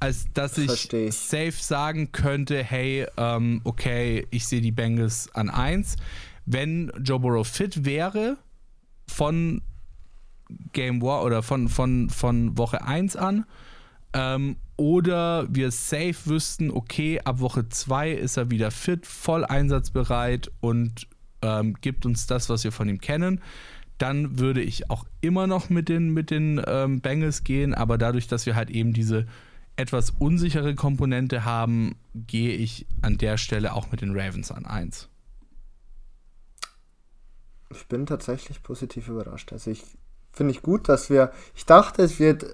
als 0.00 0.26
dass 0.34 0.58
ich, 0.58 0.92
ich. 0.92 1.14
safe 1.14 1.52
sagen 1.52 2.12
könnte, 2.12 2.62
hey, 2.62 3.06
ähm, 3.16 3.60
okay, 3.64 4.26
ich 4.30 4.46
sehe 4.46 4.60
die 4.60 4.72
Bengals 4.72 5.28
an 5.34 5.48
1. 5.48 5.96
Wenn 6.44 6.92
Joe 7.02 7.20
Burrow 7.20 7.46
fit 7.46 7.84
wäre 7.84 8.36
von 9.08 9.62
Game 10.72 11.00
War 11.00 11.22
oder 11.22 11.42
von, 11.42 11.68
von, 11.68 12.10
von 12.10 12.58
Woche 12.58 12.82
1 12.84 13.16
an, 13.16 13.46
ähm, 14.12 14.56
oder 14.76 15.46
wir 15.48 15.70
safe 15.70 16.16
wüssten, 16.24 16.70
okay, 16.70 17.20
ab 17.24 17.40
Woche 17.40 17.68
2 17.68 18.10
ist 18.10 18.36
er 18.36 18.50
wieder 18.50 18.70
fit, 18.70 19.06
voll 19.06 19.44
einsatzbereit 19.44 20.50
und 20.60 21.06
ähm, 21.44 21.74
gibt 21.80 22.06
uns 22.06 22.26
das, 22.26 22.48
was 22.48 22.64
wir 22.64 22.72
von 22.72 22.88
ihm 22.88 23.00
kennen, 23.00 23.40
dann 23.98 24.38
würde 24.38 24.62
ich 24.62 24.90
auch 24.90 25.04
immer 25.20 25.46
noch 25.46 25.70
mit 25.70 25.88
den, 25.88 26.10
mit 26.10 26.30
den 26.30 26.60
ähm, 26.66 27.00
Bengals 27.00 27.44
gehen, 27.44 27.74
aber 27.74 27.98
dadurch, 27.98 28.26
dass 28.26 28.46
wir 28.46 28.56
halt 28.56 28.70
eben 28.70 28.92
diese 28.92 29.26
etwas 29.76 30.10
unsichere 30.10 30.74
Komponente 30.74 31.44
haben, 31.44 31.96
gehe 32.14 32.54
ich 32.56 32.86
an 33.02 33.18
der 33.18 33.38
Stelle 33.38 33.74
auch 33.74 33.90
mit 33.90 34.00
den 34.00 34.18
Ravens 34.18 34.50
an 34.50 34.66
1. 34.66 35.08
ich 37.76 37.86
bin 37.88 38.06
tatsächlich 38.06 38.62
positiv 38.62 39.08
überrascht. 39.08 39.52
Also 39.52 39.70
ich 39.70 39.82
finde 40.32 40.52
ich 40.52 40.62
gut, 40.62 40.88
dass 40.88 41.10
wir. 41.10 41.32
Ich 41.54 41.66
dachte, 41.66 42.02
es 42.02 42.18
wird 42.18 42.46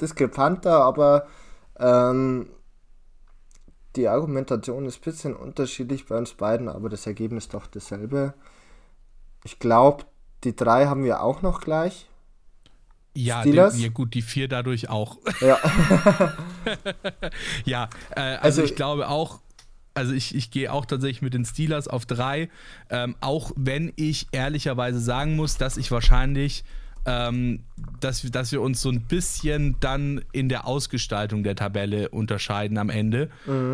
diskrepanter, 0.00 0.82
aber 0.82 1.26
ähm, 1.78 2.48
die 3.96 4.08
Argumentation 4.08 4.86
ist 4.86 4.98
ein 4.98 5.04
bisschen 5.04 5.34
unterschiedlich 5.36 6.06
bei 6.06 6.16
uns 6.18 6.34
beiden, 6.34 6.68
aber 6.68 6.88
das 6.88 7.06
Ergebnis 7.06 7.48
doch 7.48 7.66
dasselbe. 7.66 8.34
Ich 9.44 9.58
glaube, 9.58 10.04
die 10.44 10.54
drei 10.54 10.86
haben 10.86 11.04
wir 11.04 11.22
auch 11.22 11.42
noch 11.42 11.60
gleich. 11.60 12.06
Ja, 13.14 13.42
die, 13.42 13.50
ja 13.52 13.88
gut, 13.88 14.14
die 14.14 14.22
vier 14.22 14.46
dadurch 14.46 14.88
auch. 14.90 15.18
Ja, 15.40 15.58
ja, 17.64 17.88
äh, 18.14 18.20
also, 18.20 18.38
Also- 18.42 18.64
ich 18.64 18.76
glaube 18.76 19.08
auch, 19.08 19.40
also 19.94 20.12
ich, 20.12 20.34
ich 20.34 20.50
gehe 20.52 20.72
auch 20.72 20.86
tatsächlich 20.86 21.22
mit 21.22 21.34
den 21.34 21.44
Steelers 21.44 21.88
auf 21.88 22.06
drei, 22.06 22.48
ähm, 22.90 23.16
auch 23.20 23.50
wenn 23.56 23.92
ich 23.96 24.28
ehrlicherweise 24.30 25.00
sagen 25.00 25.34
muss, 25.34 25.56
dass 25.56 25.76
ich 25.76 25.90
wahrscheinlich, 25.90 26.62
ähm, 27.06 27.60
dass, 28.00 28.22
wir- 28.24 28.30
dass 28.30 28.52
wir 28.52 28.60
uns 28.60 28.80
so 28.82 28.90
ein 28.90 29.02
bisschen 29.02 29.76
dann 29.80 30.20
in 30.32 30.48
der 30.48 30.66
Ausgestaltung 30.66 31.42
der 31.42 31.56
Tabelle 31.56 32.08
unterscheiden 32.10 32.76
am 32.78 32.90
Ende, 32.90 33.30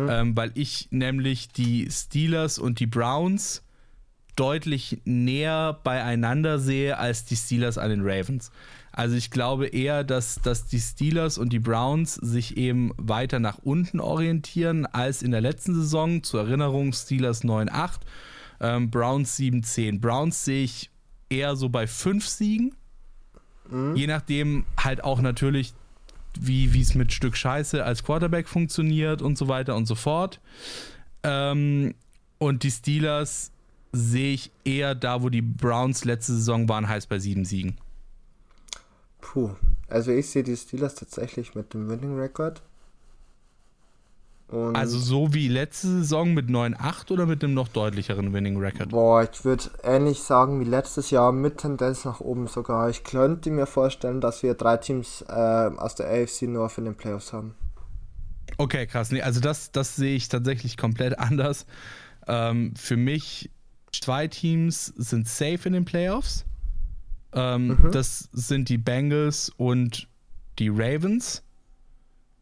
ähm, 0.09 0.35
weil 0.37 0.51
ich 0.55 0.87
nämlich 0.91 1.49
die 1.49 1.87
Steelers 1.91 2.57
und 2.59 2.79
die 2.79 2.87
Browns 2.87 3.61
deutlich 4.35 5.01
näher 5.05 5.79
beieinander 5.83 6.59
sehe 6.59 6.97
als 6.97 7.23
die 7.25 7.35
Steelers 7.37 7.77
an 7.77 7.89
den 7.89 8.01
Ravens. 8.03 8.51
Also 8.91 9.15
ich 9.15 9.29
glaube 9.31 9.67
eher, 9.67 10.03
dass, 10.03 10.35
dass 10.41 10.67
die 10.67 10.79
Steelers 10.79 11.37
und 11.37 11.51
die 11.53 11.59
Browns 11.59 12.15
sich 12.15 12.57
eben 12.57 12.91
weiter 12.97 13.39
nach 13.39 13.59
unten 13.59 13.99
orientieren 13.99 14.85
als 14.85 15.21
in 15.21 15.31
der 15.31 15.41
letzten 15.41 15.73
Saison. 15.75 16.23
Zur 16.23 16.41
Erinnerung, 16.41 16.91
Steelers 16.93 17.43
9-8, 17.43 17.99
ähm, 18.61 18.89
Browns 18.91 19.37
7-10. 19.37 19.99
Browns 19.99 20.43
sehe 20.45 20.63
ich 20.63 20.89
eher 21.29 21.55
so 21.55 21.69
bei 21.69 21.87
5 21.87 22.25
Siegen. 22.27 22.73
Je 23.95 24.07
nachdem 24.07 24.65
halt 24.77 25.03
auch 25.03 25.21
natürlich, 25.21 25.73
wie 26.39 26.73
wie 26.73 26.81
es 26.81 26.95
mit 26.95 27.13
Stück 27.13 27.35
Scheiße 27.37 27.83
als 27.83 28.03
Quarterback 28.03 28.47
funktioniert 28.47 29.21
und 29.21 29.37
so 29.37 29.47
weiter 29.47 29.75
und 29.75 29.85
so 29.85 29.95
fort. 29.95 30.39
Ähm, 31.23 31.95
und 32.37 32.63
die 32.63 32.71
Steelers 32.71 33.51
sehe 33.91 34.33
ich 34.33 34.51
eher 34.65 34.93
da, 34.93 35.21
wo 35.23 35.29
die 35.29 35.41
Browns 35.41 36.05
letzte 36.05 36.33
Saison 36.33 36.67
waren, 36.67 36.87
heißt 36.87 37.09
bei 37.09 37.19
sieben 37.19 37.45
Siegen. 37.45 37.77
puh. 39.21 39.51
Also 39.87 40.11
ich 40.11 40.29
sehe 40.29 40.43
die 40.43 40.57
Steelers 40.57 40.95
tatsächlich 40.95 41.55
mit 41.55 41.73
dem 41.73 41.89
Winning 41.89 42.17
Record. 42.19 42.61
Und 44.47 44.75
Also 44.75 44.99
so 44.99 45.33
wie 45.33 45.47
letzte 45.47 45.87
Saison 45.87 46.33
mit 46.33 46.49
9-8 46.49 47.11
oder 47.11 47.25
mit 47.25 47.43
einem 47.43 47.55
noch 47.55 47.67
deutlicheren 47.67 48.31
Winning 48.31 48.57
Record? 48.57 48.89
Boah, 48.89 49.23
ich 49.23 49.43
würde 49.43 49.63
ähnlich 49.83 50.19
sagen 50.21 50.59
wie 50.59 50.65
letztes 50.65 51.09
Jahr 51.09 51.31
mit 51.31 51.57
Tendenz 51.57 52.05
nach 52.05 52.19
oben 52.19 52.47
sogar. 52.47 52.89
Ich 52.89 53.03
könnte 53.03 53.49
mir 53.49 53.65
vorstellen, 53.65 54.21
dass 54.21 54.43
wir 54.43 54.53
drei 54.53 54.77
Teams 54.77 55.23
äh, 55.27 55.31
aus 55.31 55.95
der 55.95 56.07
AFC 56.07 56.43
North 56.43 56.77
in 56.77 56.85
den 56.85 56.95
Playoffs 56.95 57.33
haben. 57.33 57.55
Okay, 58.57 58.85
krass. 58.85 59.11
Nee, 59.11 59.21
also 59.21 59.39
das, 59.41 59.71
das 59.71 59.95
sehe 59.95 60.15
ich 60.15 60.29
tatsächlich 60.29 60.77
komplett 60.77 61.17
anders. 61.19 61.65
Ähm, 62.27 62.73
für 62.75 62.97
mich, 62.97 63.49
zwei 63.91 64.27
Teams 64.27 64.85
sind 64.95 65.27
safe 65.27 65.61
in 65.65 65.73
den 65.73 65.85
Playoffs. 65.85 66.45
Ähm, 67.33 67.89
Das 67.91 68.29
sind 68.31 68.69
die 68.69 68.77
Bengals 68.77 69.51
und 69.57 70.07
die 70.59 70.69
Ravens. 70.69 71.43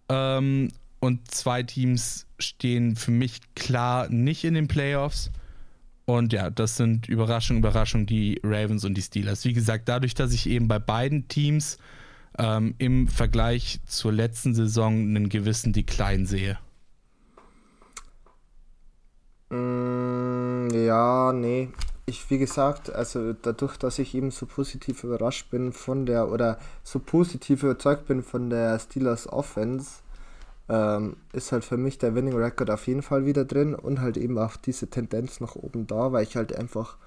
Ähm, 0.10 0.70
und 1.04 1.30
zwei 1.30 1.64
Teams 1.64 2.28
stehen 2.40 2.96
für 2.96 3.12
mich 3.12 3.42
klar 3.56 4.08
nicht 4.08 4.46
in 4.46 4.54
den 4.54 4.70
Playoffs. 4.70 5.32
Und 6.06 6.32
ja, 6.32 6.50
das 6.50 6.78
sind 6.78 7.10
Überraschung, 7.10 7.58
Überraschung, 7.58 8.06
die 8.06 8.40
Ravens 8.42 8.86
und 8.86 8.94
die 8.94 9.02
Steelers. 9.02 9.44
Wie 9.44 9.52
gesagt, 9.52 9.90
dadurch, 9.90 10.16
dass 10.16 10.32
ich 10.32 10.48
eben 10.48 10.70
bei 10.70 10.80
beiden 10.80 11.28
Teams 11.28 11.78
ähm, 12.38 12.76
im 12.78 13.10
Vergleich 13.10 13.82
zur 13.86 14.14
letzten 14.14 14.56
Saison 14.56 14.94
einen 14.94 15.28
gewissen 15.28 15.74
Decline 15.74 16.26
sehe. 16.26 16.58
Mm, 19.50 20.70
ja, 20.72 21.34
nee. 21.34 21.68
Ich, 22.06 22.30
wie 22.30 22.38
gesagt, 22.38 22.90
also 22.90 23.34
dadurch, 23.34 23.76
dass 23.76 24.00
ich 24.00 24.16
eben 24.16 24.32
so 24.32 24.46
positiv 24.46 25.04
überrascht 25.04 25.50
bin 25.50 25.74
von 25.74 26.06
der, 26.06 26.32
oder 26.32 26.60
so 26.82 27.00
positiv 27.00 27.64
überzeugt 27.64 28.08
bin 28.08 28.24
von 28.24 28.50
der 28.50 28.80
Steelers 28.80 29.28
Offense, 29.28 30.03
ähm, 30.70 31.18
ist 31.34 31.52
halt 31.52 31.66
für 31.66 31.78
mich 31.78 31.98
der 31.98 32.16
Winning 32.16 32.36
Record 32.36 32.70
auf 32.70 32.88
jeden 32.88 33.02
Fall 33.02 33.26
wieder 33.26 33.46
drin 33.46 33.76
und 33.76 34.02
halt 34.02 34.18
eben 34.18 34.38
auch 34.38 34.56
diese 34.56 34.90
Tendenz 34.90 35.40
nach 35.40 35.56
oben 35.56 35.88
da, 35.88 36.12
weil 36.12 36.24
ich 36.24 36.36
halt 36.36 36.56
einfach 36.56 36.98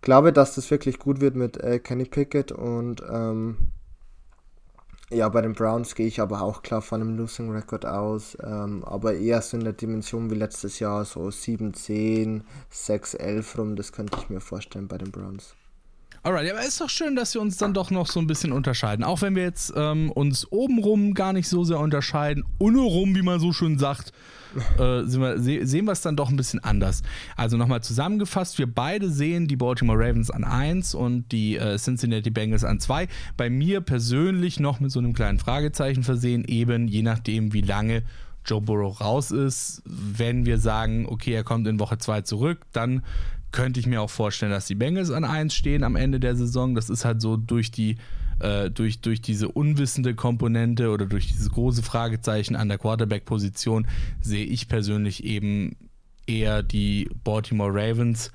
glaube, 0.00 0.32
dass 0.32 0.54
das 0.54 0.70
wirklich 0.70 0.98
gut 0.98 1.20
wird 1.20 1.34
mit 1.34 1.56
äh, 1.58 1.78
Kenny 1.78 2.04
Pickett 2.04 2.52
und 2.52 3.02
ähm, 3.10 3.56
ja, 5.10 5.28
bei 5.28 5.42
den 5.42 5.52
Browns 5.52 5.94
gehe 5.94 6.06
ich 6.06 6.20
aber 6.20 6.42
auch 6.42 6.62
klar 6.62 6.82
von 6.82 7.00
einem 7.00 7.16
Losing 7.16 7.50
Record 7.50 7.86
aus, 7.86 8.36
ähm, 8.42 8.82
aber 8.84 9.14
eher 9.14 9.42
so 9.42 9.56
in 9.56 9.64
der 9.64 9.74
Dimension 9.74 10.30
wie 10.30 10.34
letztes 10.34 10.78
Jahr, 10.78 11.04
so 11.04 11.28
7-10, 11.28 12.42
6-11 12.72 13.56
rum, 13.56 13.76
das 13.76 13.92
könnte 13.92 14.18
ich 14.18 14.30
mir 14.30 14.40
vorstellen 14.40 14.88
bei 14.88 14.98
den 14.98 15.12
Browns. 15.12 15.54
Alright, 16.24 16.50
aber 16.50 16.64
ist 16.64 16.80
doch 16.80 16.88
schön, 16.88 17.16
dass 17.16 17.34
wir 17.34 17.42
uns 17.42 17.58
dann 17.58 17.74
doch 17.74 17.90
noch 17.90 18.06
so 18.06 18.18
ein 18.18 18.26
bisschen 18.26 18.50
unterscheiden. 18.50 19.04
Auch 19.04 19.20
wenn 19.20 19.36
wir 19.36 19.42
jetzt 19.42 19.74
ähm, 19.76 20.10
uns 20.10 20.50
obenrum 20.50 21.12
gar 21.12 21.34
nicht 21.34 21.46
so 21.46 21.64
sehr 21.64 21.78
unterscheiden, 21.78 22.44
untenrum, 22.56 23.14
wie 23.14 23.20
man 23.20 23.40
so 23.40 23.52
schön 23.52 23.78
sagt, 23.78 24.10
äh, 24.78 25.02
sind 25.04 25.20
wir, 25.20 25.38
se 25.38 25.66
sehen 25.66 25.86
es 25.88 26.00
dann 26.00 26.16
doch 26.16 26.30
ein 26.30 26.36
bisschen 26.36 26.64
anders. 26.64 27.02
Also 27.36 27.58
nochmal 27.58 27.82
zusammengefasst, 27.82 28.58
wir 28.58 28.72
beide 28.72 29.10
sehen 29.10 29.48
die 29.48 29.56
Baltimore 29.56 29.98
Ravens 29.98 30.30
an 30.30 30.44
1 30.44 30.94
und 30.94 31.30
die 31.30 31.58
äh, 31.58 31.76
Cincinnati 31.76 32.30
Bengals 32.30 32.64
an 32.64 32.80
2. 32.80 33.06
Bei 33.36 33.50
mir 33.50 33.82
persönlich 33.82 34.58
noch 34.58 34.80
mit 34.80 34.92
so 34.92 35.00
einem 35.00 35.12
kleinen 35.12 35.38
Fragezeichen 35.38 36.04
versehen, 36.04 36.46
eben 36.46 36.88
je 36.88 37.02
nachdem, 37.02 37.52
wie 37.52 37.60
lange 37.60 38.02
Joe 38.46 38.60
Burrow 38.60 38.98
raus 38.98 39.30
ist. 39.30 39.82
Wenn 39.84 40.46
wir 40.46 40.58
sagen, 40.58 41.06
okay, 41.06 41.32
er 41.32 41.44
kommt 41.44 41.66
in 41.66 41.80
Woche 41.80 41.98
2 41.98 42.22
zurück, 42.22 42.60
dann 42.72 43.02
könnte 43.54 43.78
ich 43.78 43.86
mir 43.86 44.02
auch 44.02 44.10
vorstellen, 44.10 44.50
dass 44.50 44.66
die 44.66 44.74
Bengals 44.74 45.12
an 45.12 45.24
1 45.24 45.54
stehen 45.54 45.84
am 45.84 45.94
Ende 45.94 46.18
der 46.18 46.34
Saison. 46.34 46.74
Das 46.74 46.90
ist 46.90 47.04
halt 47.04 47.22
so 47.22 47.36
durch 47.36 47.70
die 47.70 47.96
äh, 48.40 48.68
durch, 48.68 49.00
durch 49.00 49.22
diese 49.22 49.48
unwissende 49.48 50.16
Komponente 50.16 50.90
oder 50.90 51.06
durch 51.06 51.28
dieses 51.28 51.50
große 51.50 51.84
Fragezeichen 51.84 52.56
an 52.56 52.68
der 52.68 52.78
Quarterback-Position 52.78 53.86
sehe 54.20 54.44
ich 54.44 54.66
persönlich 54.66 55.22
eben 55.22 55.76
eher 56.26 56.64
die 56.64 57.08
Baltimore 57.22 57.70
Ravens 57.72 58.32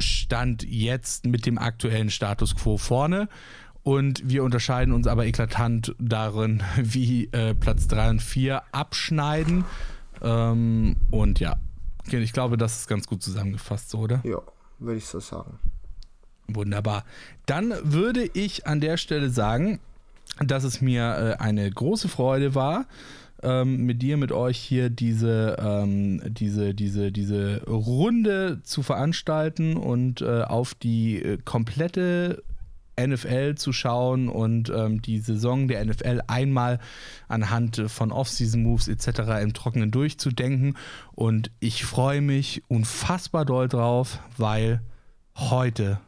Stand 0.00 0.64
jetzt 0.68 1.26
mit 1.26 1.46
dem 1.46 1.56
aktuellen 1.56 2.10
Status 2.10 2.56
quo 2.56 2.76
vorne. 2.76 3.28
Und 3.84 4.28
wir 4.28 4.42
unterscheiden 4.42 4.92
uns 4.92 5.06
aber 5.06 5.26
eklatant 5.26 5.94
darin, 6.00 6.64
wie 6.76 7.26
äh, 7.32 7.54
Platz 7.54 7.86
3 7.86 8.10
und 8.10 8.22
4 8.22 8.62
abschneiden. 8.72 9.64
Ähm, 10.22 10.96
und 11.10 11.38
ja, 11.38 11.56
ich 12.18 12.32
glaube, 12.32 12.56
das 12.56 12.80
ist 12.80 12.88
ganz 12.88 13.06
gut 13.06 13.22
zusammengefasst, 13.22 13.90
so, 13.90 13.98
oder? 13.98 14.20
Ja, 14.24 14.40
würde 14.78 14.98
ich 14.98 15.06
so 15.06 15.20
sagen. 15.20 15.58
Wunderbar. 16.48 17.04
Dann 17.46 17.74
würde 17.82 18.28
ich 18.32 18.66
an 18.66 18.80
der 18.80 18.96
Stelle 18.96 19.30
sagen, 19.30 19.80
dass 20.38 20.64
es 20.64 20.80
mir 20.80 21.36
äh, 21.38 21.42
eine 21.42 21.70
große 21.70 22.08
Freude 22.08 22.54
war, 22.54 22.86
ähm, 23.42 23.86
mit 23.86 24.02
dir, 24.02 24.16
mit 24.16 24.32
euch 24.32 24.58
hier 24.58 24.90
diese, 24.90 25.56
ähm, 25.58 26.20
diese, 26.26 26.74
diese, 26.74 27.12
diese 27.12 27.62
Runde 27.66 28.60
zu 28.62 28.82
veranstalten 28.82 29.76
und 29.76 30.20
äh, 30.20 30.42
auf 30.42 30.74
die 30.74 31.22
äh, 31.22 31.38
komplette 31.44 32.42
NFL 33.06 33.54
zu 33.56 33.72
schauen 33.72 34.28
und 34.28 34.70
ähm, 34.70 35.02
die 35.02 35.18
Saison 35.18 35.68
der 35.68 35.84
NFL 35.84 36.22
einmal 36.26 36.78
anhand 37.28 37.82
von 37.86 38.12
Off-Season-Moves 38.12 38.88
etc. 38.88 39.42
im 39.42 39.52
Trockenen 39.52 39.90
durchzudenken. 39.90 40.76
Und 41.12 41.50
ich 41.60 41.84
freue 41.84 42.20
mich 42.20 42.62
unfassbar 42.68 43.44
doll 43.44 43.68
drauf, 43.68 44.18
weil 44.36 44.80
heute, 45.36 46.00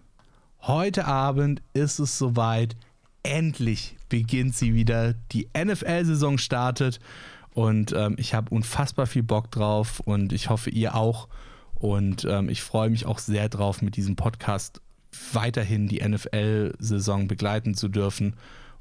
heute 0.61 1.07
Abend 1.07 1.63
ist 1.73 1.99
es 1.99 2.19
soweit. 2.19 2.77
endlich 3.25 3.97
beginnt 4.09 4.57
sie 4.57 4.75
wieder. 4.75 5.15
Die 5.31 5.49
NFL-Saison 5.57 6.39
startet 6.39 6.99
und 7.55 7.93
ähm, 7.93 8.17
ich 8.19 8.35
habe 8.35 8.55
unfassbar 8.55 9.07
viel 9.07 9.23
Bock 9.23 9.51
drauf 9.51 10.01
und 10.01 10.33
ich 10.33 10.51
hoffe, 10.51 10.71
ihr 10.71 10.95
auch. 10.95 11.29
Und 11.75 12.25
ähm, 12.25 12.49
ich 12.49 12.63
freue 12.63 12.91
mich 12.91 13.07
auch 13.07 13.19
sehr 13.19 13.49
drauf, 13.49 13.83
mit 13.83 13.97
diesem 13.97 14.17
Podcast 14.17 14.81
weiterhin 15.33 15.89
die 15.89 16.07
NFL-Saison 16.07 17.29
begleiten 17.29 17.75
zu 17.75 17.89
dürfen 17.89 18.35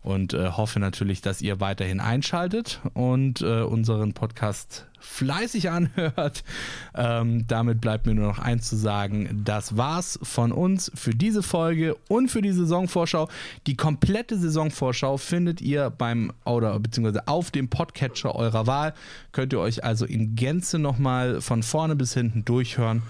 und 0.03 0.33
äh, 0.33 0.49
hoffe 0.49 0.79
natürlich, 0.79 1.21
dass 1.21 1.41
ihr 1.41 1.59
weiterhin 1.59 1.99
einschaltet 1.99 2.81
und 2.93 3.41
äh, 3.41 3.61
unseren 3.61 4.13
Podcast 4.13 4.87
fleißig 4.99 5.69
anhört. 5.69 6.43
Ähm, 6.93 7.47
damit 7.47 7.79
bleibt 7.79 8.05
mir 8.05 8.13
nur 8.13 8.27
noch 8.27 8.39
eins 8.39 8.67
zu 8.67 8.75
sagen. 8.75 9.43
Das 9.45 9.77
war's 9.77 10.19
von 10.21 10.51
uns 10.51 10.91
für 10.93 11.11
diese 11.11 11.41
Folge 11.41 11.95
und 12.09 12.29
für 12.29 12.41
die 12.41 12.51
Saisonvorschau. 12.51 13.29
Die 13.65 13.77
komplette 13.77 14.37
Saisonvorschau 14.37 15.17
findet 15.17 15.61
ihr 15.61 15.89
beim 15.89 16.33
oder 16.43 16.77
beziehungsweise 16.79 17.27
auf 17.27 17.49
dem 17.49 17.69
Podcatcher 17.69 18.35
eurer 18.35 18.67
Wahl. 18.67 18.93
Könnt 19.31 19.53
ihr 19.53 19.59
euch 19.59 19.85
also 19.85 20.05
in 20.05 20.35
Gänze 20.35 20.79
nochmal 20.79 21.39
von 21.39 21.63
vorne 21.63 21.95
bis 21.95 22.13
hinten 22.13 22.43
durchhören. 22.43 23.01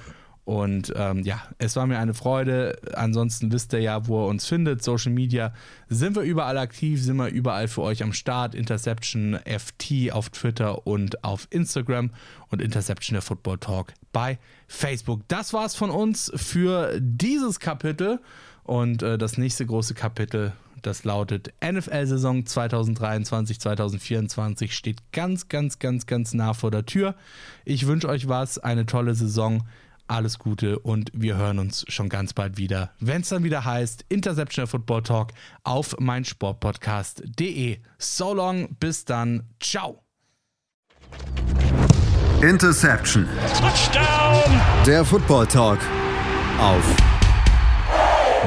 Und 0.51 0.91
ähm, 0.97 1.23
ja, 1.23 1.41
es 1.59 1.77
war 1.77 1.87
mir 1.87 1.97
eine 1.97 2.13
Freude. 2.13 2.77
Ansonsten 2.93 3.53
wisst 3.53 3.71
ihr 3.71 3.79
ja, 3.79 4.05
wo 4.07 4.25
ihr 4.25 4.27
uns 4.27 4.45
findet. 4.45 4.83
Social 4.83 5.13
Media 5.13 5.53
sind 5.87 6.13
wir 6.13 6.23
überall 6.23 6.57
aktiv, 6.57 7.01
sind 7.01 7.15
wir 7.15 7.29
überall 7.29 7.69
für 7.69 7.83
euch 7.83 8.03
am 8.03 8.11
Start. 8.11 8.53
Interception 8.53 9.39
FT 9.45 10.11
auf 10.11 10.29
Twitter 10.29 10.85
und 10.85 11.23
auf 11.23 11.47
Instagram 11.51 12.09
und 12.49 12.61
Interception 12.61 13.13
der 13.13 13.21
Football 13.21 13.59
Talk 13.59 13.93
bei 14.11 14.39
Facebook. 14.67 15.21
Das 15.29 15.53
war's 15.53 15.73
von 15.73 15.89
uns 15.89 16.29
für 16.35 16.99
dieses 16.99 17.61
Kapitel. 17.61 18.19
Und 18.65 19.03
äh, 19.03 19.17
das 19.17 19.37
nächste 19.37 19.65
große 19.65 19.93
Kapitel, 19.93 20.51
das 20.81 21.05
lautet 21.05 21.53
NFL-Saison 21.63 22.43
2023-2024, 22.43 24.71
steht 24.71 24.97
ganz, 25.13 25.47
ganz, 25.47 25.79
ganz, 25.79 26.07
ganz 26.07 26.33
nah 26.33 26.53
vor 26.53 26.71
der 26.71 26.85
Tür. 26.85 27.15
Ich 27.63 27.87
wünsche 27.87 28.09
euch 28.09 28.27
was, 28.27 28.59
eine 28.59 28.85
tolle 28.85 29.15
Saison 29.15 29.63
alles 30.11 30.39
Gute 30.39 30.79
und 30.79 31.09
wir 31.13 31.37
hören 31.37 31.59
uns 31.59 31.85
schon 31.87 32.09
ganz 32.09 32.33
bald 32.33 32.57
wieder, 32.57 32.91
wenn 32.99 33.21
es 33.21 33.29
dann 33.29 33.43
wieder 33.43 33.65
heißt 33.65 34.05
Interceptional 34.09 34.67
Football 34.67 35.03
Talk 35.03 35.31
auf 35.63 35.95
meinsportpodcast.de. 35.99 37.79
So 37.97 38.33
long, 38.33 38.75
bis 38.79 39.05
dann, 39.05 39.43
ciao. 39.59 40.03
Interception. 42.41 43.27
Touchdown. 43.59 44.61
Der 44.85 45.05
Football 45.05 45.47
Talk 45.47 45.79
auf 46.59 46.95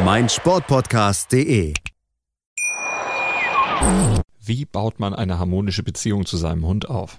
meinsportpodcast.de. 0.05 1.75
Wie 4.41 4.65
baut 4.65 5.01
man 5.01 5.15
eine 5.15 5.39
harmonische 5.39 5.83
Beziehung 5.83 6.27
zu 6.27 6.37
seinem 6.37 6.67
Hund 6.67 6.89
auf? 6.89 7.19